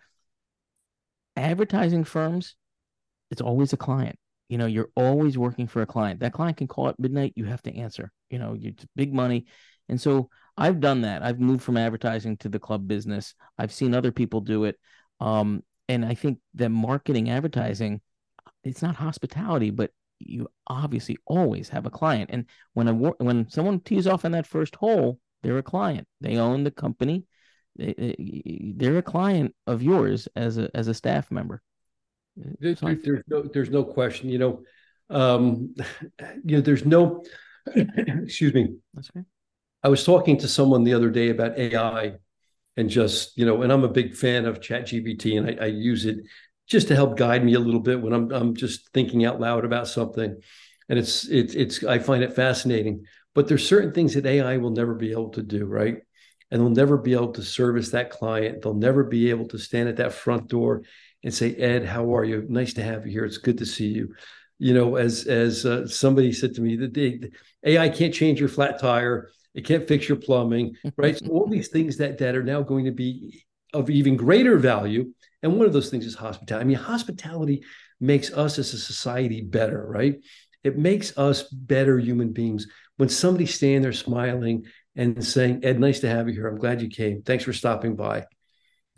Advertising 1.35 2.03
firms, 2.03 2.55
it's 3.31 3.41
always 3.41 3.73
a 3.73 3.77
client. 3.77 4.17
You 4.49 4.57
know 4.57 4.65
you're 4.65 4.89
always 4.95 5.37
working 5.37 5.67
for 5.67 5.81
a 5.81 5.85
client. 5.85 6.21
That 6.21 6.33
client 6.33 6.57
can 6.57 6.67
call 6.67 6.89
at 6.89 6.99
midnight 6.99 7.33
you 7.35 7.45
have 7.45 7.61
to 7.63 7.75
answer. 7.75 8.11
You 8.29 8.39
know 8.39 8.57
it's 8.59 8.85
big 8.95 9.13
money. 9.13 9.45
And 9.89 9.99
so 9.99 10.29
i've 10.57 10.79
done 10.79 11.01
that. 11.01 11.23
I've 11.23 11.39
moved 11.39 11.63
from 11.63 11.77
advertising 11.77 12.37
to 12.37 12.49
the 12.49 12.59
club 12.59 12.87
business. 12.87 13.35
I've 13.57 13.71
seen 13.73 13.93
other 13.93 14.11
people 14.11 14.41
do 14.41 14.65
it. 14.65 14.77
Um, 15.19 15.63
and 15.89 16.05
i 16.05 16.13
think 16.13 16.39
that 16.55 16.69
marketing 16.69 17.29
advertising 17.29 18.01
it's 18.67 18.81
not 18.81 18.95
hospitality 18.95 19.69
but 19.69 19.91
you 20.19 20.47
obviously 20.67 21.17
always 21.25 21.69
have 21.69 21.85
a 21.85 21.89
client. 21.89 22.29
And 22.33 22.45
when 22.73 22.87
a 22.87 22.93
when 22.93 23.49
someone 23.49 23.79
tees 23.79 24.07
off 24.07 24.25
in 24.25 24.31
that 24.33 24.47
first 24.47 24.75
hole, 24.75 25.19
they're 25.43 25.57
a 25.57 25.63
client. 25.63 26.07
They 26.21 26.37
own 26.37 26.63
the 26.63 26.71
company. 26.71 27.25
They, 27.75 28.73
they're 28.75 28.97
a 28.97 29.03
client 29.03 29.55
of 29.65 29.83
yours 29.83 30.27
as 30.35 30.57
a 30.57 30.69
as 30.75 30.87
a 30.87 30.93
staff 30.93 31.31
member. 31.31 31.61
There's, 32.35 32.79
there's 32.79 33.23
no 33.27 33.41
there's 33.41 33.69
no 33.69 33.83
question. 33.83 34.29
You 34.29 34.39
know, 34.39 34.63
um, 35.09 35.75
you 36.43 36.57
know, 36.57 36.61
there's 36.61 36.85
no. 36.85 37.23
excuse 37.75 38.53
me. 38.53 38.75
That's 38.93 39.09
okay. 39.15 39.25
I 39.83 39.89
was 39.89 40.03
talking 40.03 40.37
to 40.39 40.47
someone 40.47 40.83
the 40.83 40.93
other 40.93 41.09
day 41.09 41.29
about 41.29 41.57
AI, 41.57 42.13
and 42.77 42.89
just 42.89 43.37
you 43.37 43.45
know, 43.45 43.61
and 43.61 43.71
I'm 43.71 43.83
a 43.83 43.89
big 43.89 44.15
fan 44.15 44.45
of 44.45 44.59
ChatGPT, 44.59 45.37
and 45.37 45.59
I, 45.59 45.65
I 45.65 45.67
use 45.67 46.05
it 46.05 46.17
just 46.67 46.89
to 46.89 46.95
help 46.95 47.17
guide 47.17 47.43
me 47.43 47.53
a 47.53 47.59
little 47.59 47.79
bit 47.79 48.01
when 48.01 48.13
I'm 48.13 48.31
I'm 48.31 48.55
just 48.55 48.89
thinking 48.93 49.25
out 49.25 49.39
loud 49.39 49.65
about 49.65 49.87
something, 49.87 50.35
and 50.89 50.99
it's 50.99 51.27
it's 51.27 51.55
it's 51.55 51.83
I 51.83 51.99
find 51.99 52.23
it 52.23 52.35
fascinating. 52.35 53.05
But 53.33 53.47
there's 53.47 53.67
certain 53.67 53.93
things 53.93 54.13
that 54.15 54.25
AI 54.25 54.57
will 54.57 54.71
never 54.71 54.95
be 54.95 55.11
able 55.11 55.29
to 55.29 55.43
do, 55.43 55.65
right? 55.65 55.97
And 56.49 56.61
they'll 56.61 56.69
never 56.69 56.97
be 56.97 57.13
able 57.13 57.33
to 57.33 57.43
service 57.43 57.91
that 57.91 58.09
client. 58.09 58.61
They'll 58.61 58.73
never 58.73 59.03
be 59.03 59.29
able 59.29 59.47
to 59.49 59.57
stand 59.57 59.89
at 59.89 59.97
that 59.97 60.13
front 60.13 60.47
door 60.47 60.83
and 61.23 61.33
say, 61.33 61.55
"Ed, 61.55 61.85
how 61.85 62.15
are 62.15 62.25
you? 62.25 62.45
Nice 62.49 62.73
to 62.75 62.83
have 62.83 63.05
you 63.05 63.11
here. 63.11 63.25
It's 63.25 63.37
good 63.37 63.57
to 63.59 63.65
see 63.65 63.87
you." 63.87 64.13
You 64.59 64.73
know, 64.73 64.95
as 64.95 65.25
as 65.25 65.65
uh, 65.65 65.87
somebody 65.87 66.33
said 66.33 66.53
to 66.55 66.61
me, 66.61 66.75
that 66.77 66.93
the 66.93 67.31
AI 67.63 67.89
can't 67.89 68.13
change 68.13 68.39
your 68.39 68.49
flat 68.49 68.79
tire. 68.79 69.29
It 69.53 69.65
can't 69.65 69.87
fix 69.87 70.07
your 70.07 70.17
plumbing, 70.17 70.75
right? 70.97 71.17
so 71.17 71.27
all 71.27 71.47
these 71.49 71.69
things 71.69 71.97
that 71.97 72.17
that 72.17 72.35
are 72.35 72.43
now 72.43 72.61
going 72.61 72.85
to 72.85 72.91
be 72.91 73.45
of 73.73 73.89
even 73.89 74.15
greater 74.15 74.57
value 74.57 75.13
and 75.43 75.57
one 75.57 75.67
of 75.67 75.73
those 75.73 75.89
things 75.89 76.05
is 76.05 76.15
hospitality. 76.15 76.63
I 76.63 76.67
mean, 76.67 76.77
hospitality 76.77 77.63
makes 77.99 78.31
us 78.31 78.57
as 78.59 78.73
a 78.73 78.77
society 78.77 79.41
better, 79.41 79.85
right? 79.87 80.15
It 80.63 80.77
makes 80.77 81.17
us 81.17 81.43
better 81.43 81.99
human 81.99 82.33
beings. 82.33 82.67
When 82.97 83.09
somebody's 83.09 83.53
standing 83.53 83.83
there 83.83 83.93
smiling 83.93 84.65
and 84.95 85.23
saying, 85.23 85.63
Ed, 85.63 85.79
nice 85.79 85.99
to 85.99 86.09
have 86.09 86.27
you 86.27 86.33
here. 86.33 86.47
I'm 86.47 86.57
glad 86.57 86.81
you 86.81 86.89
came. 86.89 87.21
Thanks 87.21 87.43
for 87.43 87.53
stopping 87.53 87.95
by. 87.95 88.25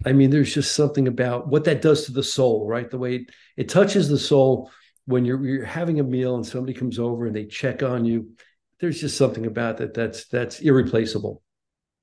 I 0.06 0.14
mean, 0.14 0.30
there's 0.30 0.54
just 0.54 0.76
something 0.76 1.10
about 1.10 1.50
what 1.50 1.66
that 1.66 1.82
does 1.82 2.06
to 2.06 2.14
the 2.14 2.24
soul, 2.24 2.66
right? 2.66 2.90
The 2.90 2.98
way 2.98 3.16
it, 3.18 3.30
it 3.58 3.70
touches 3.70 4.08
the 4.08 4.18
soul 4.18 4.72
when 5.06 5.26
you're, 5.26 5.46
you're 5.46 5.66
having 5.66 6.00
a 6.00 6.04
meal 6.04 6.36
and 6.36 6.46
somebody 6.46 6.74
comes 6.74 7.00
over 7.00 7.26
and 7.26 7.36
they 7.36 7.46
check 7.46 7.84
on 7.84 8.06
you. 8.06 8.32
There's 8.80 9.02
just 9.02 9.18
something 9.18 9.46
about 9.46 9.78
that 9.78 9.94
that's 9.94 10.28
that's 10.30 10.62
irreplaceable. 10.62 11.44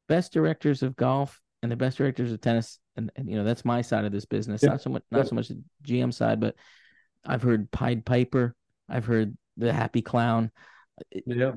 Best 0.09 0.35
directors 0.35 0.83
of 0.83 0.95
golf 0.95 1.41
and 1.63 1.73
the 1.73 1.77
best 1.77 1.97
directors 1.97 2.33
of 2.33 2.41
tennis 2.43 2.79
and, 2.97 3.11
and 3.17 3.29
you 3.29 3.37
know 3.37 3.45
that's 3.45 3.65
my 3.65 3.83
side 3.83 4.05
of 4.05 4.13
this 4.13 4.25
business. 4.25 4.63
Yeah. 4.63 4.71
not 4.71 4.83
so 4.83 4.91
much 4.91 5.03
not 5.11 5.19
yeah. 5.19 5.25
so 5.25 5.35
much 5.35 5.49
the 5.49 5.63
gm 5.85 6.13
side 6.13 6.41
but 6.41 6.55
i've 7.25 7.43
heard 7.43 7.71
pied 7.71 8.05
piper 8.05 8.55
i've 8.89 9.07
heard 9.07 9.37
the 9.57 9.73
happy 9.73 10.03
clown. 10.03 10.51
Yeah. 11.27 11.53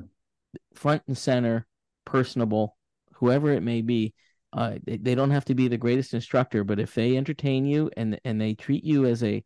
front 0.74 1.04
and 1.08 1.18
center 1.18 1.68
personable 2.06 2.76
whoever 3.16 3.52
it 3.52 3.62
may 3.62 3.82
be 3.82 4.14
uh, 4.52 4.76
they, 4.84 4.98
they 4.98 5.14
don't 5.14 5.30
have 5.30 5.46
to 5.46 5.54
be 5.54 5.68
the 5.68 5.78
greatest 5.78 6.14
instructor 6.14 6.64
but 6.64 6.80
if 6.80 6.96
they 6.96 7.18
entertain 7.18 7.66
you 7.66 7.92
and 7.96 8.20
and 8.26 8.42
they 8.42 8.56
treat 8.56 8.84
you 8.84 9.06
as 9.06 9.24
a 9.24 9.44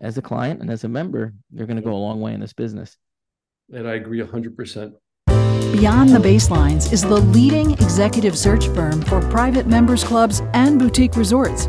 as 0.00 0.18
a 0.18 0.22
client 0.22 0.60
and 0.60 0.70
as 0.70 0.82
a 0.84 0.88
member 0.88 1.34
they're 1.52 1.66
going 1.66 1.76
to 1.76 1.82
go 1.82 1.92
a 1.92 1.94
long 1.94 2.20
way 2.20 2.32
in 2.34 2.40
this 2.40 2.52
business. 2.52 2.96
And 3.72 3.88
i 3.88 3.94
agree 3.94 4.20
100% 4.20 4.92
Beyond 5.72 6.10
the 6.10 6.18
Baselines 6.18 6.92
is 6.92 7.02
the 7.02 7.20
leading 7.20 7.72
executive 7.72 8.36
search 8.36 8.68
firm 8.68 9.02
for 9.02 9.20
private 9.30 9.66
members 9.66 10.04
clubs 10.04 10.42
and 10.52 10.78
boutique 10.78 11.16
resorts. 11.16 11.68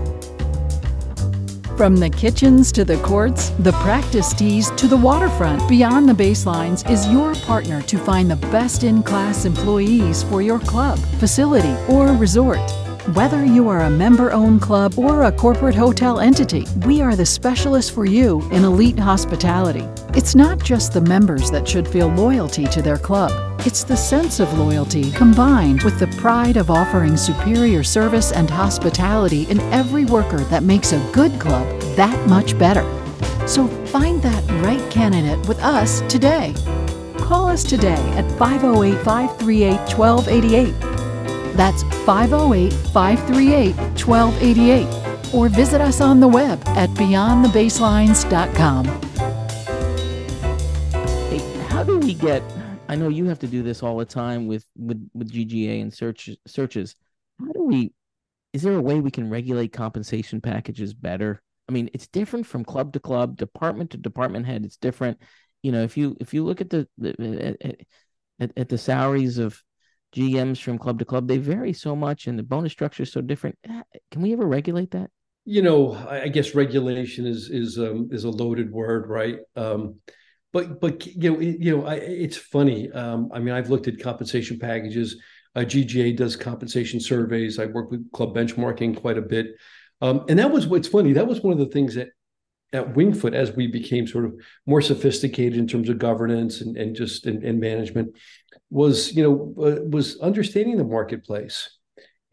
From 1.78 1.96
the 1.96 2.10
kitchens 2.10 2.72
to 2.74 2.86
the 2.86 2.98
courts, 2.98 3.50
the 3.60 3.72
practice 3.72 4.34
tees 4.34 4.70
to 4.72 4.88
the 4.88 4.98
waterfront, 4.98 5.68
Beyond 5.68 6.08
the 6.08 6.14
Baselines 6.14 6.88
is 6.90 7.08
your 7.08 7.34
partner 7.34 7.82
to 7.82 7.98
find 7.98 8.30
the 8.30 8.36
best 8.36 8.84
in 8.84 9.02
class 9.02 9.46
employees 9.46 10.22
for 10.24 10.42
your 10.42 10.60
club, 10.60 11.00
facility, 11.20 11.76
or 11.90 12.08
resort. 12.10 12.60
Whether 13.08 13.44
you 13.44 13.68
are 13.68 13.82
a 13.82 13.90
member 13.90 14.32
owned 14.32 14.62
club 14.62 15.00
or 15.00 15.24
a 15.24 15.32
corporate 15.32 15.74
hotel 15.74 16.20
entity, 16.20 16.68
we 16.86 17.02
are 17.02 17.16
the 17.16 17.26
specialist 17.26 17.94
for 17.94 18.06
you 18.06 18.48
in 18.52 18.64
elite 18.64 19.00
hospitality. 19.00 19.88
It's 20.14 20.36
not 20.36 20.60
just 20.60 20.94
the 20.94 21.02
members 21.02 21.50
that 21.50 21.68
should 21.68 21.88
feel 21.88 22.10
loyalty 22.10 22.66
to 22.66 22.80
their 22.80 23.00
club, 23.00 23.60
it's 23.66 23.84
the 23.84 23.98
sense 23.98 24.40
of 24.40 24.54
loyalty 24.60 25.10
combined 25.14 25.82
with 25.82 25.98
the 25.98 26.16
pride 26.22 26.58
of 26.58 26.70
offering 26.70 27.18
superior 27.18 27.84
service 27.84 28.32
and 28.32 28.48
hospitality 28.52 29.50
in 29.50 29.60
every 29.74 30.06
worker 30.06 30.42
that 30.46 30.62
makes 30.62 30.92
a 30.94 31.12
good 31.12 31.42
club 31.42 31.68
that 31.96 32.30
much 32.30 32.56
better. 32.60 32.84
So 33.48 33.68
find 33.88 34.22
that 34.22 34.48
right 34.64 34.92
candidate 34.92 35.40
with 35.48 35.60
us 35.64 36.02
today. 36.02 36.54
Call 37.18 37.48
us 37.48 37.64
today 37.64 38.00
at 38.16 38.30
508 38.38 39.04
538 39.04 39.98
1288 39.98 40.92
that's 41.56 41.84
508 42.06 42.74
538 42.94 43.76
1288 44.06 45.34
or 45.34 45.50
visit 45.50 45.82
us 45.82 46.02
on 46.02 46.20
the 46.20 46.28
web 46.28 46.62
at 46.70 46.90
beyondthebaselines.com. 46.92 48.86
Hey, 51.30 51.64
how 51.70 51.84
do 51.84 51.98
we 52.00 52.14
get 52.14 52.44
I 52.92 52.96
know 52.96 53.08
you 53.08 53.26
have 53.28 53.40
to 53.40 53.48
do 53.48 53.64
this 53.64 53.84
all 53.84 53.98
the 53.98 54.06
time 54.06 54.48
with 54.48 54.66
with 54.78 55.10
with 55.14 55.32
GGA 55.32 55.82
and 55.82 55.94
search 55.94 56.30
searches. 56.46 56.98
How 57.40 57.54
do 57.54 57.64
we 57.64 57.94
is 58.52 58.64
there 58.64 58.76
a 58.76 58.82
way 58.82 59.00
we 59.00 59.12
can 59.12 59.30
regulate 59.30 59.72
compensation 59.72 60.42
packages 60.42 60.94
better? 60.94 61.42
I 61.70 61.72
mean, 61.72 61.90
it's 61.94 62.08
different 62.08 62.46
from 62.48 62.66
club 62.66 62.92
to 62.92 63.00
club, 63.00 63.38
department 63.38 63.92
to 63.92 63.98
department 63.98 64.46
head. 64.46 64.66
It's 64.66 64.76
different. 64.76 65.22
You 65.64 65.72
know, 65.72 65.84
if 65.84 65.96
you 65.96 66.18
if 66.20 66.34
you 66.34 66.44
look 66.44 66.60
at 66.60 66.70
the, 66.70 66.86
the 66.98 67.56
at, 67.62 67.82
at, 68.42 68.52
at 68.58 68.68
the 68.68 68.78
salaries 68.78 69.38
of 69.38 69.64
GMs 70.16 70.62
from 70.62 70.78
club 70.78 71.00
to 71.00 71.06
club. 71.06 71.28
They 71.28 71.38
vary 71.38 71.74
so 71.74 71.96
much, 71.96 72.28
and 72.28 72.38
the 72.38 72.44
bonus 72.44 72.72
structure 72.72 73.04
is 73.04 73.12
so 73.12 73.22
different. 73.22 73.58
Ah, 73.70 73.84
can 74.12 74.22
we 74.22 74.34
ever 74.34 74.46
regulate 74.46 74.92
that? 74.92 75.10
You 75.46 75.62
know, 75.62 75.94
I 75.94 76.28
guess 76.28 76.54
regulation 76.54 77.26
is 77.26 77.50
is 77.50 77.80
um, 77.80 78.10
is 78.12 78.24
a 78.24 78.30
loaded 78.30 78.72
word, 78.72 79.10
right? 79.10 79.38
Um, 79.56 79.96
but 80.54 80.80
but 80.80 81.06
you 81.08 81.32
know, 81.32 81.40
it, 81.40 81.60
you 81.60 81.78
know, 81.78 81.86
I, 81.86 81.96
it's 81.96 82.38
funny. 82.38 82.92
Um, 82.92 83.30
I 83.34 83.40
mean, 83.40 83.54
I've 83.54 83.70
looked 83.70 83.88
at 83.88 84.00
compensation 84.00 84.60
packages. 84.60 85.18
Uh, 85.56 85.62
GGA 85.62 86.16
does 86.16 86.36
compensation 86.36 87.00
surveys. 87.00 87.60
I 87.60 87.66
work 87.66 87.92
with 87.92 88.12
club 88.12 88.36
benchmarking 88.36 88.98
quite 88.98 89.18
a 89.18 89.22
bit, 89.22 89.48
um, 90.02 90.26
and 90.30 90.40
that 90.40 90.52
was 90.52 90.68
what's 90.68 90.88
funny. 90.88 91.14
That 91.14 91.28
was 91.28 91.42
one 91.42 91.54
of 91.54 91.60
the 91.60 91.66
things 91.66 91.96
that 91.96 92.10
at 92.74 92.96
Winged 92.96 93.20
Foot, 93.20 93.34
as 93.34 93.52
we 93.52 93.68
became 93.68 94.08
sort 94.08 94.26
of 94.26 94.34
more 94.66 94.82
sophisticated 94.82 95.58
in 95.58 95.68
terms 95.68 95.90
of 95.90 96.00
governance 96.00 96.62
and, 96.62 96.78
and 96.78 96.96
just 96.96 97.26
and, 97.26 97.44
and 97.44 97.60
management, 97.60 98.16
was 98.72 99.14
you 99.14 99.22
know 99.22 99.64
uh, 99.64 99.84
was 99.84 100.18
understanding 100.20 100.78
the 100.78 100.84
marketplace. 100.84 101.78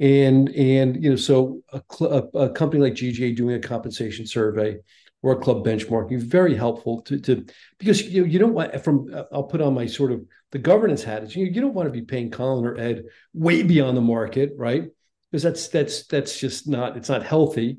And 0.00 0.48
and 0.50 1.02
you 1.02 1.10
know 1.10 1.16
so 1.16 1.60
a, 1.72 1.82
cl- 1.90 2.12
a, 2.12 2.38
a, 2.38 2.50
company 2.50 2.80
like 2.80 2.94
GGA 2.94 3.36
doing 3.36 3.56
a 3.56 3.60
compensation 3.60 4.28
survey 4.28 4.76
or 5.22 5.32
a 5.32 5.36
club 5.36 5.66
benchmarking 5.66 6.22
very 6.22 6.54
helpful 6.54 7.02
to, 7.02 7.18
to 7.18 7.44
because 7.80 8.02
you 8.02 8.20
know, 8.20 8.26
you 8.28 8.38
don't 8.38 8.54
want 8.54 8.82
from 8.84 9.12
I'll 9.32 9.42
put 9.42 9.60
on 9.60 9.74
my 9.74 9.86
sort 9.86 10.12
of 10.12 10.24
the 10.52 10.58
governance 10.58 11.02
hat 11.02 11.24
is 11.24 11.34
you, 11.34 11.46
you 11.46 11.60
don't 11.60 11.74
want 11.74 11.88
to 11.88 11.92
be 11.92 12.02
paying 12.02 12.30
Colin 12.30 12.64
or 12.64 12.78
Ed 12.78 13.06
way 13.34 13.64
beyond 13.64 13.96
the 13.96 14.02
market 14.02 14.52
right? 14.56 14.84
Because 15.32 15.42
that's 15.42 15.66
that's 15.66 16.06
that's 16.06 16.38
just 16.38 16.68
not 16.68 16.96
it's 16.96 17.08
not 17.08 17.24
healthy. 17.24 17.78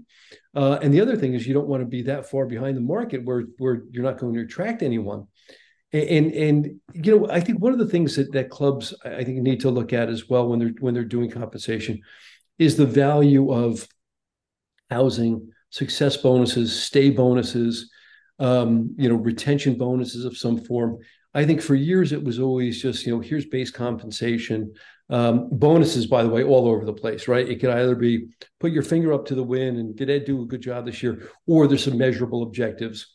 Uh, 0.53 0.77
and 0.81 0.93
the 0.93 0.99
other 0.99 1.15
thing 1.15 1.35
is 1.35 1.47
you 1.47 1.53
don't 1.53 1.69
want 1.69 1.81
to 1.81 1.87
be 1.87 2.01
that 2.01 2.29
far 2.29 2.45
behind 2.45 2.75
the 2.75 2.81
market 2.81 3.23
where 3.23 3.45
where 3.59 3.83
you're 3.91 4.03
not 4.03 4.17
going 4.17 4.33
to 4.33 4.41
attract 4.41 4.83
anyone 4.83 5.25
and 5.91 6.31
and 6.33 6.79
you 6.93 7.17
know 7.17 7.27
i 7.31 7.39
think 7.39 7.59
one 7.59 7.73
of 7.73 7.79
the 7.79 7.87
things 7.87 8.15
that, 8.15 8.31
that 8.31 8.49
clubs 8.49 8.93
i 9.03 9.23
think 9.23 9.39
need 9.39 9.59
to 9.59 9.71
look 9.71 9.91
at 9.91 10.09
as 10.09 10.29
well 10.29 10.47
when 10.47 10.59
they're 10.59 10.73
when 10.79 10.93
they're 10.93 11.03
doing 11.03 11.29
compensation 11.29 11.99
is 12.59 12.77
the 12.77 12.85
value 12.85 13.51
of 13.51 13.87
housing 14.91 15.51
success 15.71 16.17
bonuses 16.17 16.81
stay 16.81 17.09
bonuses 17.09 17.89
um, 18.39 18.95
you 18.97 19.09
know 19.09 19.15
retention 19.15 19.75
bonuses 19.75 20.25
of 20.25 20.37
some 20.37 20.57
form. 20.57 20.97
I 21.33 21.45
think 21.45 21.61
for 21.61 21.75
years 21.75 22.11
it 22.11 22.23
was 22.23 22.39
always 22.39 22.81
just 22.81 23.05
you 23.05 23.13
know 23.13 23.21
here's 23.21 23.45
base 23.45 23.71
compensation. 23.71 24.73
Um, 25.11 25.49
bonuses 25.51 26.05
by 26.05 26.21
the 26.21 26.29
way 26.29 26.43
all 26.43 26.67
over 26.67 26.85
the 26.85 26.93
place 26.93 27.27
right? 27.27 27.49
It 27.49 27.59
could 27.59 27.71
either 27.71 27.95
be 27.95 28.27
put 28.59 28.71
your 28.71 28.83
finger 28.83 29.11
up 29.11 29.25
to 29.25 29.35
the 29.35 29.43
wind 29.43 29.77
and 29.77 29.95
did 29.95 30.07
ed 30.07 30.25
do 30.25 30.43
a 30.43 30.45
good 30.45 30.61
job 30.61 30.85
this 30.85 31.01
year 31.01 31.31
or 31.47 31.65
there's 31.65 31.83
some 31.83 31.97
measurable 31.97 32.43
objectives. 32.43 33.07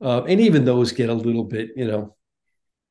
Uh, 0.00 0.22
and 0.24 0.40
even 0.40 0.64
those 0.64 0.92
get 0.92 1.10
a 1.10 1.14
little 1.14 1.44
bit 1.44 1.70
you 1.76 1.86
know 1.86 2.16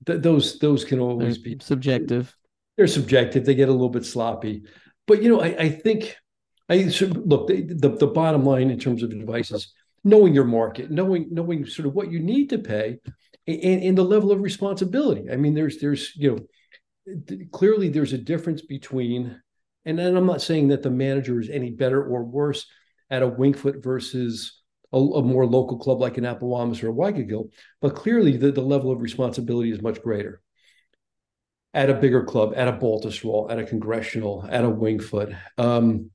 th- 0.06 0.22
those 0.22 0.60
those 0.60 0.84
can 0.84 0.99
always 0.99 1.36
they're 1.41 1.56
be 1.56 1.64
subjective. 1.64 2.36
They're 2.78 2.88
subjective. 2.88 3.45
They 3.45 3.56
get 3.56 3.70
a 3.70 3.72
little 3.72 3.89
bit 3.89 4.06
sloppy, 4.06 4.64
but 5.08 5.22
you 5.22 5.30
know, 5.30 5.41
I, 5.41 5.56
I 5.58 5.70
think 5.70 6.16
I 6.70 6.89
should, 6.89 7.28
look 7.28 7.47
the, 7.47 7.64
the, 7.64 7.89
the 7.89 8.08
bottom 8.08 8.45
line 8.45 8.70
in 8.70 8.80
terms 8.80 9.04
of 9.04 9.12
advice 9.12 9.52
is 9.52 9.74
knowing 10.04 10.34
your 10.34 10.45
market, 10.45 10.89
knowing 10.89 11.28
knowing 11.32 11.66
sort 11.66 11.88
of 11.88 11.93
what 11.93 12.12
you 12.12 12.20
need 12.20 12.49
to 12.49 12.58
pay, 12.58 12.99
and, 13.47 13.84
and 13.84 13.97
the 13.97 14.04
level 14.04 14.32
of 14.32 14.41
responsibility. 14.41 15.30
I 15.32 15.36
mean, 15.36 15.54
there's 15.54 15.80
there's 15.80 16.16
you 16.16 16.32
know 16.32 17.45
clearly 17.52 17.89
there's 17.89 18.14
a 18.14 18.18
difference 18.18 18.62
between, 18.62 19.41
and, 19.86 19.99
and 19.99 20.18
I'm 20.18 20.26
not 20.26 20.41
saying 20.41 20.70
that 20.70 20.84
the 20.84 20.91
manager 20.91 21.39
is 21.39 21.49
any 21.49 21.72
better 21.72 22.04
or 22.04 22.24
worse 22.24 22.66
at 23.10 23.24
a 23.24 23.28
Winged 23.28 23.60
Foot 23.60 23.84
versus 23.84 24.61
a, 24.93 24.97
a, 24.97 25.21
more 25.21 25.45
local 25.45 25.77
club 25.77 26.01
like 26.01 26.17
an 26.17 26.25
Apawamis 26.25 26.83
or 26.83 26.89
a 26.89 26.93
Wykagyl, 26.93 27.49
but 27.81 27.95
clearly 27.95 28.37
the, 28.37 28.51
the 28.51 28.61
level 28.61 28.91
of 28.91 29.01
responsibility 29.01 29.71
is 29.71 29.81
much 29.81 30.01
greater 30.01 30.41
at 31.73 31.89
a 31.89 31.93
bigger 31.93 32.23
club, 32.23 32.53
at 32.55 32.67
a 32.67 32.73
Baltusrol, 32.73 33.49
at 33.49 33.59
a 33.59 33.63
Congressional, 33.63 34.45
at 34.49 34.63
a 34.63 34.69
Winged 34.69 35.03
Foot. 35.03 35.33
Um, 35.57 36.11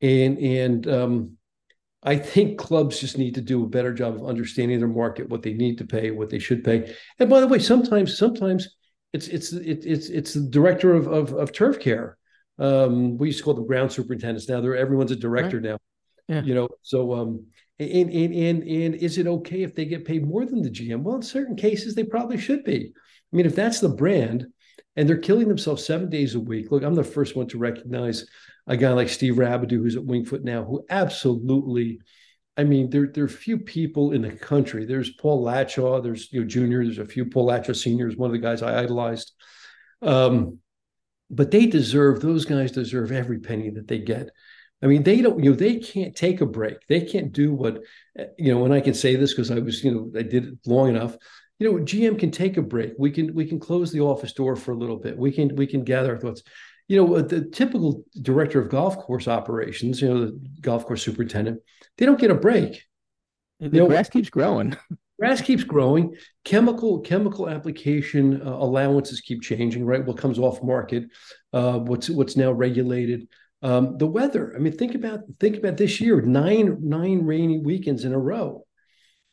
and 0.00 0.38
and 0.38 0.88
um, 0.88 1.36
I 2.02 2.16
think 2.16 2.58
clubs 2.58 3.00
just 3.00 3.18
need 3.18 3.34
to 3.36 3.40
do 3.40 3.64
a 3.64 3.68
better 3.68 3.92
job 3.92 4.14
of 4.14 4.26
understanding 4.26 4.78
their 4.78 4.88
market, 4.88 5.28
what 5.28 5.42
they 5.42 5.54
need 5.54 5.78
to 5.78 5.86
pay, 5.86 6.10
what 6.10 6.30
they 6.30 6.38
should 6.38 6.64
pay. 6.64 6.94
And 7.18 7.30
by 7.30 7.40
the 7.40 7.46
way, 7.46 7.58
sometimes 7.58 8.18
sometimes 8.18 8.68
it's 9.12 9.28
it's 9.28 9.52
it, 9.52 9.84
it's 9.86 10.08
it's 10.08 10.34
the 10.34 10.48
director 10.48 10.94
of 10.94 11.06
of, 11.06 11.32
of 11.32 11.52
turf 11.52 11.80
care. 11.80 12.18
Um, 12.58 13.16
we 13.16 13.28
used 13.28 13.38
to 13.38 13.44
call 13.44 13.54
them 13.54 13.66
ground 13.66 13.92
superintendents. 13.92 14.48
Now 14.48 14.60
they're 14.60 14.76
everyone's 14.76 15.12
a 15.12 15.16
director 15.16 15.56
right. 15.56 15.70
now. 15.70 15.78
Yeah. 16.28 16.42
You 16.42 16.54
know, 16.54 16.68
so 16.82 17.14
um, 17.14 17.46
and, 17.78 18.10
and 18.10 18.34
and 18.34 18.62
and 18.62 18.94
is 18.94 19.18
it 19.18 19.26
okay 19.26 19.62
if 19.62 19.74
they 19.74 19.84
get 19.84 20.04
paid 20.04 20.26
more 20.26 20.44
than 20.44 20.62
the 20.62 20.70
GM? 20.70 21.02
Well, 21.02 21.16
in 21.16 21.22
certain 21.22 21.56
cases, 21.56 21.94
they 21.94 22.04
probably 22.04 22.38
should 22.38 22.64
be. 22.64 22.92
I 22.94 23.36
mean, 23.36 23.46
if 23.46 23.56
that's 23.56 23.80
the 23.80 23.88
brand, 23.88 24.46
and 24.96 25.08
they're 25.08 25.18
killing 25.18 25.48
themselves 25.48 25.84
seven 25.84 26.08
days 26.08 26.34
a 26.34 26.40
week. 26.40 26.70
Look, 26.70 26.82
I'm 26.82 26.94
the 26.94 27.04
first 27.04 27.36
one 27.36 27.48
to 27.48 27.58
recognize 27.58 28.26
a 28.66 28.76
guy 28.76 28.92
like 28.92 29.08
Steve 29.08 29.34
Rabideau, 29.34 29.70
who's 29.70 29.96
at 29.96 30.04
Winged 30.04 30.28
Foot 30.28 30.44
now, 30.44 30.64
who 30.64 30.84
absolutely, 30.88 32.00
I 32.56 32.64
mean, 32.64 32.90
there, 32.90 33.08
there 33.08 33.24
are 33.24 33.28
few 33.28 33.58
people 33.58 34.12
in 34.12 34.22
the 34.22 34.30
country. 34.30 34.84
There's 34.84 35.12
Paul 35.14 35.44
Latshaw, 35.44 36.02
there's 36.02 36.32
you 36.32 36.40
know 36.40 36.46
junior, 36.46 36.84
there's 36.84 36.98
a 36.98 37.04
few 37.04 37.26
Paul 37.26 37.48
Latshaw 37.48 37.76
seniors, 37.76 38.16
one 38.16 38.28
of 38.28 38.32
the 38.32 38.38
guys 38.38 38.62
I 38.62 38.82
idolized. 38.82 39.32
Um, 40.00 40.58
but 41.30 41.50
they 41.50 41.66
deserve, 41.66 42.20
those 42.20 42.44
guys 42.44 42.70
deserve 42.70 43.10
every 43.10 43.40
penny 43.40 43.70
that 43.70 43.88
they 43.88 43.98
get. 43.98 44.28
I 44.82 44.86
mean, 44.86 45.02
they 45.02 45.20
don't, 45.20 45.42
you 45.42 45.50
know, 45.50 45.56
they 45.56 45.78
can't 45.78 46.14
take 46.14 46.40
a 46.40 46.46
break. 46.46 46.76
They 46.88 47.00
can't 47.00 47.32
do 47.32 47.54
what, 47.54 47.80
you 48.36 48.52
know, 48.52 48.64
and 48.64 48.74
I 48.74 48.80
can 48.80 48.94
say 48.94 49.16
this 49.16 49.32
because 49.32 49.50
I 49.50 49.58
was, 49.58 49.82
you 49.82 49.90
know, 49.90 50.18
I 50.18 50.22
did 50.22 50.46
it 50.46 50.54
long 50.66 50.90
enough. 50.90 51.16
You 51.58 51.70
know, 51.72 51.78
GM 51.78 52.18
can 52.18 52.30
take 52.30 52.56
a 52.56 52.62
break. 52.62 52.92
We 52.98 53.10
can 53.10 53.32
we 53.34 53.46
can 53.46 53.60
close 53.60 53.92
the 53.92 54.00
office 54.00 54.32
door 54.32 54.56
for 54.56 54.72
a 54.72 54.76
little 54.76 54.98
bit. 54.98 55.16
We 55.16 55.30
can 55.30 55.54
we 55.56 55.66
can 55.66 55.84
gather 55.84 56.14
our 56.14 56.20
thoughts. 56.20 56.42
You 56.88 56.98
know, 56.98 57.22
the 57.22 57.46
typical 57.46 58.04
director 58.20 58.60
of 58.60 58.68
golf 58.68 58.98
course 58.98 59.28
operations, 59.28 60.02
you 60.02 60.08
know, 60.08 60.26
the 60.26 60.40
golf 60.60 60.84
course 60.84 61.02
superintendent, 61.02 61.60
they 61.96 62.04
don't 62.04 62.20
get 62.20 62.30
a 62.30 62.34
break. 62.34 62.82
The 63.60 63.68
you 63.68 63.78
know, 63.80 63.86
grass 63.86 64.10
keeps 64.10 64.28
growing. 64.28 64.76
grass 65.18 65.40
keeps 65.40 65.64
growing. 65.64 66.14
Chemical 66.44 67.00
chemical 67.00 67.48
application 67.48 68.42
uh, 68.42 68.50
allowances 68.50 69.20
keep 69.20 69.40
changing. 69.40 69.86
Right, 69.86 70.04
what 70.04 70.18
comes 70.18 70.38
off 70.38 70.62
market, 70.62 71.04
uh, 71.52 71.78
what's 71.78 72.10
what's 72.10 72.36
now 72.36 72.52
regulated. 72.52 73.28
Um, 73.64 73.96
the 73.96 74.06
weather. 74.06 74.54
I 74.54 74.58
mean, 74.58 74.76
think 74.76 74.94
about 74.94 75.20
think 75.40 75.56
about 75.56 75.78
this 75.78 75.98
year: 75.98 76.20
nine 76.20 76.76
nine 76.82 77.24
rainy 77.24 77.58
weekends 77.58 78.04
in 78.04 78.12
a 78.12 78.18
row. 78.18 78.66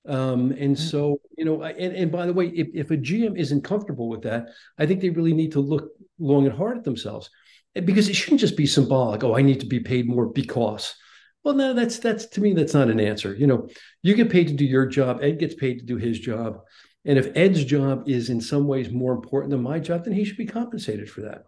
Um, 0.08 0.52
and 0.52 0.76
mm-hmm. 0.76 0.84
so, 0.84 1.22
you 1.38 1.46
know, 1.46 1.62
and, 1.62 1.94
and 1.94 2.12
by 2.12 2.26
the 2.26 2.34
way, 2.34 2.48
if, 2.48 2.70
if 2.74 2.90
a 2.90 2.98
GM 2.98 3.38
isn't 3.38 3.64
comfortable 3.64 4.10
with 4.10 4.24
that, 4.24 4.48
I 4.80 4.88
think 4.88 5.00
they 5.00 5.12
really 5.12 5.34
need 5.34 5.52
to 5.52 5.60
look 5.60 5.90
long 6.18 6.48
and 6.48 6.56
hard 6.56 6.78
at 6.78 6.84
themselves 6.84 7.30
because 7.76 8.10
it 8.10 8.16
shouldn't 8.16 8.42
just 8.42 8.58
be 8.58 8.66
symbolic. 8.66 9.24
Oh, 9.24 9.38
I 9.38 9.44
need 9.44 9.60
to 9.60 9.68
be 9.68 9.82
paid 9.82 10.08
more 10.08 10.28
because. 10.28 10.96
Well, 11.44 11.56
no, 11.56 11.74
that's 11.74 12.00
that's 12.00 12.28
to 12.28 12.42
me, 12.42 12.54
that's 12.54 12.74
not 12.74 12.90
an 12.90 13.00
answer. 13.00 13.36
You 13.36 13.48
know, 13.48 13.68
you 14.02 14.16
get 14.16 14.30
paid 14.30 14.48
to 14.48 14.54
do 14.54 14.66
your 14.66 14.86
job. 14.86 15.20
Ed 15.22 15.40
gets 15.40 15.56
paid 15.56 15.80
to 15.80 15.86
do 15.86 15.98
his 15.98 16.20
job. 16.20 16.60
And 17.04 17.18
if 17.18 17.36
Ed's 17.36 17.66
job 17.66 18.08
is 18.08 18.30
in 18.30 18.40
some 18.40 18.68
ways 18.68 18.92
more 18.92 19.12
important 19.12 19.52
than 19.52 19.62
my 19.62 19.80
job, 19.80 20.06
then 20.06 20.14
he 20.14 20.24
should 20.24 20.38
be 20.38 20.46
compensated 20.46 21.10
for 21.10 21.22
that. 21.22 21.46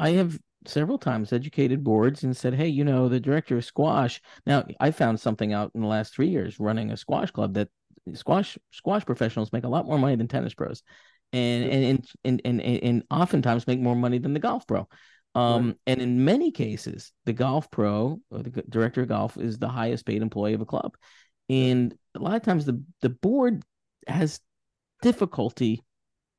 I 0.00 0.10
have 0.10 0.38
several 0.66 0.98
times 0.98 1.32
educated 1.32 1.84
boards 1.84 2.24
and 2.24 2.36
said, 2.36 2.54
"Hey, 2.54 2.68
you 2.68 2.84
know, 2.84 3.08
the 3.08 3.20
director 3.20 3.56
of 3.56 3.64
squash." 3.64 4.20
Now, 4.46 4.64
I 4.80 4.90
found 4.90 5.20
something 5.20 5.52
out 5.52 5.72
in 5.74 5.80
the 5.80 5.86
last 5.86 6.14
three 6.14 6.28
years 6.28 6.58
running 6.58 6.90
a 6.90 6.96
squash 6.96 7.30
club 7.30 7.54
that 7.54 7.68
squash 8.14 8.58
squash 8.70 9.04
professionals 9.04 9.52
make 9.52 9.64
a 9.64 9.68
lot 9.68 9.86
more 9.86 9.98
money 9.98 10.16
than 10.16 10.28
tennis 10.28 10.54
pros, 10.54 10.82
and 11.32 11.64
and 11.64 12.08
and 12.24 12.42
and 12.44 12.60
and, 12.60 12.82
and 12.82 13.02
oftentimes 13.10 13.66
make 13.66 13.80
more 13.80 13.96
money 13.96 14.18
than 14.18 14.34
the 14.34 14.40
golf 14.40 14.66
pro. 14.66 14.88
Um, 15.34 15.66
right. 15.66 15.76
And 15.86 16.00
in 16.00 16.24
many 16.24 16.50
cases, 16.50 17.12
the 17.24 17.32
golf 17.32 17.70
pro 17.70 18.20
or 18.30 18.42
the 18.42 18.62
director 18.68 19.02
of 19.02 19.08
golf 19.08 19.36
is 19.36 19.58
the 19.58 19.68
highest 19.68 20.06
paid 20.06 20.22
employee 20.22 20.54
of 20.54 20.60
a 20.60 20.66
club, 20.66 20.96
and 21.48 21.94
a 22.14 22.18
lot 22.18 22.36
of 22.36 22.42
times 22.42 22.64
the 22.64 22.82
the 23.00 23.10
board 23.10 23.62
has 24.06 24.40
difficulty 25.02 25.82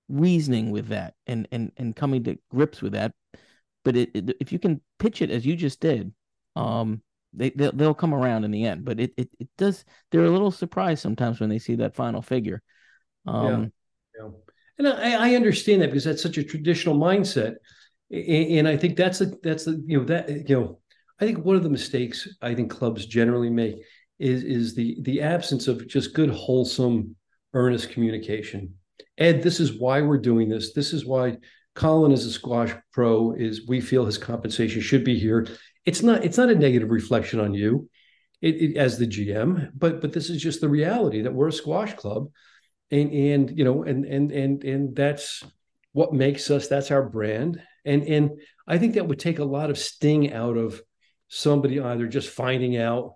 reasoning 0.10 0.72
with 0.72 0.88
that 0.88 1.14
and 1.28 1.48
and 1.52 1.72
and 1.78 1.96
coming 1.96 2.24
to 2.24 2.38
grips 2.50 2.82
with 2.82 2.94
that 2.94 3.14
but 3.84 3.96
it, 3.96 4.12
it, 4.14 4.38
if 4.40 4.52
you 4.52 4.60
can 4.60 4.82
pitch 4.98 5.22
it 5.22 5.30
as 5.30 5.46
you 5.46 5.56
just 5.56 5.80
did, 5.80 6.14
um, 6.56 7.02
they 7.34 7.52
they'll, 7.52 7.72
they'll 7.72 7.94
come 7.94 8.14
around 8.14 8.44
in 8.44 8.52
the 8.52 8.66
end. 8.66 8.86
But 8.86 9.00
it, 9.00 9.14
it 9.18 9.30
it 9.40 9.48
does. 9.58 9.86
They're 10.12 10.26
a 10.26 10.30
little 10.30 10.52
surprised 10.52 11.02
sometimes 11.02 11.40
when 11.40 11.50
they 11.50 11.60
see 11.60 11.76
that 11.76 11.96
final 11.96 12.22
figure. 12.22 12.62
Um, 13.26 13.72
yeah. 14.18 14.24
yeah. 14.24 14.30
And 14.78 14.88
I, 14.88 15.32
I 15.32 15.36
understand 15.36 15.82
that 15.82 15.88
because 15.88 16.06
that's 16.06 16.24
such 16.24 16.38
a 16.38 16.44
traditional 16.44 16.98
mindset, 16.98 17.56
and, 18.12 18.68
I 18.68 18.78
think 18.78 18.96
that's 18.96 19.20
the 19.20 19.38
that's 19.44 19.66
the 19.66 19.84
you 19.86 20.00
know 20.00 20.06
that 20.06 20.50
you 20.50 20.60
know 20.60 20.80
I 21.20 21.26
think 21.26 21.40
one 21.40 21.56
of 21.56 21.64
the 21.64 21.70
mistakes 21.70 22.28
I 22.42 22.56
think 22.56 22.72
clubs 22.72 23.06
generally 23.06 23.50
make 23.50 23.76
is 24.20 24.44
is 24.44 24.76
the 24.76 24.98
the 25.02 25.22
absence 25.22 25.68
of 25.68 25.88
just 25.88 26.14
good 26.14 26.30
wholesome 26.30 27.16
earnest 27.54 27.92
communication. 27.92 28.76
Ed, 29.18 29.44
this 29.44 29.60
is 29.60 29.78
why 29.78 30.02
we're 30.02 30.18
doing 30.18 30.48
this. 30.48 30.74
This 30.74 30.94
is 30.94 31.06
why 31.06 31.38
Colin 31.76 32.12
is 32.12 32.26
a 32.26 32.32
squash 32.32 32.74
pro. 32.92 33.34
Is 33.34 33.68
we 33.68 33.82
feel 33.82 34.06
his 34.06 34.18
compensation 34.18 34.82
should 34.82 35.04
be 35.04 35.18
here. 35.18 35.48
It's 35.86 36.02
not. 36.02 36.24
It's 36.24 36.38
not 36.38 36.50
a 36.50 36.56
negative 36.56 36.90
reflection 36.90 37.40
on 37.40 37.54
you, 37.54 37.90
it, 38.42 38.56
it, 38.56 38.78
as 38.78 38.98
the 38.98 39.08
GM. 39.08 39.72
But 39.76 40.02
but 40.02 40.14
this 40.14 40.30
is 40.30 40.42
just 40.42 40.62
the 40.62 40.70
reality 40.70 41.22
that 41.22 41.34
we're 41.34 41.48
a 41.48 41.54
squash 41.54 41.94
club, 41.94 42.30
and 42.92 43.12
and 43.12 43.58
you 43.58 43.64
know 43.64 43.84
and 43.84 44.06
and 44.06 44.32
and 44.32 44.64
and 44.64 44.96
that's 44.96 45.44
what 45.94 46.14
makes 46.14 46.50
us. 46.52 46.68
That's 46.68 46.92
our 46.92 47.08
brand. 47.08 47.62
And 47.86 48.04
and 48.04 48.32
I 48.68 48.78
think 48.78 48.96
that 48.96 49.08
would 49.08 49.20
take 49.20 49.40
a 49.40 49.46
lot 49.46 49.70
of 49.70 49.78
sting 49.78 50.34
out 50.34 50.58
of 50.58 50.82
somebody 51.30 51.80
either 51.80 52.08
just 52.08 52.30
finding 52.30 52.78
out 52.78 53.14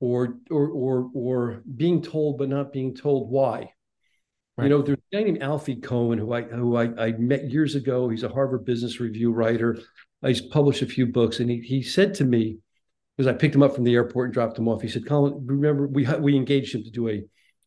or 0.00 0.38
or 0.50 0.68
or 0.68 1.10
or 1.14 1.62
being 1.76 2.02
told 2.02 2.38
but 2.38 2.48
not 2.48 2.72
being 2.72 2.94
told 2.94 3.30
why 3.30 3.72
Right. 4.60 4.64
You 4.64 4.76
know, 4.76 4.82
there's 4.82 4.98
a 4.98 5.16
guy 5.16 5.22
named 5.22 5.42
Alfie 5.42 5.76
Kohn 5.76 6.18
who 6.18 6.32
I 6.34 6.42
who 6.42 6.76
I, 6.76 7.06
I 7.06 7.12
met 7.12 7.50
years 7.50 7.76
ago. 7.76 8.10
He's 8.10 8.24
a 8.24 8.28
Harvard 8.28 8.66
Business 8.66 9.00
Review 9.00 9.32
writer. 9.32 9.78
He's 10.22 10.42
published 10.42 10.82
a 10.82 10.86
few 10.86 11.06
books, 11.06 11.40
and 11.40 11.48
he 11.48 11.60
he 11.60 11.82
said 11.82 12.12
to 12.16 12.24
me, 12.24 12.58
because 13.16 13.26
I 13.26 13.32
picked 13.32 13.54
him 13.54 13.62
up 13.62 13.74
from 13.74 13.84
the 13.84 13.94
airport 13.94 14.26
and 14.26 14.34
dropped 14.34 14.58
him 14.58 14.68
off. 14.68 14.82
He 14.82 14.88
said, 14.88 15.06
"Colin, 15.06 15.46
remember 15.46 15.86
we 15.86 16.06
we 16.18 16.36
engaged 16.36 16.74
him 16.74 16.84
to 16.84 16.90
do 16.90 17.08
a 17.08 17.24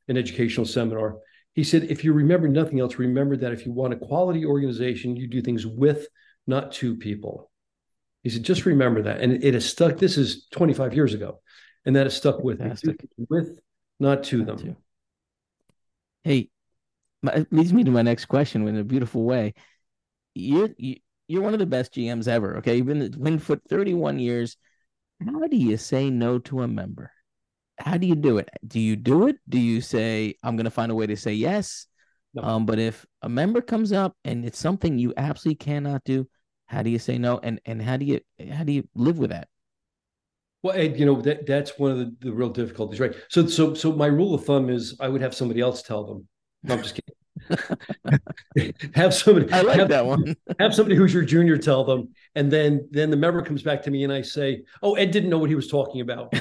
an 0.07 0.17
educational 0.17 0.67
seminar." 0.67 1.17
He 1.55 1.63
said, 1.63 1.85
"If 1.85 2.03
you 2.03 2.13
remember 2.13 2.47
nothing 2.47 2.79
else, 2.79 2.99
remember 2.99 3.37
that 3.37 3.53
if 3.53 3.65
you 3.65 3.71
want 3.71 3.93
a 3.93 3.97
quality 3.97 4.45
organization, 4.45 5.15
you 5.15 5.27
do 5.27 5.41
things 5.41 5.65
with, 5.65 6.07
not 6.45 6.73
to 6.73 6.95
people." 6.95 7.49
He 8.21 8.29
said, 8.29 8.43
"Just 8.43 8.67
remember 8.67 9.01
that," 9.03 9.19
and 9.19 9.43
it 9.43 9.55
has 9.55 9.65
stuck. 9.65 9.97
This 9.97 10.19
is 10.19 10.45
25 10.51 10.93
years 10.93 11.15
ago, 11.15 11.41
and 11.85 11.95
that 11.95 12.05
has 12.05 12.15
stuck 12.15 12.43
with 12.43 12.59
me. 12.59 12.71
With, 13.29 13.57
not 13.99 14.25
to 14.25 14.45
them. 14.45 14.77
Hey, 16.23 16.49
it 17.23 17.51
leads 17.51 17.73
me 17.73 17.83
to 17.83 17.91
my 17.91 18.01
next 18.01 18.25
question 18.25 18.67
in 18.67 18.77
a 18.77 18.83
beautiful 18.83 19.23
way. 19.23 19.53
You're 20.35 20.69
you, 20.77 20.97
you're 21.27 21.41
one 21.41 21.53
of 21.53 21.59
the 21.59 21.65
best 21.65 21.93
GMs 21.93 22.27
ever. 22.27 22.57
Okay, 22.57 22.77
you've 22.77 22.87
been 22.87 23.01
at 23.01 23.15
Winged 23.15 23.43
Foot 23.43 23.61
31 23.69 24.19
years. 24.19 24.57
How 25.23 25.47
do 25.47 25.57
you 25.57 25.77
say 25.77 26.09
no 26.09 26.39
to 26.39 26.61
a 26.61 26.67
member? 26.67 27.11
How 27.79 27.97
do 27.97 28.05
you 28.05 28.15
do 28.15 28.37
it? 28.37 28.49
Do 28.67 28.79
you 28.79 28.95
do 28.95 29.27
it? 29.27 29.37
Do 29.47 29.59
you 29.59 29.81
say 29.81 30.35
I'm 30.43 30.55
going 30.55 30.65
to 30.65 30.71
find 30.71 30.91
a 30.91 30.95
way 30.95 31.07
to 31.07 31.17
say 31.17 31.33
yes? 31.33 31.87
No. 32.33 32.43
Um, 32.43 32.65
but 32.65 32.79
if 32.79 33.05
a 33.21 33.29
member 33.29 33.61
comes 33.61 33.91
up 33.91 34.15
and 34.25 34.45
it's 34.45 34.59
something 34.59 34.97
you 34.97 35.13
absolutely 35.17 35.57
cannot 35.57 36.03
do, 36.03 36.27
how 36.65 36.81
do 36.81 36.89
you 36.89 36.99
say 36.99 37.17
no? 37.17 37.39
And 37.41 37.61
and 37.65 37.81
how 37.81 37.97
do 37.97 38.05
you 38.05 38.19
how 38.51 38.63
do 38.63 38.73
you 38.73 38.87
live 38.95 39.17
with 39.17 39.29
that? 39.29 39.47
Well, 40.63 40.75
Ed, 40.75 40.97
you 40.97 41.05
know 41.05 41.21
that 41.21 41.45
that's 41.45 41.77
one 41.77 41.91
of 41.91 41.97
the, 41.97 42.15
the 42.21 42.31
real 42.31 42.49
difficulties, 42.49 42.99
right? 42.99 43.13
So 43.29 43.45
so 43.47 43.73
so 43.73 43.91
my 43.91 44.07
rule 44.07 44.33
of 44.33 44.45
thumb 44.45 44.69
is 44.69 44.95
I 44.99 45.09
would 45.09 45.21
have 45.21 45.35
somebody 45.35 45.61
else 45.61 45.83
tell 45.83 46.05
them. 46.05 46.27
No, 46.63 46.75
I'm 46.75 46.81
just 46.81 46.95
kidding. 46.95 47.15
have 48.95 49.13
somebody 49.13 49.51
I 49.51 49.61
like 49.61 49.79
have, 49.79 49.89
that 49.89 50.05
one. 50.05 50.35
have 50.59 50.73
somebody 50.73 50.95
who's 50.95 51.13
your 51.13 51.23
junior 51.23 51.57
tell 51.57 51.83
them, 51.83 52.09
and 52.35 52.51
then 52.51 52.87
then 52.91 53.09
the 53.09 53.17
member 53.17 53.41
comes 53.41 53.63
back 53.63 53.81
to 53.83 53.91
me 53.91 54.03
and 54.03 54.13
I 54.13 54.21
say, 54.21 54.63
"Oh, 54.81 54.95
Ed 54.95 55.11
didn't 55.11 55.29
know 55.29 55.39
what 55.39 55.49
he 55.49 55.55
was 55.55 55.67
talking 55.67 56.01
about." 56.01 56.33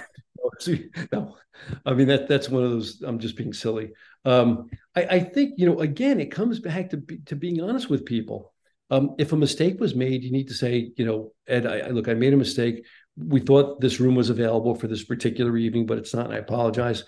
no, 1.12 1.36
I 1.84 1.94
mean 1.94 2.08
that 2.08 2.28
that's 2.28 2.48
one 2.48 2.62
of 2.62 2.70
those. 2.70 3.02
I'm 3.02 3.18
just 3.18 3.36
being 3.36 3.52
silly. 3.52 3.92
Um, 4.24 4.68
I, 4.94 5.02
I 5.02 5.20
think 5.20 5.54
you 5.56 5.66
know. 5.66 5.80
Again, 5.80 6.20
it 6.20 6.30
comes 6.30 6.60
back 6.60 6.90
to 6.90 7.02
to 7.26 7.36
being 7.36 7.60
honest 7.60 7.90
with 7.90 8.04
people. 8.04 8.52
Um, 8.90 9.14
if 9.18 9.32
a 9.32 9.36
mistake 9.36 9.80
was 9.80 9.94
made, 9.94 10.22
you 10.22 10.30
need 10.30 10.48
to 10.48 10.54
say, 10.54 10.92
you 10.96 11.06
know, 11.06 11.32
Ed, 11.48 11.66
I, 11.66 11.78
I, 11.78 11.88
look, 11.88 12.08
I 12.08 12.14
made 12.14 12.34
a 12.34 12.36
mistake. 12.36 12.84
We 13.16 13.40
thought 13.40 13.80
this 13.80 14.00
room 14.00 14.14
was 14.14 14.28
available 14.28 14.74
for 14.74 14.86
this 14.86 15.02
particular 15.02 15.56
evening, 15.56 15.86
but 15.86 15.96
it's 15.96 16.12
not. 16.12 16.26
And 16.26 16.34
I 16.34 16.38
apologize. 16.38 17.04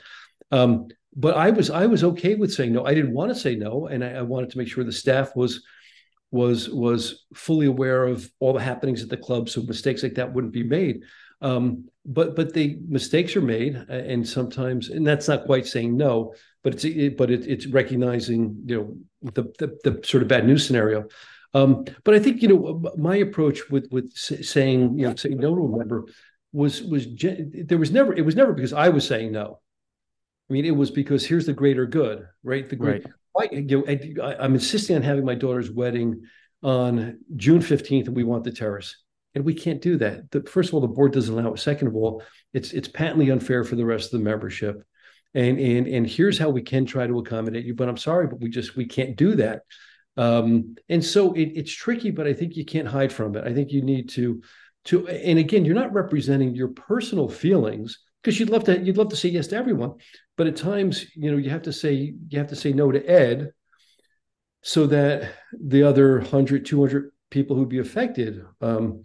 Um, 0.50 0.88
but 1.16 1.36
I 1.36 1.50
was 1.50 1.70
I 1.70 1.86
was 1.86 2.04
okay 2.04 2.34
with 2.34 2.52
saying 2.52 2.72
no. 2.72 2.84
I 2.84 2.94
didn't 2.94 3.12
want 3.12 3.32
to 3.32 3.38
say 3.38 3.54
no, 3.54 3.86
and 3.86 4.04
I, 4.04 4.14
I, 4.14 4.22
wanted 4.22 4.50
to 4.50 4.58
make 4.58 4.68
sure 4.68 4.84
the 4.84 4.92
staff 4.92 5.36
was 5.36 5.62
was 6.30 6.68
was 6.68 7.26
fully 7.34 7.66
aware 7.66 8.04
of 8.04 8.28
all 8.40 8.52
the 8.52 8.60
happenings 8.60 9.02
at 9.02 9.08
the 9.08 9.16
club, 9.16 9.48
so 9.48 9.62
mistakes 9.62 10.02
like 10.02 10.14
that 10.14 10.32
wouldn't 10.32 10.52
be 10.52 10.64
made. 10.64 11.02
Um, 11.40 11.88
but 12.04 12.34
but 12.34 12.52
the 12.52 12.78
mistakes 12.88 13.36
are 13.36 13.42
made, 13.42 13.76
and 13.76 14.26
sometimes, 14.26 14.90
and 14.90 15.06
that's 15.06 15.28
not 15.28 15.46
quite 15.46 15.66
saying 15.66 15.96
no, 15.96 16.34
but 16.62 16.74
it's 16.74 16.84
it, 16.84 17.16
but 17.16 17.30
it, 17.30 17.46
it's 17.46 17.66
recognizing 17.66 18.62
you 18.66 18.76
know 18.76 19.30
the, 19.32 19.42
the, 19.58 19.78
the 19.84 20.06
sort 20.06 20.22
of 20.22 20.28
bad 20.28 20.46
news 20.46 20.66
scenario. 20.66 21.06
Um, 21.54 21.84
but 22.02 22.14
I 22.14 22.18
think 22.18 22.42
you 22.42 22.48
know 22.48 22.82
my 22.96 23.16
approach 23.16 23.70
with 23.70 23.88
with 23.92 24.12
saying 24.14 24.98
you 24.98 25.08
know 25.08 25.14
saying 25.14 25.36
no 25.36 25.54
to 25.54 25.62
a 25.62 25.78
member 25.78 26.04
was 26.52 26.82
was 26.82 27.06
there 27.16 27.78
was 27.78 27.92
never 27.92 28.12
it 28.12 28.24
was 28.24 28.34
never 28.34 28.52
because 28.52 28.72
I 28.72 28.88
was 28.88 29.06
saying 29.06 29.30
no. 29.30 29.60
I 30.49 30.53
mean, 30.53 30.64
it 30.64 30.76
was 30.76 30.90
because 30.90 31.24
here's 31.24 31.47
the 31.47 31.53
greater 31.53 31.86
good, 31.86 32.26
right? 32.42 32.68
The 32.68 32.76
great. 32.76 33.05
Right. 33.36 33.51
I, 33.53 33.55
you 33.55 33.78
know, 33.78 34.22
I, 34.22 34.36
I'm 34.36 34.55
insisting 34.55 34.95
on 34.97 35.03
having 35.03 35.24
my 35.24 35.34
daughter's 35.34 35.70
wedding 35.70 36.22
on 36.62 37.18
June 37.36 37.61
15th, 37.61 38.07
and 38.07 38.16
we 38.16 38.24
want 38.24 38.45
the 38.45 38.53
terrace 38.53 38.97
and 39.34 39.45
we 39.45 39.55
can't 39.55 39.82
do 39.82 39.97
that. 39.99 40.30
The, 40.30 40.42
first 40.42 40.70
of 40.70 40.74
all, 40.74 40.80
the 40.80 40.88
board 40.88 41.12
doesn't 41.12 41.36
allow 41.36 41.53
it. 41.53 41.59
Second 41.59 41.88
of 41.88 41.97
all, 41.97 42.22
it's 42.53 42.72
it's 42.72 42.88
patently 42.88 43.30
unfair 43.30 43.64
for 43.64 43.76
the 43.76 43.84
rest 43.84 44.12
of 44.12 44.20
the 44.20 44.24
membership. 44.24 44.82
And 45.34 45.59
and 45.59 45.86
and 45.86 46.07
here's 46.07 46.38
how 46.38 46.51
we 46.51 46.62
can 46.62 46.86
try 46.86 47.07
to 47.07 47.18
accommodate 47.18 47.64
you, 47.64 47.74
but 47.74 47.88
I'm 47.88 47.97
sorry, 47.97 48.28
but 48.28 48.40
we 48.40 48.49
just 48.49 48.76
we 48.76 48.86
can't 48.86 49.16
do 49.16 49.34
that. 49.36 49.62
Um, 50.16 50.76
and 50.88 51.05
so 51.05 51.32
it, 51.32 51.53
it's 51.57 51.72
tricky, 51.72 52.12
but 52.12 52.28
I 52.28 52.32
think 52.32 52.55
you 52.55 52.64
can't 52.64 52.86
hide 52.86 53.12
from 53.12 53.34
it. 53.36 53.45
I 53.45 53.53
think 53.53 53.72
you 53.72 53.82
need 53.82 54.11
to 54.11 54.42
to 54.86 55.09
and 55.09 55.38
again, 55.38 55.64
you're 55.64 55.74
not 55.74 55.92
representing 55.92 56.55
your 56.55 56.68
personal 56.68 57.28
feelings 57.28 57.99
because 58.25 58.41
you'd 58.41 58.49
love 58.49 58.64
to 58.64 58.81
you'd 58.81 58.97
love 58.97 59.11
to 59.11 59.16
say 59.16 59.29
yes 59.29 59.49
to 59.49 59.57
everyone, 59.57 59.95
but 60.37 60.47
at 60.47 60.57
times 60.57 61.05
you 61.14 61.31
know 61.31 61.37
you 61.37 61.51
have 61.51 61.62
to 61.62 61.72
say 61.72 62.14
you 62.29 62.39
have 62.39 62.49
to 62.49 62.57
say 62.57 62.72
no 62.72 62.91
to 62.91 63.05
Ed 63.05 63.53
so 64.62 64.87
that 64.87 65.31
the 65.53 65.83
other 65.83 66.20
100 66.20 66.64
200 66.64 67.12
people 67.31 67.55
who'd 67.55 67.68
be 67.68 67.81
affected 67.81 68.43
um, 68.62 69.05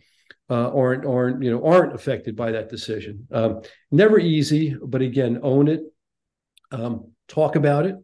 uh, 0.49 0.71
aren't 0.73 1.05
aren't 1.05 1.43
you 1.43 1.51
know 1.51 1.65
aren't 1.65 1.93
affected 1.93 2.35
by 2.37 2.51
that 2.51 2.69
decision. 2.69 3.27
Um, 3.31 3.61
never 3.91 4.17
easy, 4.19 4.75
but 4.81 5.01
again, 5.01 5.39
own 5.43 5.67
it, 5.67 5.81
um, 6.71 7.11
talk 7.27 7.57
about 7.57 7.85
it, 7.85 7.95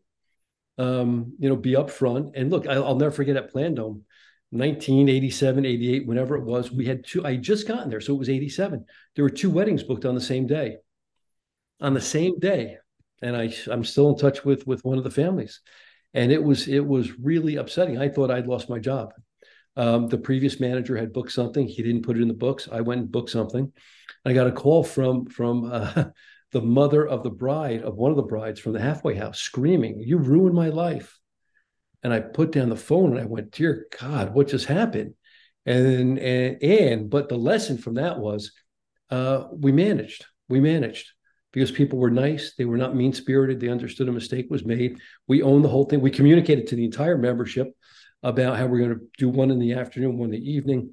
um, 0.77 1.33
you 1.39 1.47
know, 1.47 1.55
be 1.55 1.73
upfront. 1.73 2.31
And 2.35 2.51
look, 2.51 2.67
I, 2.67 2.77
will 2.77 2.95
never 2.95 3.11
forget 3.11 3.37
at 3.37 3.53
Plandome, 3.53 4.01
1987, 4.49 5.65
88, 5.65 6.07
whenever 6.07 6.35
it 6.35 6.43
was, 6.43 6.71
we 6.71 6.85
had 6.85 7.05
two. 7.05 7.25
I 7.25 7.37
just 7.37 7.69
gotten 7.69 7.89
there, 7.89 8.01
so 8.01 8.13
it 8.13 8.19
was 8.19 8.29
87. 8.29 8.83
There 9.15 9.23
were 9.23 9.29
two 9.29 9.49
weddings 9.49 9.83
booked 9.83 10.05
on 10.05 10.15
the 10.15 10.21
same 10.21 10.45
day, 10.45 10.77
on 11.81 11.93
the 11.93 12.01
same 12.01 12.39
day, 12.39 12.77
and 13.21 13.35
I 13.35 13.53
I'm 13.69 13.83
still 13.83 14.09
in 14.09 14.17
touch 14.17 14.43
with 14.43 14.65
with 14.67 14.83
one 14.85 14.97
of 14.97 15.03
the 15.03 15.11
families, 15.11 15.61
and 16.13 16.31
it 16.31 16.43
was 16.43 16.67
it 16.67 16.85
was 16.85 17.17
really 17.19 17.57
upsetting. 17.57 17.97
I 17.97 18.09
thought 18.09 18.31
I'd 18.31 18.47
lost 18.47 18.69
my 18.69 18.79
job. 18.79 19.13
Um, 19.77 20.07
the 20.07 20.17
previous 20.17 20.59
manager 20.59 20.95
had 20.95 21.11
booked 21.11 21.31
something. 21.31 21.67
He 21.67 21.83
didn't 21.83 22.03
put 22.03 22.17
it 22.17 22.21
in 22.21 22.29
the 22.29 22.33
books. 22.33 22.69
I 22.71 22.81
went 22.81 23.01
and 23.01 23.11
booked 23.11 23.29
something. 23.29 23.73
I 24.23 24.33
got 24.33 24.47
a 24.47 24.51
call 24.51 24.83
from 24.83 25.25
from 25.25 25.71
uh, 25.71 26.05
the 26.51 26.61
mother 26.61 27.05
of 27.05 27.23
the 27.23 27.29
bride 27.29 27.81
of 27.81 27.95
one 27.95 28.11
of 28.11 28.17
the 28.17 28.23
brides 28.23 28.59
from 28.59 28.73
the 28.73 28.79
halfway 28.81 29.15
house, 29.15 29.39
screaming, 29.39 29.99
"You 29.99 30.17
ruined 30.17 30.55
my 30.55 30.69
life!" 30.69 31.19
And 32.03 32.13
I 32.13 32.19
put 32.19 32.51
down 32.51 32.69
the 32.69 32.75
phone 32.75 33.11
and 33.11 33.19
I 33.19 33.25
went, 33.25 33.51
"Dear 33.51 33.87
God, 33.99 34.33
what 34.33 34.47
just 34.47 34.65
happened?" 34.65 35.15
And 35.65 36.17
and 36.19 36.63
and 36.63 37.09
but 37.09 37.27
the 37.27 37.37
lesson 37.37 37.77
from 37.77 37.95
that 37.95 38.19
was, 38.19 38.51
uh, 39.09 39.45
we 39.51 39.71
managed. 39.71 40.25
We 40.47 40.59
managed 40.59 41.11
because 41.55 41.71
people 41.71 41.97
were 41.97 42.11
nice. 42.11 42.53
They 42.57 42.65
were 42.65 42.75
not 42.75 42.97
mean 42.97 43.13
spirited. 43.13 43.61
They 43.61 43.69
understood 43.69 44.09
a 44.09 44.11
mistake 44.11 44.47
was 44.49 44.65
made. 44.65 44.99
We 45.29 45.41
own 45.41 45.61
the 45.61 45.69
whole 45.69 45.85
thing. 45.85 46.01
We 46.01 46.11
communicated 46.11 46.67
to 46.67 46.75
the 46.75 46.83
entire 46.83 47.17
membership 47.17 47.73
about 48.23 48.57
how 48.57 48.65
we're 48.65 48.79
going 48.79 48.99
to 48.99 49.05
do 49.17 49.29
one 49.29 49.51
in 49.51 49.59
the 49.59 49.71
afternoon, 49.71 50.17
one 50.17 50.33
in 50.33 50.41
the 50.41 50.51
evening. 50.51 50.91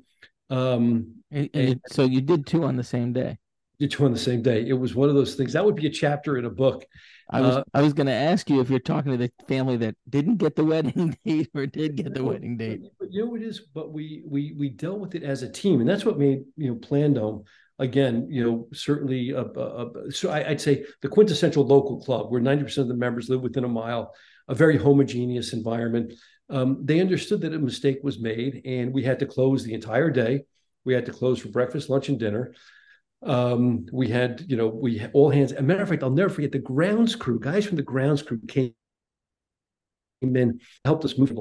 Um, 0.51 1.17
and, 1.33 1.51
and, 1.53 1.81
so 1.89 2.05
you 2.05 2.21
did 2.21 2.47
two 2.47 2.63
on 2.63 2.77
the 2.77 2.85
same 2.85 3.13
day. 3.13 3.39
Did 3.81 3.91
two 3.91 4.05
on 4.05 4.13
the 4.13 4.19
same 4.19 4.41
day. 4.41 4.65
It 4.65 4.75
was 4.75 4.95
one 4.95 5.09
of 5.09 5.17
those 5.17 5.35
things 5.35 5.55
that 5.55 5.65
would 5.65 5.75
be 5.75 5.89
a 5.89 5.91
chapter 5.91 6.39
in 6.39 6.45
a 6.45 6.51
book. 6.51 6.85
I 7.29 7.41
was 7.41 7.57
uh, 7.57 7.65
I 7.75 7.83
was 7.83 7.93
going 7.93 8.07
to 8.07 8.13
ask 8.13 8.49
you 8.49 8.61
if 8.61 8.71
you're 8.71 8.79
talking 8.79 9.11
to 9.11 9.19
the 9.19 9.33
family 9.49 9.77
that 9.79 9.97
didn't 10.09 10.37
get 10.37 10.55
the 10.55 10.65
wedding 10.73 11.19
date 11.25 11.51
or 11.55 11.67
did 11.67 11.97
get 11.97 12.15
the 12.15 12.23
wedding 12.23 12.57
date. 12.57 12.83
But 13.01 13.09
you 13.11 13.27
know 13.27 13.35
it 13.35 13.43
is, 13.43 13.63
but 13.75 13.93
we 13.93 14.23
we 14.25 14.55
we 14.57 14.69
dealt 14.69 15.01
with 15.01 15.17
it 15.17 15.25
as 15.25 15.43
a 15.43 15.51
team, 15.51 15.81
and 15.81 15.89
that's 15.89 16.05
what 16.05 16.21
made 16.21 16.45
you 16.57 16.69
know 16.69 16.77
Plandome 16.77 17.47
again, 17.83 18.27
you 18.31 18.43
know, 18.45 18.69
certainly, 18.73 19.31
a, 19.31 19.43
a, 19.43 19.87
a, 19.87 20.13
so 20.13 20.31
I, 20.31 20.49
would 20.49 20.61
say 20.61 20.85
the 21.03 21.09
quintessential 21.09 21.67
local 21.67 22.03
club 22.03 22.31
where 22.31 22.41
90% 22.41 22.79
of 22.79 22.89
the 22.89 22.95
members 22.95 23.29
live 23.29 23.43
within 23.43 23.65
a 23.65 23.69
mile, 23.69 24.15
a 24.49 24.55
very 24.55 24.77
homogeneous 24.77 25.53
environment 25.53 26.13
um, 26.53 26.79
they 26.85 27.01
understood 27.01 27.41
that 27.41 27.55
a 27.55 27.59
mistake 27.59 28.01
was 28.03 28.21
made 28.21 28.63
and 28.67 28.93
we 28.93 29.03
had 29.03 29.19
to 29.21 29.27
close 29.27 29.65
the 29.65 29.73
entire 29.73 30.11
day. 30.11 30.45
We 30.85 30.93
had 30.93 31.07
to 31.07 31.13
close 31.13 31.41
for 31.41 31.49
breakfast, 31.49 31.89
lunch, 31.89 32.11
and 32.11 32.19
dinner. 32.19 32.55
Um, 33.23 33.87
we 33.91 34.09
had, 34.09 34.45
you 34.49 34.57
know, 34.57 34.67
we 34.67 35.07
all 35.15 35.31
hands. 35.31 35.53
As 35.53 35.61
a 35.61 35.63
matter 35.63 35.83
of 35.83 35.89
fact, 35.89 36.03
I'll 36.03 36.11
never 36.11 36.29
forget 36.29 36.53
the 36.53 36.59
grounds 36.59 37.17
crew, 37.17 37.41
guys 37.41 37.65
from 37.65 37.77
the 37.77 37.83
grounds 37.83 38.23
crew 38.23 38.39
came 38.49 38.75
in, 40.21 40.61
helped 40.85 41.05
us 41.05 41.17
move 41.17 41.33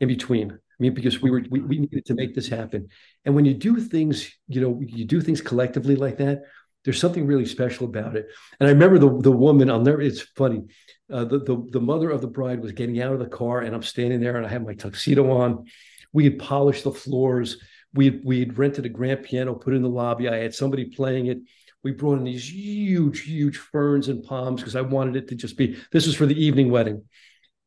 in 0.00 0.08
between. 0.08 0.58
I 0.74 0.82
mean, 0.82 0.94
because 0.94 1.22
we 1.22 1.30
were 1.30 1.44
we, 1.50 1.60
we 1.60 1.78
needed 1.78 2.06
to 2.06 2.14
make 2.14 2.34
this 2.34 2.48
happen. 2.48 2.88
And 3.24 3.34
when 3.34 3.44
you 3.44 3.54
do 3.54 3.80
things, 3.80 4.30
you 4.48 4.60
know, 4.60 4.80
you 4.84 5.04
do 5.04 5.20
things 5.20 5.40
collectively 5.40 5.94
like 5.94 6.18
that, 6.18 6.42
there's 6.84 7.00
something 7.00 7.26
really 7.26 7.46
special 7.46 7.86
about 7.86 8.16
it. 8.16 8.26
And 8.58 8.68
I 8.68 8.72
remember 8.72 8.98
the 8.98 9.20
the 9.20 9.32
woman. 9.32 9.70
I'll 9.70 9.80
never. 9.80 10.00
It's 10.00 10.20
funny. 10.20 10.64
Uh, 11.12 11.24
the, 11.24 11.38
the 11.38 11.66
the 11.70 11.80
mother 11.80 12.10
of 12.10 12.20
the 12.20 12.26
bride 12.28 12.60
was 12.60 12.72
getting 12.72 13.00
out 13.00 13.12
of 13.12 13.20
the 13.20 13.26
car, 13.26 13.60
and 13.60 13.74
I'm 13.74 13.82
standing 13.82 14.20
there, 14.20 14.36
and 14.36 14.46
I 14.46 14.50
had 14.50 14.66
my 14.66 14.74
tuxedo 14.74 15.30
on. 15.30 15.64
We 16.12 16.24
had 16.24 16.38
polished 16.38 16.84
the 16.84 16.92
floors. 16.92 17.58
We 17.94 18.20
we 18.24 18.40
had 18.40 18.58
rented 18.58 18.84
a 18.86 18.90
grand 18.90 19.22
piano, 19.22 19.54
put 19.54 19.74
in 19.74 19.82
the 19.82 19.88
lobby. 19.88 20.28
I 20.28 20.36
had 20.36 20.54
somebody 20.54 20.86
playing 20.86 21.26
it. 21.26 21.38
We 21.82 21.92
brought 21.92 22.18
in 22.18 22.24
these 22.24 22.50
huge, 22.50 23.20
huge 23.20 23.58
ferns 23.58 24.08
and 24.08 24.24
palms 24.24 24.60
because 24.60 24.74
I 24.74 24.80
wanted 24.80 25.16
it 25.16 25.28
to 25.28 25.34
just 25.34 25.56
be. 25.56 25.76
This 25.92 26.06
was 26.06 26.16
for 26.16 26.26
the 26.26 26.42
evening 26.42 26.70
wedding. 26.70 27.04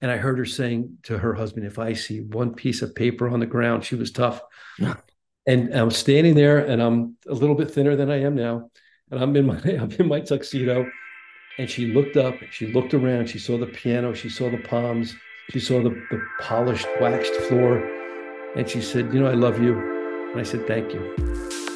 And 0.01 0.11
I 0.11 0.17
heard 0.17 0.37
her 0.37 0.45
saying 0.45 0.97
to 1.03 1.17
her 1.17 1.33
husband, 1.33 1.65
"If 1.65 1.79
I 1.79 1.93
see 1.93 2.21
one 2.21 2.53
piece 2.53 2.81
of 2.81 2.93
paper 2.93 3.27
on 3.29 3.39
the 3.39 3.45
ground, 3.45 3.83
she 3.83 3.95
was 3.95 4.11
tough." 4.11 4.41
and 5.47 5.73
I'm 5.73 5.91
standing 5.91 6.35
there, 6.35 6.59
and 6.59 6.81
I'm 6.81 7.15
a 7.27 7.33
little 7.33 7.55
bit 7.55 7.71
thinner 7.71 7.95
than 7.95 8.11
I 8.11 8.21
am 8.21 8.35
now 8.35 8.69
and 9.11 9.21
I'm 9.21 9.35
in 9.35 9.45
my 9.45 9.57
I'm 9.65 9.91
in 9.91 10.07
my 10.07 10.19
tuxedo. 10.19 10.89
And 11.59 11.69
she 11.69 11.87
looked 11.87 12.17
up, 12.17 12.35
she 12.51 12.67
looked 12.67 12.93
around, 12.93 13.27
she 13.27 13.39
saw 13.39 13.57
the 13.57 13.65
piano, 13.65 14.13
she 14.13 14.29
saw 14.29 14.47
the 14.51 14.59
palms, 14.59 15.15
she 15.49 15.59
saw 15.59 15.81
the, 15.81 15.89
the 16.11 16.21
polished, 16.39 16.87
waxed 17.01 17.33
floor, 17.47 17.83
and 18.55 18.69
she 18.69 18.79
said, 18.79 19.11
You 19.11 19.21
know, 19.21 19.27
I 19.27 19.33
love 19.33 19.59
you. 19.59 19.79
And 20.31 20.39
I 20.39 20.43
said, 20.43 20.67
Thank 20.67 20.93
you. 20.93 21.66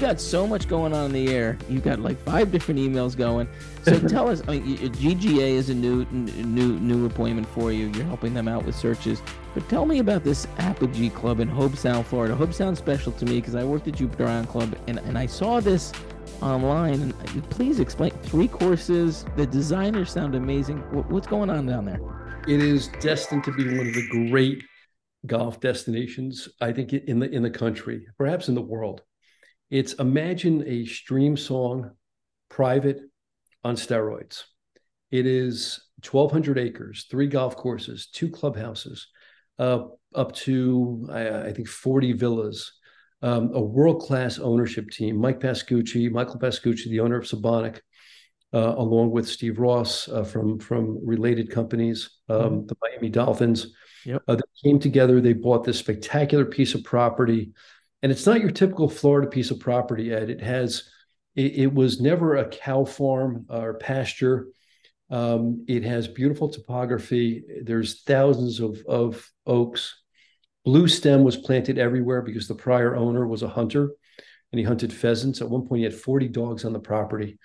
You've 0.00 0.08
got 0.08 0.18
so 0.20 0.46
much 0.46 0.66
going 0.66 0.94
on 0.94 1.06
in 1.06 1.12
the 1.12 1.34
air. 1.34 1.58
You've 1.68 1.82
got 1.82 1.98
like 1.98 2.18
five 2.22 2.50
different 2.50 2.80
emails 2.80 3.14
going. 3.14 3.46
So 3.82 3.98
tell 4.08 4.30
us. 4.30 4.40
I 4.48 4.58
mean, 4.58 4.78
GGA 4.78 5.50
is 5.50 5.68
a 5.68 5.74
new, 5.74 6.06
new, 6.06 6.78
new 6.78 7.04
appointment 7.04 7.46
for 7.48 7.70
you. 7.70 7.88
You're 7.88 8.06
helping 8.06 8.32
them 8.32 8.48
out 8.48 8.64
with 8.64 8.74
searches. 8.74 9.20
But 9.52 9.68
tell 9.68 9.84
me 9.84 9.98
about 9.98 10.24
this 10.24 10.46
Apogee 10.56 11.10
Club 11.10 11.40
in 11.40 11.50
Hobe 11.50 11.76
Sound, 11.76 12.06
Florida. 12.06 12.34
Hobe 12.34 12.54
Sound's 12.54 12.78
special 12.78 13.12
to 13.12 13.26
me 13.26 13.40
because 13.40 13.54
I 13.54 13.62
worked 13.62 13.88
at 13.88 13.96
Jupiter 13.96 14.26
Island 14.26 14.48
Club 14.48 14.74
and, 14.86 14.98
and 15.00 15.18
I 15.18 15.26
saw 15.26 15.60
this 15.60 15.92
online. 16.40 17.02
And 17.02 17.12
uh, 17.12 17.42
please 17.50 17.78
explain 17.78 18.12
three 18.22 18.48
courses. 18.48 19.26
The 19.36 19.46
designers 19.46 20.10
sound 20.10 20.34
amazing. 20.34 20.78
What's 21.10 21.26
going 21.26 21.50
on 21.50 21.66
down 21.66 21.84
there? 21.84 22.00
It 22.48 22.62
is 22.62 22.88
destined 23.00 23.44
to 23.44 23.52
be 23.52 23.76
one 23.76 23.88
of 23.88 23.92
the 23.92 24.28
great 24.30 24.64
golf 25.26 25.60
destinations, 25.60 26.48
I 26.62 26.72
think, 26.72 26.94
in 26.94 27.18
the 27.18 27.28
in 27.30 27.42
the 27.42 27.50
country, 27.50 28.06
perhaps 28.16 28.48
in 28.48 28.54
the 28.54 28.62
world. 28.62 29.02
It's 29.70 29.92
imagine 29.94 30.62
a 30.62 30.84
Streamsong, 30.84 31.92
private 32.48 33.00
on 33.62 33.76
steroids. 33.76 34.42
It 35.10 35.26
is 35.26 35.80
1,200 36.08 36.58
acres, 36.58 37.06
three 37.10 37.26
golf 37.26 37.56
courses, 37.56 38.08
two 38.12 38.28
clubhouses, 38.28 39.08
uh, 39.58 39.84
up 40.14 40.32
to, 40.32 41.06
I, 41.10 41.46
I, 41.46 41.52
think, 41.52 41.68
40 41.68 42.12
villas, 42.14 42.72
um, 43.22 43.50
a 43.54 43.60
world 43.60 44.02
class 44.02 44.38
ownership 44.38 44.90
team. 44.90 45.16
Mike 45.16 45.40
Pascucci, 45.40 46.10
Michael 46.10 46.40
Pascucci, 46.40 46.88
the 46.88 47.00
owner 47.00 47.18
of 47.18 47.24
Sebonack, 47.24 47.80
uh, 48.52 48.74
along 48.76 49.10
with 49.10 49.28
Steve 49.28 49.58
Ross 49.58 50.08
uh, 50.08 50.24
from, 50.24 50.58
from 50.58 50.98
related 51.06 51.50
companies, 51.50 52.18
um, 52.28 52.40
mm-hmm. 52.40 52.66
the 52.66 52.76
Miami 52.82 53.08
Dolphins. 53.08 53.74
Yep. 54.04 54.22
Uh, 54.26 54.34
they 54.34 54.68
came 54.68 54.80
together, 54.80 55.20
they 55.20 55.34
bought 55.34 55.64
this 55.64 55.78
spectacular 55.78 56.44
piece 56.44 56.74
of 56.74 56.82
property 56.82 57.52
and 58.02 58.10
it's 58.10 58.26
not 58.26 58.40
your 58.40 58.50
typical 58.50 58.88
Florida 58.88 59.28
piece 59.28 59.50
of 59.50 59.60
property, 59.60 60.12
Ed. 60.12 60.30
It 60.30 60.40
has, 60.40 60.84
it, 61.34 61.54
it 61.54 61.74
was 61.74 62.00
never 62.00 62.36
a 62.36 62.48
cow 62.48 62.84
farm 62.84 63.46
or 63.48 63.74
pasture. 63.74 64.48
Um, 65.10 65.64
it 65.68 65.82
has 65.84 66.08
beautiful 66.08 66.48
topography. 66.48 67.42
There's 67.62 68.02
thousands 68.02 68.60
of, 68.60 68.82
of 68.86 69.28
oaks. 69.46 69.96
Blue 70.64 70.88
stem 70.88 71.24
was 71.24 71.36
planted 71.36 71.78
everywhere 71.78 72.22
because 72.22 72.48
the 72.48 72.54
prior 72.54 72.96
owner 72.96 73.26
was 73.26 73.42
a 73.42 73.48
hunter. 73.48 73.90
and 74.52 74.58
he 74.58 74.64
hunted 74.64 74.92
pheasants. 74.92 75.40
At 75.40 75.50
one 75.50 75.66
point, 75.66 75.80
he 75.80 75.84
had 75.84 75.94
40 75.94 76.28
dogs 76.28 76.64
on 76.64 76.72
the 76.72 76.80
property. 76.80 77.38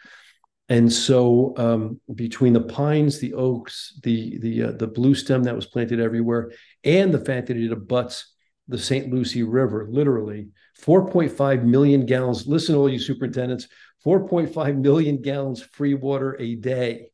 And 0.67 0.91
so, 0.91 1.53
um, 1.57 2.01
between 2.13 2.53
the 2.53 2.61
pines, 2.61 3.19
the 3.19 3.35
oaks, 3.35 3.99
the 4.01 4.39
the 4.39 4.63
uh, 4.63 4.71
the 4.71 4.87
blue 4.87 5.13
stem 5.13 5.43
that 5.43 5.55
was 5.55 5.67
planted 5.67 5.99
everywhere, 5.99 6.53
and 6.83 7.13
the 7.13 7.23
fact 7.23 7.47
that 7.47 7.57
it 7.57 7.71
abuts 7.71 8.34
the 8.67 8.77
St. 8.77 9.11
Lucie 9.11 9.43
River, 9.43 9.87
literally 9.89 10.47
4.5 10.81 11.63
million 11.63 12.05
gallons. 12.05 12.47
Listen, 12.47 12.75
all 12.75 12.89
you 12.89 12.99
superintendents, 12.99 13.67
4.5 14.05 14.77
million 14.77 15.21
gallons 15.21 15.61
free 15.61 15.93
water 15.93 16.35
a 16.39 16.55
day 16.55 17.09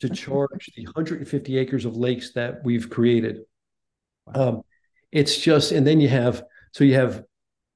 to 0.00 0.08
charge 0.10 0.70
the 0.76 0.84
150 0.84 1.58
acres 1.58 1.84
of 1.84 1.96
lakes 1.96 2.32
that 2.32 2.64
we've 2.64 2.88
created. 2.88 3.40
Um, 4.34 4.62
it's 5.10 5.36
just, 5.36 5.72
and 5.72 5.86
then 5.86 6.00
you 6.00 6.08
have 6.08 6.44
so 6.72 6.84
you 6.84 6.94
have 6.94 7.24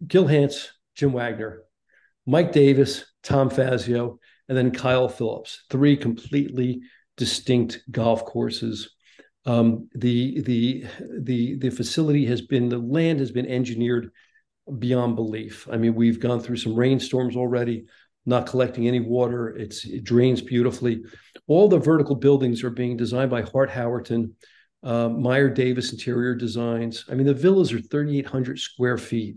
Gil 0.07 0.27
Hanse, 0.27 0.69
Jim 0.95 1.13
Wagner, 1.13 1.63
Mike 2.27 2.53
Davis, 2.53 3.05
Tom 3.23 3.51
Fazio, 3.51 4.19
and 4.49 4.57
then 4.57 4.71
Kyle 4.71 5.09
Phillips. 5.09 5.65
Three 5.71 5.97
completely 5.97 6.83
distinct 7.17 7.81
golf 7.91 8.25
courses. 8.25 8.91
Um, 9.47 9.89
the 9.95 10.41
the 10.43 10.85
the 11.21 11.57
the 11.57 11.71
facility 11.71 12.25
has 12.27 12.41
been 12.41 12.69
the 12.69 12.79
land 12.79 13.21
has 13.21 13.31
been 13.31 13.47
engineered 13.47 14.11
beyond 14.79 15.17
belief. 15.17 15.69
I 15.71 15.77
mean, 15.77 15.95
we've 15.95 16.21
gone 16.21 16.41
through 16.41 16.57
some 16.57 16.75
rainstorms 16.75 17.37
already, 17.37 17.85
not 18.25 18.47
collecting 18.47 18.89
any 18.89 19.01
water. 19.01 19.49
It's 19.49 19.85
it 19.85 20.05
drains 20.05 20.41
beautifully. 20.41 21.03
All 21.47 21.69
the 21.69 21.79
vertical 21.79 22.17
buildings 22.17 22.65
are 22.65 22.71
being 22.71 22.97
designed 22.97 23.31
by 23.31 23.43
Hart 23.43 23.71
Howerton, 23.71 24.33
uh, 24.83 25.11
Meyer 25.11 25.51
Davis 25.51 25.93
Interior 25.93 26.35
Designs. 26.35 27.05
I 27.11 27.15
mean, 27.15 27.27
the 27.27 27.35
villas 27.35 27.73
are 27.73 27.81
3,800 27.81 28.59
square 28.59 28.97
feet. 28.97 29.37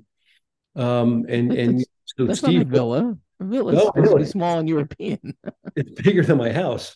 Um, 0.75 1.25
and 1.27 1.51
and 1.51 1.85
so 2.05 2.25
that's 2.25 2.39
Steve, 2.39 2.59
not 2.59 2.67
a 2.67 2.69
villa. 2.69 3.17
A 3.39 3.43
villa 3.43 3.73
is 3.73 3.83
no, 3.83 3.91
really. 3.95 4.25
small 4.25 4.59
and 4.59 4.69
European. 4.69 5.35
it's 5.75 6.01
bigger 6.01 6.23
than 6.23 6.37
my 6.37 6.51
house. 6.51 6.95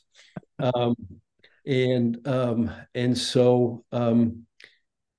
Um, 0.59 0.95
and 1.72 2.28
um, 2.28 2.69
and 2.93 3.17
so 3.17 3.86
um, 3.93 4.45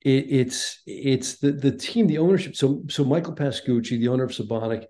it, 0.02 0.26
it's 0.28 0.82
it's 0.86 1.38
the 1.38 1.52
the 1.52 1.72
team, 1.72 2.06
the 2.06 2.18
ownership. 2.18 2.54
So 2.54 2.82
so 2.88 3.04
Michael 3.04 3.34
Pascucci, 3.34 3.98
the 3.98 4.08
owner 4.08 4.24
of 4.24 4.30
Sebonack, 4.30 4.84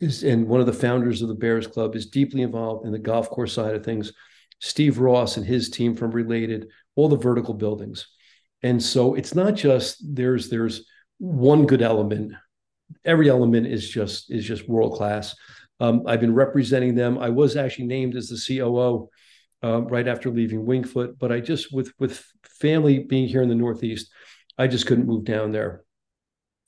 is 0.00 0.22
and 0.22 0.46
one 0.46 0.60
of 0.60 0.66
the 0.66 0.72
founders 0.72 1.22
of 1.22 1.28
the 1.28 1.34
Bears 1.34 1.66
Club, 1.66 1.96
is 1.96 2.06
deeply 2.06 2.42
involved 2.42 2.86
in 2.86 2.92
the 2.92 2.98
golf 2.98 3.30
course 3.30 3.54
side 3.54 3.74
of 3.74 3.84
things. 3.84 4.12
Steve 4.60 4.98
Ross 4.98 5.36
and 5.36 5.46
his 5.46 5.70
team 5.70 5.96
from 5.96 6.10
Related, 6.10 6.68
all 6.94 7.08
the 7.08 7.16
vertical 7.16 7.54
buildings, 7.54 8.06
and 8.62 8.82
so 8.82 9.14
it's 9.14 9.34
not 9.34 9.54
just 9.54 9.96
there's 10.14 10.50
there's 10.50 10.84
one 11.18 11.66
good 11.66 11.82
element 11.82 12.32
every 13.04 13.28
element 13.28 13.66
is 13.66 13.88
just 13.88 14.30
is 14.30 14.44
just 14.44 14.68
world 14.68 14.94
class. 14.94 15.34
Um, 15.80 16.02
I've 16.06 16.20
been 16.20 16.34
representing 16.34 16.94
them. 16.94 17.18
I 17.18 17.28
was 17.28 17.56
actually 17.56 17.86
named 17.86 18.16
as 18.16 18.28
the 18.28 18.58
COO 18.58 19.08
uh, 19.62 19.82
right 19.82 20.06
after 20.06 20.30
leaving 20.30 20.64
Winged-Foot, 20.64 21.18
but 21.18 21.32
I 21.32 21.40
just 21.40 21.72
with 21.72 21.92
with 21.98 22.24
family 22.42 23.00
being 23.00 23.28
here 23.28 23.42
in 23.42 23.48
the 23.48 23.54
Northeast, 23.54 24.10
I 24.56 24.66
just 24.66 24.86
couldn't 24.86 25.06
move 25.06 25.24
down 25.24 25.52
there, 25.52 25.84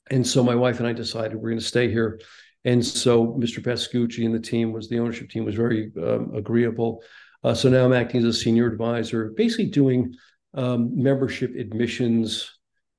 and 0.09 0.25
so 0.25 0.43
my 0.43 0.55
wife 0.55 0.79
and 0.79 0.87
I 0.87 0.93
decided 0.93 1.35
we're 1.35 1.49
going 1.49 1.59
to 1.59 1.65
stay 1.65 1.89
here. 1.89 2.19
And 2.63 2.85
so 2.85 3.27
Mr. 3.39 3.59
Pascucci 3.59 4.25
and 4.25 4.35
the 4.35 4.39
team 4.39 4.71
was 4.71 4.87
the 4.87 4.99
ownership 4.99 5.29
team 5.29 5.45
was 5.45 5.55
very 5.55 5.91
um, 5.97 6.31
agreeable. 6.35 7.01
Uh, 7.43 7.55
so 7.55 7.69
now 7.69 7.85
I'm 7.85 7.93
acting 7.93 8.19
as 8.19 8.25
a 8.25 8.33
senior 8.33 8.67
advisor, 8.67 9.31
basically 9.35 9.65
doing 9.65 10.13
um, 10.53 10.91
membership 11.01 11.55
admissions, 11.55 12.51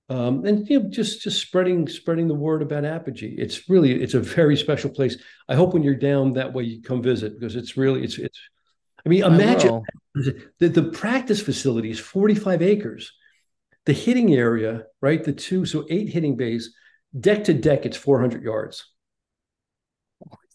um, 0.09 0.45
and 0.45 0.69
you 0.69 0.81
know, 0.81 0.91
just 0.91 1.23
just 1.23 1.41
spreading 1.41 1.89
spreading 1.89 2.27
the 2.27 2.35
word 2.35 2.61
about 2.61 2.85
Apogee. 2.85 3.37
It's 3.39 3.69
really 3.69 4.03
it's 4.03 4.15
a 4.15 4.21
very 4.21 4.57
special 4.57 4.91
place. 4.91 5.17
I 5.49 5.55
hope 5.55 5.75
when 5.75 5.83
you're 5.83 5.95
down 5.95 6.33
that 6.33 6.53
way 6.53 6.65
you 6.65 6.83
come 6.83 7.03
visit 7.03 7.39
because 7.39 7.57
it's 7.57 7.77
really 7.77 8.03
it's 8.03 8.19
it's. 8.19 8.39
I 9.05 9.09
mean, 9.09 9.25
imagine 9.25 9.83
I 10.17 10.21
the 10.59 10.69
the 10.69 10.85
practice 10.85 11.41
facility 11.41 11.91
is 11.91 11.99
45 11.99 12.63
acres. 12.63 13.13
The 13.85 13.93
hitting 13.93 14.33
area, 14.35 14.85
right? 15.01 15.23
The 15.23 15.33
two 15.33 15.67
so 15.67 15.87
eight 15.91 16.11
hitting 16.11 16.37
bays, 16.37 16.75
deck 17.19 17.45
to 17.45 17.55
deck, 17.55 17.85
it's 17.85 17.97
400 17.97 18.43
yards. 18.43 18.85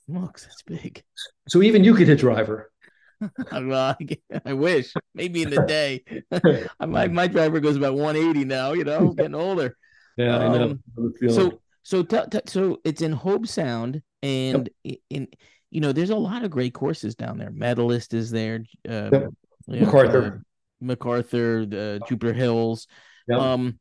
Smokes, 0.05 0.43
that's 0.43 0.61
big. 0.61 1.03
So 1.49 1.61
even 1.61 1.83
you 1.83 1.93
could 1.93 2.07
hit 2.07 2.19
driver. 2.19 2.71
well, 3.51 3.97
I, 4.45 4.53
wish 4.53 4.93
maybe 5.13 5.41
in 5.41 5.49
the 5.49 5.63
day. 5.67 6.03
my 6.79 7.07
my 7.07 7.27
driver 7.27 7.59
goes 7.59 7.75
about 7.75 7.95
180 7.95 8.45
now. 8.45 8.73
You 8.73 8.85
know, 8.85 9.11
getting 9.13 9.35
older. 9.35 9.75
Yeah, 10.15 10.37
um, 10.37 10.53
I 10.53 10.57
know. 10.57 11.29
So 11.29 11.59
so 11.83 12.03
t- 12.03 12.17
t- 12.31 12.39
so 12.45 12.79
it's 12.85 13.01
in 13.01 13.13
Hobe 13.13 13.47
Sound, 13.47 14.01
and 14.23 14.69
yep. 14.83 14.99
in 15.09 15.27
you 15.69 15.81
know, 15.81 15.91
there's 15.91 16.09
a 16.09 16.15
lot 16.15 16.43
of 16.43 16.51
great 16.51 16.73
courses 16.73 17.15
down 17.15 17.37
there. 17.37 17.51
Medalist 17.51 18.13
is 18.13 18.31
there. 18.31 18.63
Uh, 18.87 19.09
yep. 19.11 19.29
McArthur, 19.69 20.37
uh, 20.37 20.39
McArthur, 20.83 21.69
the 21.69 22.01
Jupiter 22.07 22.33
Hills. 22.33 22.87
Yep. 23.27 23.39
Um, 23.39 23.79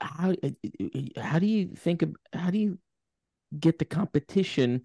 how 0.00 0.34
how 1.16 1.38
do 1.38 1.46
you 1.46 1.68
think 1.74 2.02
of 2.02 2.14
how 2.32 2.50
do 2.50 2.58
you 2.58 2.78
get 3.58 3.78
the 3.78 3.84
competition? 3.84 4.82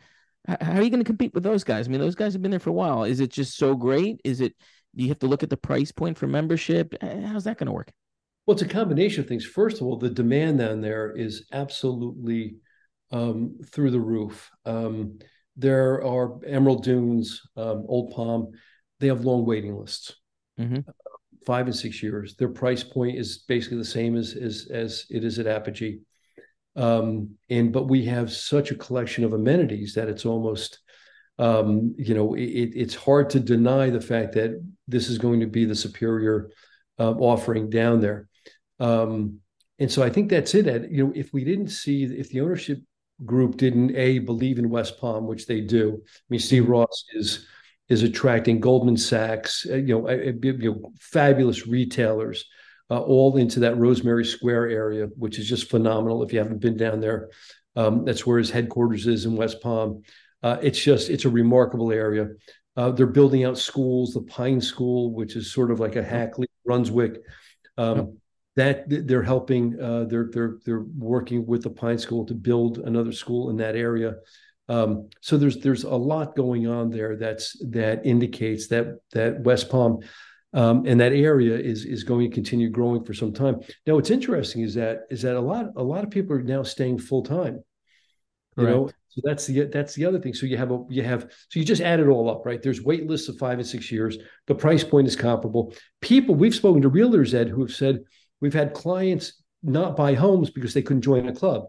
How 0.47 0.73
are 0.73 0.81
you 0.81 0.89
going 0.89 1.03
to 1.03 1.05
compete 1.05 1.33
with 1.33 1.43
those 1.43 1.63
guys? 1.63 1.87
I 1.87 1.91
mean, 1.91 2.01
those 2.01 2.15
guys 2.15 2.33
have 2.33 2.41
been 2.41 2.51
there 2.51 2.59
for 2.59 2.69
a 2.69 2.73
while. 2.73 3.03
Is 3.03 3.19
it 3.19 3.29
just 3.29 3.57
so 3.57 3.75
great? 3.75 4.19
Is 4.23 4.41
it 4.41 4.55
do 4.95 5.03
you 5.03 5.09
have 5.09 5.19
to 5.19 5.27
look 5.27 5.43
at 5.43 5.49
the 5.49 5.57
price 5.57 5.91
point 5.91 6.17
for 6.17 6.27
membership? 6.27 6.93
How's 7.01 7.45
that 7.45 7.57
going 7.57 7.67
to 7.67 7.73
work? 7.73 7.91
Well, 8.45 8.53
it's 8.53 8.61
a 8.61 8.67
combination 8.67 9.21
of 9.21 9.27
things. 9.27 9.45
First 9.45 9.79
of 9.81 9.87
all, 9.87 9.97
the 9.97 10.09
demand 10.09 10.59
down 10.59 10.81
there 10.81 11.15
is 11.15 11.45
absolutely 11.53 12.57
um, 13.11 13.59
through 13.71 13.91
the 13.91 14.01
roof. 14.01 14.49
Um, 14.65 15.19
there 15.55 16.03
are 16.03 16.43
Emerald 16.45 16.83
Dunes, 16.83 17.41
um, 17.55 17.85
Old 17.87 18.11
Palm. 18.11 18.51
They 18.99 19.07
have 19.07 19.25
long 19.25 19.45
waiting 19.45 19.75
lists, 19.75 20.15
mm-hmm. 20.59 20.79
five 21.45 21.67
and 21.67 21.75
six 21.75 22.01
years. 22.01 22.35
Their 22.35 22.49
price 22.49 22.83
point 22.83 23.17
is 23.17 23.39
basically 23.39 23.77
the 23.77 23.85
same 23.85 24.15
as 24.15 24.35
as, 24.35 24.67
as 24.71 25.05
it 25.09 25.23
is 25.23 25.39
at 25.39 25.47
Apogee. 25.47 25.99
Um, 26.75 27.35
and 27.49 27.71
but 27.71 27.87
we 27.87 28.05
have 28.05 28.31
such 28.31 28.71
a 28.71 28.75
collection 28.75 29.23
of 29.23 29.33
amenities 29.33 29.93
that 29.93 30.09
it's 30.09 30.25
almost 30.25 30.79
um, 31.39 31.95
you 31.97 32.13
know 32.13 32.35
it, 32.35 32.71
it's 32.75 32.95
hard 32.95 33.29
to 33.31 33.39
deny 33.39 33.89
the 33.89 34.01
fact 34.01 34.33
that 34.33 34.63
this 34.87 35.09
is 35.09 35.17
going 35.17 35.39
to 35.39 35.47
be 35.47 35.65
the 35.65 35.75
superior 35.75 36.49
uh, 36.99 37.11
offering 37.11 37.69
down 37.69 38.01
there 38.01 38.27
um, 38.79 39.39
and 39.79 39.91
so 39.91 40.03
i 40.03 40.09
think 40.09 40.29
that's 40.29 40.53
it 40.53 40.67
Ed. 40.67 40.89
you 40.91 41.05
know 41.05 41.13
if 41.15 41.33
we 41.33 41.43
didn't 41.43 41.69
see 41.69 42.03
if 42.03 42.29
the 42.29 42.41
ownership 42.41 42.79
group 43.25 43.57
didn't 43.57 43.95
a 43.95 44.19
believe 44.19 44.59
in 44.59 44.69
west 44.69 44.99
palm 44.99 45.27
which 45.27 45.47
they 45.47 45.61
do 45.61 46.01
i 46.03 46.07
mean 46.29 46.39
steve 46.39 46.67
ross 46.67 47.05
is 47.13 47.47
is 47.89 48.03
attracting 48.03 48.59
goldman 48.59 48.97
sachs 48.97 49.65
uh, 49.69 49.75
you 49.75 49.99
know, 49.99 50.09
uh, 50.09 50.31
you 50.41 50.57
know 50.57 50.91
fabulous 50.99 51.67
retailers 51.67 52.45
uh, 52.89 52.99
all 52.99 53.37
into 53.37 53.61
that 53.61 53.77
Rosemary 53.77 54.25
Square 54.25 54.69
area, 54.69 55.07
which 55.17 55.39
is 55.39 55.47
just 55.47 55.69
phenomenal. 55.69 56.21
If 56.21 56.31
you 56.31 56.39
haven't 56.39 56.59
been 56.59 56.77
down 56.77 56.99
there, 56.99 57.29
um, 57.75 58.05
that's 58.05 58.25
where 58.25 58.37
his 58.37 58.51
headquarters 58.51 59.07
is 59.07 59.25
in 59.25 59.35
West 59.35 59.61
Palm. 59.61 60.03
Uh, 60.41 60.57
it's 60.61 60.79
just 60.79 61.09
it's 61.09 61.25
a 61.25 61.29
remarkable 61.29 61.91
area. 61.91 62.29
Uh, 62.75 62.91
they're 62.91 63.07
building 63.07 63.45
out 63.45 63.57
schools, 63.57 64.13
the 64.13 64.21
Pine 64.21 64.59
School, 64.59 65.13
which 65.13 65.35
is 65.35 65.51
sort 65.51 65.71
of 65.71 65.79
like 65.79 65.95
a 65.95 66.03
Hackley, 66.03 66.47
Brunswick. 66.65 67.21
Um, 67.77 68.17
That 68.55 68.85
they're 68.87 69.23
helping, 69.23 69.79
uh, 69.81 70.05
they're 70.05 70.29
they're 70.31 70.57
they're 70.63 70.85
working 70.97 71.45
with 71.45 71.63
the 71.63 71.71
Pine 71.71 71.97
School 71.97 72.25
to 72.25 72.35
build 72.35 72.77
another 72.77 73.11
school 73.11 73.49
in 73.49 73.57
that 73.57 73.75
area. 73.75 74.15
Um, 74.69 75.09
so 75.21 75.37
there's 75.37 75.57
there's 75.57 75.83
a 75.83 75.95
lot 75.95 76.35
going 76.35 76.67
on 76.67 76.89
there 76.89 77.15
that's 77.17 77.57
that 77.71 78.05
indicates 78.05 78.67
that 78.67 78.99
that 79.13 79.41
West 79.41 79.69
Palm 79.69 80.01
um, 80.53 80.85
and 80.85 80.99
that 80.99 81.13
area 81.13 81.57
is 81.57 81.85
is 81.85 82.03
going 82.03 82.29
to 82.29 82.33
continue 82.33 82.69
growing 82.69 83.03
for 83.03 83.13
some 83.13 83.33
time. 83.33 83.59
Now, 83.87 83.95
what's 83.95 84.11
interesting 84.11 84.61
is 84.61 84.75
that 84.75 85.01
is 85.09 85.23
that 85.23 85.35
a 85.35 85.41
lot 85.41 85.71
a 85.75 85.83
lot 85.83 86.03
of 86.03 86.11
people 86.11 86.35
are 86.35 86.43
now 86.43 86.63
staying 86.63 86.99
full 86.99 87.23
time. 87.23 87.63
You 88.55 88.65
know, 88.65 88.89
so 89.07 89.21
that's 89.23 89.47
the 89.47 89.63
that's 89.63 89.95
the 89.95 90.05
other 90.05 90.19
thing. 90.19 90.35
So 90.35 90.45
you 90.45 90.57
have 90.57 90.69
a 90.69 90.85
you 90.87 91.01
have 91.01 91.23
so 91.49 91.59
you 91.59 91.65
just 91.65 91.81
add 91.81 91.99
it 91.99 92.07
all 92.07 92.29
up, 92.29 92.45
right? 92.45 92.61
There's 92.61 92.83
wait 92.83 93.07
lists 93.07 93.27
of 93.27 93.37
five 93.39 93.57
and 93.57 93.67
six 93.67 93.91
years. 93.91 94.19
The 94.45 94.53
price 94.53 94.83
point 94.83 95.07
is 95.07 95.15
comparable. 95.15 95.73
People 96.01 96.35
we've 96.35 96.53
spoken 96.53 96.83
to 96.83 96.89
realtors 96.91 97.33
Ed 97.33 97.49
who 97.49 97.61
have 97.61 97.73
said 97.73 98.03
we've 98.43 98.53
had 98.53 98.73
clients 98.73 99.41
not 99.63 99.95
buy 99.95 100.15
homes 100.15 100.49
because 100.49 100.73
they 100.73 100.81
couldn't 100.81 101.01
join 101.01 101.29
a 101.29 101.33
club. 101.33 101.67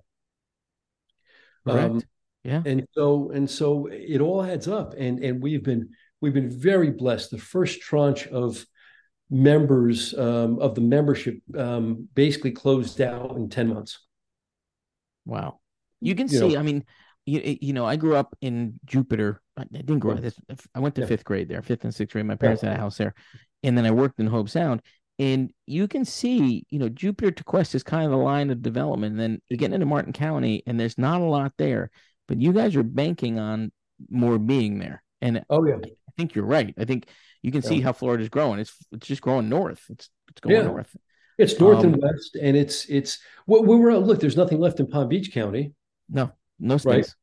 Correct. 1.64 1.88
Um, 1.88 2.02
yeah. 2.42 2.62
And 2.66 2.84
so 2.90 3.30
and 3.30 3.48
so 3.48 3.86
it 3.90 4.20
all 4.20 4.42
adds 4.42 4.66
up, 4.66 4.94
and 4.98 5.22
and 5.22 5.40
we've 5.40 5.62
been 5.62 5.90
we've 6.20 6.34
been 6.34 6.50
very 6.50 6.90
blessed. 6.90 7.30
The 7.30 7.38
first 7.38 7.80
tranche 7.80 8.26
of 8.26 8.66
members 9.30 10.14
um, 10.18 10.58
of 10.58 10.74
the 10.74 10.80
membership 10.80 11.38
um, 11.56 12.08
basically 12.12 12.50
closed 12.50 13.00
out 13.00 13.36
in 13.36 13.48
10 13.48 13.68
months. 13.68 14.00
Wow. 15.24 15.60
You 16.00 16.14
can 16.14 16.28
you 16.28 16.38
see, 16.38 16.48
know. 16.48 16.58
I 16.58 16.62
mean, 16.62 16.84
you, 17.24 17.56
you 17.60 17.72
know, 17.72 17.86
I 17.86 17.96
grew 17.96 18.16
up 18.16 18.36
in 18.42 18.78
Jupiter. 18.84 19.40
I 19.56 19.64
didn't 19.64 20.00
grow 20.00 20.12
up. 20.12 20.24
I 20.74 20.80
went 20.80 20.94
to 20.96 21.02
yeah. 21.02 21.06
fifth 21.06 21.24
grade 21.24 21.48
there, 21.48 21.62
fifth 21.62 21.84
and 21.84 21.94
sixth 21.94 22.12
grade. 22.12 22.26
My 22.26 22.34
parents 22.34 22.62
yeah. 22.62 22.70
had 22.70 22.78
a 22.78 22.80
house 22.82 22.98
there. 22.98 23.14
And 23.62 23.78
then 23.78 23.86
I 23.86 23.92
worked 23.92 24.20
in 24.20 24.28
Hobe 24.28 24.50
Sound. 24.50 24.82
And 25.18 25.52
you 25.66 25.86
can 25.86 26.04
see, 26.04 26.66
you 26.70 26.78
know, 26.78 26.88
Jupiter 26.88 27.30
Tequesta 27.30 27.76
is 27.76 27.82
kind 27.82 28.04
of 28.04 28.10
the 28.10 28.16
line 28.16 28.50
of 28.50 28.62
development. 28.62 29.12
And 29.12 29.20
then 29.20 29.42
you 29.48 29.56
get 29.56 29.72
into 29.72 29.86
Martin 29.86 30.12
County 30.12 30.62
and 30.66 30.78
there's 30.78 30.98
not 30.98 31.20
a 31.20 31.24
lot 31.24 31.52
there. 31.56 31.90
but 32.26 32.40
you 32.40 32.52
guys 32.52 32.74
are 32.76 32.82
banking 32.82 33.38
on 33.38 33.70
more 34.10 34.38
being 34.38 34.78
there. 34.78 35.02
And 35.20 35.44
oh 35.48 35.64
yeah, 35.64 35.76
I 35.76 36.12
think 36.16 36.34
you're 36.34 36.44
right. 36.44 36.74
I 36.78 36.84
think 36.84 37.08
you 37.42 37.50
can 37.50 37.62
yeah. 37.62 37.68
see 37.68 37.80
how 37.80 37.92
Florida's 37.92 38.28
growing. 38.28 38.60
It's 38.60 38.74
it's 38.92 39.06
just 39.06 39.22
growing 39.22 39.48
north. 39.48 39.82
It's 39.88 40.10
it's 40.30 40.40
going 40.40 40.56
yeah. 40.56 40.62
north. 40.62 40.94
It's 41.38 41.58
north 41.58 41.78
um, 41.78 41.94
and 41.94 42.02
west, 42.02 42.36
and 42.40 42.56
it's 42.56 42.86
it's 42.86 43.18
well, 43.46 43.64
we 43.64 43.76
were 43.76 43.96
look. 43.96 44.20
There's 44.20 44.36
nothing 44.36 44.60
left 44.60 44.80
in 44.80 44.86
Palm 44.86 45.08
Beach 45.08 45.32
County. 45.32 45.72
No, 46.08 46.32
no 46.58 46.76
space. 46.76 46.92
Right? 46.94 47.14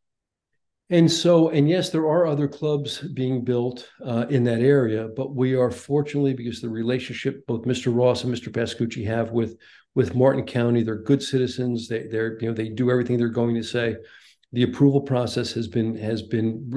And 0.91 1.09
so, 1.09 1.47
and 1.49 1.69
yes, 1.69 1.89
there 1.89 2.05
are 2.05 2.27
other 2.27 2.49
clubs 2.49 2.99
being 2.99 3.45
built 3.45 3.89
uh, 4.05 4.25
in 4.29 4.43
that 4.43 4.59
area, 4.59 5.07
but 5.15 5.33
we 5.33 5.55
are 5.55 5.71
fortunately 5.71 6.33
because 6.33 6.59
the 6.59 6.69
relationship 6.69 7.47
both 7.47 7.63
Mr. 7.63 7.95
Ross 7.95 8.25
and 8.25 8.33
Mr. 8.33 8.49
Pascucci 8.49 9.05
have 9.07 9.31
with 9.31 9.57
with 9.95 10.15
Martin 10.15 10.45
County, 10.45 10.83
they're 10.83 11.01
good 11.01 11.23
citizens. 11.23 11.87
They 11.87 12.07
they're 12.07 12.37
you 12.41 12.49
know 12.49 12.53
they 12.53 12.67
do 12.67 12.91
everything 12.91 13.17
they're 13.17 13.29
going 13.29 13.55
to 13.55 13.63
say. 13.63 13.95
The 14.51 14.63
approval 14.63 14.99
process 14.99 15.53
has 15.53 15.69
been 15.69 15.95
has 15.95 16.23
been 16.23 16.69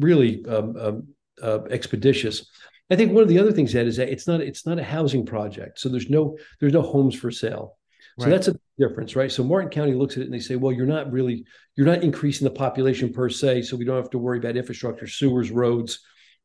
really 0.00 0.44
um, 0.46 0.76
um, 0.76 1.08
uh, 1.40 1.60
expeditious. 1.70 2.50
I 2.90 2.96
think 2.96 3.12
one 3.12 3.22
of 3.22 3.28
the 3.28 3.38
other 3.38 3.52
things 3.52 3.72
that 3.72 3.86
is 3.86 3.96
that 3.98 4.08
it's 4.08 4.26
not 4.26 4.40
it's 4.40 4.66
not 4.66 4.80
a 4.80 4.84
housing 4.84 5.24
project, 5.24 5.78
so 5.78 5.88
there's 5.88 6.10
no 6.10 6.36
there's 6.58 6.72
no 6.72 6.82
homes 6.82 7.14
for 7.14 7.30
sale. 7.30 7.76
So 8.18 8.26
right. 8.26 8.30
that's 8.30 8.48
a 8.48 8.56
difference, 8.78 9.16
right? 9.16 9.30
So 9.30 9.44
Martin 9.44 9.70
County 9.70 9.94
looks 9.94 10.16
at 10.16 10.22
it 10.22 10.24
and 10.24 10.34
they 10.34 10.40
say, 10.40 10.56
well, 10.56 10.72
you're 10.72 10.86
not 10.86 11.10
really, 11.12 11.44
you're 11.76 11.86
not 11.86 12.02
increasing 12.02 12.44
the 12.44 12.54
population 12.54 13.12
per 13.12 13.28
se, 13.28 13.62
so 13.62 13.76
we 13.76 13.84
don't 13.84 13.96
have 13.96 14.10
to 14.10 14.18
worry 14.18 14.38
about 14.38 14.56
infrastructure, 14.56 15.06
sewers, 15.06 15.50
roads, 15.50 16.00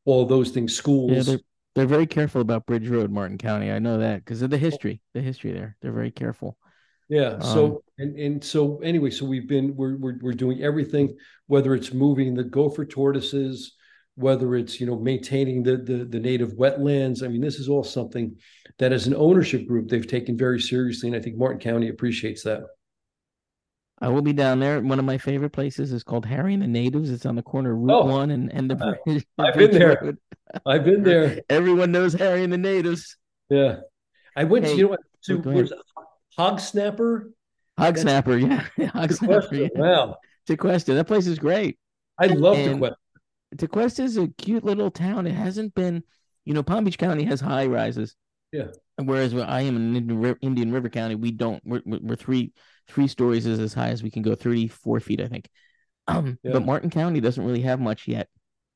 all 0.05 0.25
those 0.25 0.51
things, 0.51 0.75
schools. 0.75 1.11
Yeah, 1.11 1.23
they're, 1.23 1.39
they're 1.75 1.85
very 1.85 2.07
careful 2.07 2.41
about 2.41 2.65
Bridge 2.65 2.87
Road, 2.87 3.11
Martin 3.11 3.37
County. 3.37 3.71
I 3.71 3.79
know 3.79 3.97
that 3.97 4.23
because 4.23 4.41
of 4.41 4.49
the 4.49 4.57
history, 4.57 5.01
the 5.13 5.21
history 5.21 5.51
there. 5.51 5.75
They're 5.81 5.91
very 5.91 6.11
careful. 6.11 6.57
Yeah. 7.09 7.39
So 7.39 7.65
um, 7.65 7.77
and 7.99 8.17
and 8.17 8.43
so 8.43 8.79
anyway, 8.79 9.11
so 9.11 9.25
we've 9.25 9.47
been 9.47 9.75
we're 9.75 9.97
we're 9.97 10.17
we're 10.21 10.33
doing 10.33 10.63
everything, 10.63 11.17
whether 11.47 11.75
it's 11.75 11.93
moving 11.93 12.33
the 12.33 12.43
gopher 12.43 12.85
tortoises, 12.85 13.75
whether 14.15 14.55
it's 14.55 14.79
you 14.79 14.87
know 14.87 14.97
maintaining 14.97 15.63
the, 15.63 15.77
the 15.77 16.05
the 16.05 16.19
native 16.19 16.53
wetlands. 16.53 17.23
I 17.23 17.27
mean, 17.27 17.41
this 17.41 17.59
is 17.59 17.69
all 17.69 17.83
something 17.83 18.35
that 18.79 18.91
as 18.91 19.07
an 19.07 19.15
ownership 19.15 19.67
group 19.67 19.89
they've 19.89 20.07
taken 20.07 20.37
very 20.37 20.59
seriously, 20.59 21.09
and 21.09 21.15
I 21.15 21.21
think 21.21 21.37
Martin 21.37 21.59
County 21.59 21.89
appreciates 21.89 22.43
that. 22.43 22.63
I 24.01 24.09
will 24.09 24.21
be 24.21 24.33
down 24.33 24.59
there. 24.59 24.81
One 24.81 24.99
of 24.99 25.05
my 25.05 25.17
favorite 25.17 25.51
places 25.51 25.93
is 25.93 26.03
called 26.03 26.25
Harry 26.25 26.53
and 26.53 26.61
the 26.61 26.67
Natives. 26.67 27.09
It's 27.09 27.25
on 27.25 27.35
the 27.35 27.41
corner 27.41 27.71
of 27.71 27.79
Route 27.79 28.03
oh, 28.03 28.05
One 28.05 28.31
and, 28.31 28.51
and 28.51 28.69
the 28.69 28.75
bridge. 29.05 29.25
I've 29.37 29.55
been 29.55 29.71
there. 29.71 30.17
I've 30.65 30.83
been 30.83 31.03
there. 31.03 31.41
Everyone 31.49 31.91
knows 31.91 32.13
Harry 32.13 32.43
and 32.43 32.51
the 32.51 32.57
Natives. 32.57 33.17
Yeah, 33.49 33.77
I 34.35 34.43
went 34.43 34.65
hey, 34.65 34.71
to 34.71 34.77
you 34.77 34.89
know 34.89 34.97
to 35.25 35.37
where's 35.37 35.73
Hog 36.37 36.59
Snapper. 36.59 37.31
Hog 37.77 37.97
Snapper, 37.97 38.37
yeah, 38.77 38.87
Hog 38.87 39.11
Snapper. 39.11 39.55
Yeah. 39.55 39.67
Wow, 39.75 40.17
Tequesta. 40.47 40.93
That 40.95 41.07
place 41.07 41.27
is 41.27 41.39
great. 41.39 41.77
I 42.17 42.27
love 42.27 42.57
Tequesta. 42.57 42.95
Tequesta 43.57 44.03
is 44.03 44.17
a 44.17 44.27
cute 44.27 44.63
little 44.63 44.91
town. 44.91 45.27
It 45.27 45.33
hasn't 45.33 45.75
been, 45.75 46.03
you 46.45 46.53
know, 46.53 46.63
Palm 46.63 46.83
Beach 46.83 46.97
County 46.97 47.23
has 47.25 47.41
high 47.41 47.67
rises. 47.67 48.15
Yeah. 48.51 48.67
Whereas 48.97 49.33
where 49.33 49.45
I 49.45 49.61
am 49.61 49.75
in 49.75 50.37
Indian 50.41 50.71
River 50.71 50.89
County, 50.89 51.15
we 51.15 51.31
don't. 51.31 51.61
We're, 51.65 51.81
we're 51.85 52.15
three 52.15 52.53
three 52.87 53.07
stories 53.07 53.45
is 53.45 53.59
as 53.59 53.73
high 53.73 53.89
as 53.89 54.03
we 54.03 54.11
can 54.11 54.21
go, 54.21 54.35
thirty 54.35 54.67
four 54.67 54.99
feet, 54.99 55.21
I 55.21 55.27
think. 55.27 55.49
Um, 56.07 56.37
yeah. 56.43 56.51
But 56.51 56.67
Martin 56.67 56.91
County 56.91 57.19
doesn't 57.19 57.43
really 57.43 57.61
have 57.61 57.79
much 57.79 58.07
yet. 58.07 58.29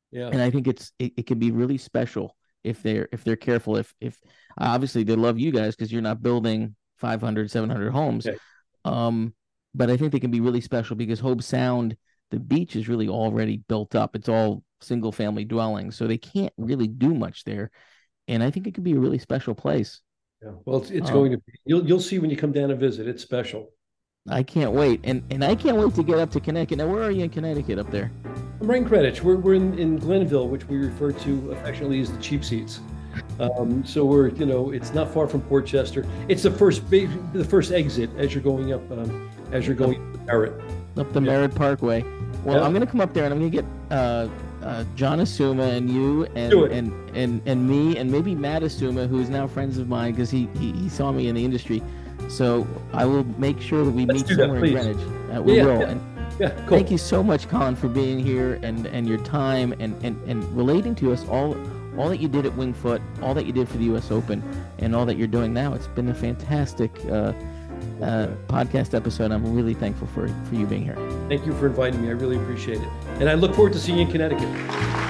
Yeah. 0.10 0.30
And 0.30 0.42
I 0.42 0.50
think 0.50 0.68
it's 0.68 0.92
it, 0.98 1.14
it 1.16 1.28
can 1.28 1.38
be 1.38 1.52
really 1.52 1.78
special 1.78 2.36
if 2.64 2.82
they're 2.82 3.08
if 3.12 3.24
they're 3.24 3.36
careful. 3.36 3.78
If 3.78 3.94
if 4.02 4.20
obviously 4.58 5.04
they 5.04 5.16
love 5.16 5.38
you 5.38 5.52
guys 5.52 5.76
because 5.76 5.92
you're 5.92 6.02
not 6.02 6.24
building 6.24 6.76
500, 6.98 7.52
700 7.52 7.92
homes. 7.92 8.26
Okay. 8.26 8.38
Um, 8.84 9.36
but 9.76 9.90
I 9.90 9.98
think 9.98 10.12
they 10.12 10.20
can 10.20 10.32
be 10.32 10.42
really 10.42 10.62
special 10.62 10.96
because 10.96 11.22
Hobe 11.22 11.44
Sound, 11.44 11.96
the 12.32 12.40
beach 12.40 12.76
is 12.76 12.90
really 12.90 13.08
already 13.08 13.58
built 13.68 13.96
up. 13.96 14.16
It's 14.16 14.30
all 14.30 14.64
single 14.82 15.12
family 15.12 15.46
dwellings, 15.46 15.96
so 15.96 16.08
they 16.08 16.18
can't 16.18 16.54
really 16.58 16.88
do 16.88 17.14
much 17.14 17.44
there. 17.44 17.72
And 18.28 18.44
I 18.44 18.52
think 18.52 18.68
it 18.68 18.74
could 18.74 18.84
be 18.84 18.94
a 18.94 19.00
really 19.00 19.20
special 19.20 19.56
place. 19.56 20.02
Yeah, 20.42 20.52
well, 20.66 20.82
it's, 20.82 20.92
it's 20.92 21.10
um, 21.10 21.14
going 21.14 21.32
to 21.32 21.38
be. 21.38 21.54
You'll 21.66 21.86
you'll 21.86 22.00
see 22.00 22.20
when 22.20 22.30
you 22.30 22.38
come 22.38 22.52
down 22.52 22.72
and 22.72 22.80
visit. 22.80 23.08
It's 23.08 23.24
special. 23.24 23.70
I 24.30 24.44
can't 24.44 24.72
wait, 24.72 25.02
and 25.04 25.24
and 25.32 25.44
I 25.44 25.56
can't 25.56 25.78
wait 25.78 25.96
to 25.96 26.04
get 26.04 26.20
up 26.20 26.32
to 26.32 26.40
Connecticut. 26.40 26.78
Now, 26.78 26.88
where 26.88 27.04
are 27.04 27.12
you 27.12 27.24
in 27.24 27.30
Connecticut 27.30 27.80
up 27.80 27.90
there? 27.92 28.12
I'm 28.62 28.70
in 28.72 28.84
Greenwich. 28.84 29.24
We're 29.24 29.38
we're 29.38 29.56
in, 29.56 29.78
in 29.80 29.98
Glenville, 29.98 30.48
which 30.48 30.66
we 30.68 30.78
refer 30.78 31.12
to 31.12 31.52
affectionately 31.52 32.02
as 32.02 32.12
the 32.12 32.20
cheap 32.20 32.44
seats. 32.44 32.80
Um, 33.40 33.86
so 33.86 34.06
we're 34.06 34.30
you 34.30 34.46
know 34.46 34.72
it's 34.72 34.94
not 34.94 35.12
far 35.12 35.28
from 35.28 35.42
Port 35.42 35.66
Chester. 35.66 36.06
It's 36.28 36.44
the 36.44 36.52
first 36.52 36.90
big 36.90 37.10
the 37.34 37.44
first 37.44 37.72
exit 37.72 38.10
as 38.18 38.34
you're 38.34 38.44
going 38.44 38.74
up 38.74 38.92
um, 38.92 39.30
as 39.52 39.66
you're 39.66 39.76
going 39.76 39.96
up 39.96 40.14
the 40.14 40.20
Merritt. 40.26 40.62
Up 40.98 41.14
the 41.14 41.22
yeah. 41.22 41.26
Merritt 41.26 41.56
Parkway. 41.56 42.04
Well, 42.44 42.58
yeah. 42.58 42.64
I'm 42.64 42.72
going 42.72 42.86
to 42.86 42.92
come 42.92 43.02
up 43.02 43.14
there 43.14 43.26
and 43.26 43.34
I'm 43.34 43.40
going 43.40 43.52
to 43.52 43.58
get 43.58 43.66
uh, 43.92 44.28
uh, 44.70 44.86
John 44.96 45.20
Asuma 45.20 45.76
and 45.76 45.90
you 45.90 46.26
and, 46.36 46.54
and 46.54 47.18
and 47.18 47.42
and 47.48 47.68
me 47.68 47.98
and 47.98 48.12
maybe 48.12 48.36
Matt 48.36 48.62
Asuma, 48.62 49.08
who's 49.08 49.30
now 49.30 49.48
friends 49.48 49.80
of 49.80 49.90
mine 49.90 50.12
because 50.12 50.30
he, 50.30 50.48
he, 50.60 50.72
he 50.74 50.90
saw 50.90 51.12
me 51.12 51.28
in 51.28 51.36
the 51.36 51.44
industry. 51.44 51.82
So 52.28 52.68
I 52.94 53.06
will 53.06 53.24
make 53.40 53.60
sure 53.60 53.84
that 53.84 53.92
we 53.92 54.06
Let's 54.06 54.30
meet 54.30 54.38
somewhere 54.38 54.60
that, 54.60 54.68
in 54.68 54.74
Greenwich. 54.74 55.36
Uh, 55.36 55.42
we 55.42 55.58
yeah, 55.58 55.66
will. 55.66 55.80
Yeah. 55.80 55.90
And 55.90 56.02
yeah, 56.40 56.50
cool. 56.52 56.78
Thank 56.78 56.92
you 56.92 57.00
so 57.00 57.24
much, 57.24 57.50
Colin, 57.50 57.76
for 57.76 57.88
being 57.88 58.20
here 58.20 58.60
and 58.62 58.86
and 58.86 59.08
your 59.08 59.18
time 59.24 59.74
and 59.80 59.96
and 60.06 60.22
and 60.30 60.44
relating 60.56 60.94
to 60.96 61.12
us 61.14 61.28
all 61.28 61.58
all 61.98 62.08
that 62.10 62.20
you 62.20 62.28
did 62.28 62.46
at 62.46 62.56
Winged 62.56 62.78
Foot, 62.78 63.02
all 63.24 63.34
that 63.34 63.48
you 63.48 63.52
did 63.52 63.68
for 63.68 63.78
the 63.78 63.86
U.S. 63.86 64.12
Open, 64.12 64.44
and 64.78 64.96
all 64.96 65.06
that 65.08 65.18
you're 65.18 65.28
doing 65.28 65.52
now. 65.52 65.74
It's 65.74 65.88
been 65.88 66.10
a 66.10 66.14
fantastic. 66.14 66.92
Uh, 67.06 67.34
uh, 68.02 68.28
podcast 68.48 68.94
episode. 68.94 69.32
I'm 69.32 69.54
really 69.54 69.74
thankful 69.74 70.08
for 70.08 70.28
for 70.28 70.56
you 70.56 70.66
being 70.66 70.84
here. 70.84 70.96
Thank 71.28 71.46
you 71.46 71.54
for 71.54 71.68
inviting 71.68 72.02
me. 72.02 72.10
I 72.10 72.12
really 72.12 72.38
appreciate 72.38 72.82
it, 72.82 72.90
and 73.20 73.30
I 73.30 73.34
look 73.34 73.54
forward 73.56 73.74
to 73.74 73.80
seeing 73.80 74.00
you 74.00 74.06
in 74.06 74.12
Connecticut. 74.12 75.09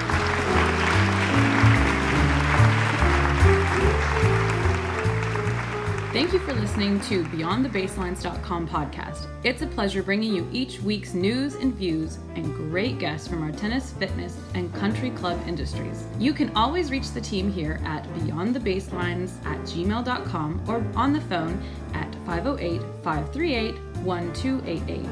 Thank 6.12 6.34
you 6.34 6.40
for 6.40 6.56
listening 6.56 7.00
to 7.02 7.24
BeyondTheBaselines.com 7.26 8.68
podcast. 8.68 9.28
It's 9.44 9.62
a 9.62 9.68
pleasure 9.68 10.02
bringing 10.02 10.34
you 10.34 10.50
each 10.52 10.82
week's 10.82 11.14
news 11.14 11.54
and 11.54 11.72
views 11.76 12.18
and 12.34 12.52
great 12.56 12.98
guests 12.98 13.28
from 13.28 13.44
our 13.44 13.52
tennis, 13.52 13.94
fitness, 13.94 14.36
and 14.56 14.74
country 14.74 15.12
club 15.12 15.40
industries. 15.48 16.08
You 16.18 16.34
can 16.34 16.52
always 16.56 16.90
reach 16.90 17.12
the 17.12 17.22
team 17.22 17.52
here 17.52 17.80
at 17.86 18.06
BeyondTheBaselines 18.16 19.46
at 19.46 19.60
gmail.com 19.60 20.64
or 20.68 20.84
on 20.96 21.14
the 21.14 21.22
phone 21.22 21.62
at 21.94 22.12
508 22.26 22.82
538 23.04 23.76
1288. 24.04 25.08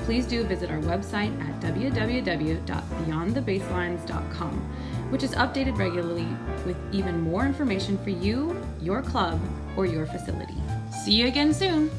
Please 0.00 0.26
do 0.26 0.42
visit 0.42 0.68
our 0.68 0.80
website 0.80 1.30
at 1.48 1.60
www.beyondthebaselines.com, 1.60 4.50
which 5.10 5.22
is 5.22 5.30
updated 5.36 5.78
regularly 5.78 6.26
with 6.66 6.76
even 6.90 7.20
more 7.20 7.46
information 7.46 7.96
for 7.98 8.10
you, 8.10 8.60
your 8.80 9.00
club, 9.00 9.40
or 9.80 9.86
your 9.86 10.04
facility. 10.04 10.54
See 10.90 11.12
you 11.12 11.26
again 11.26 11.54
soon! 11.54 11.90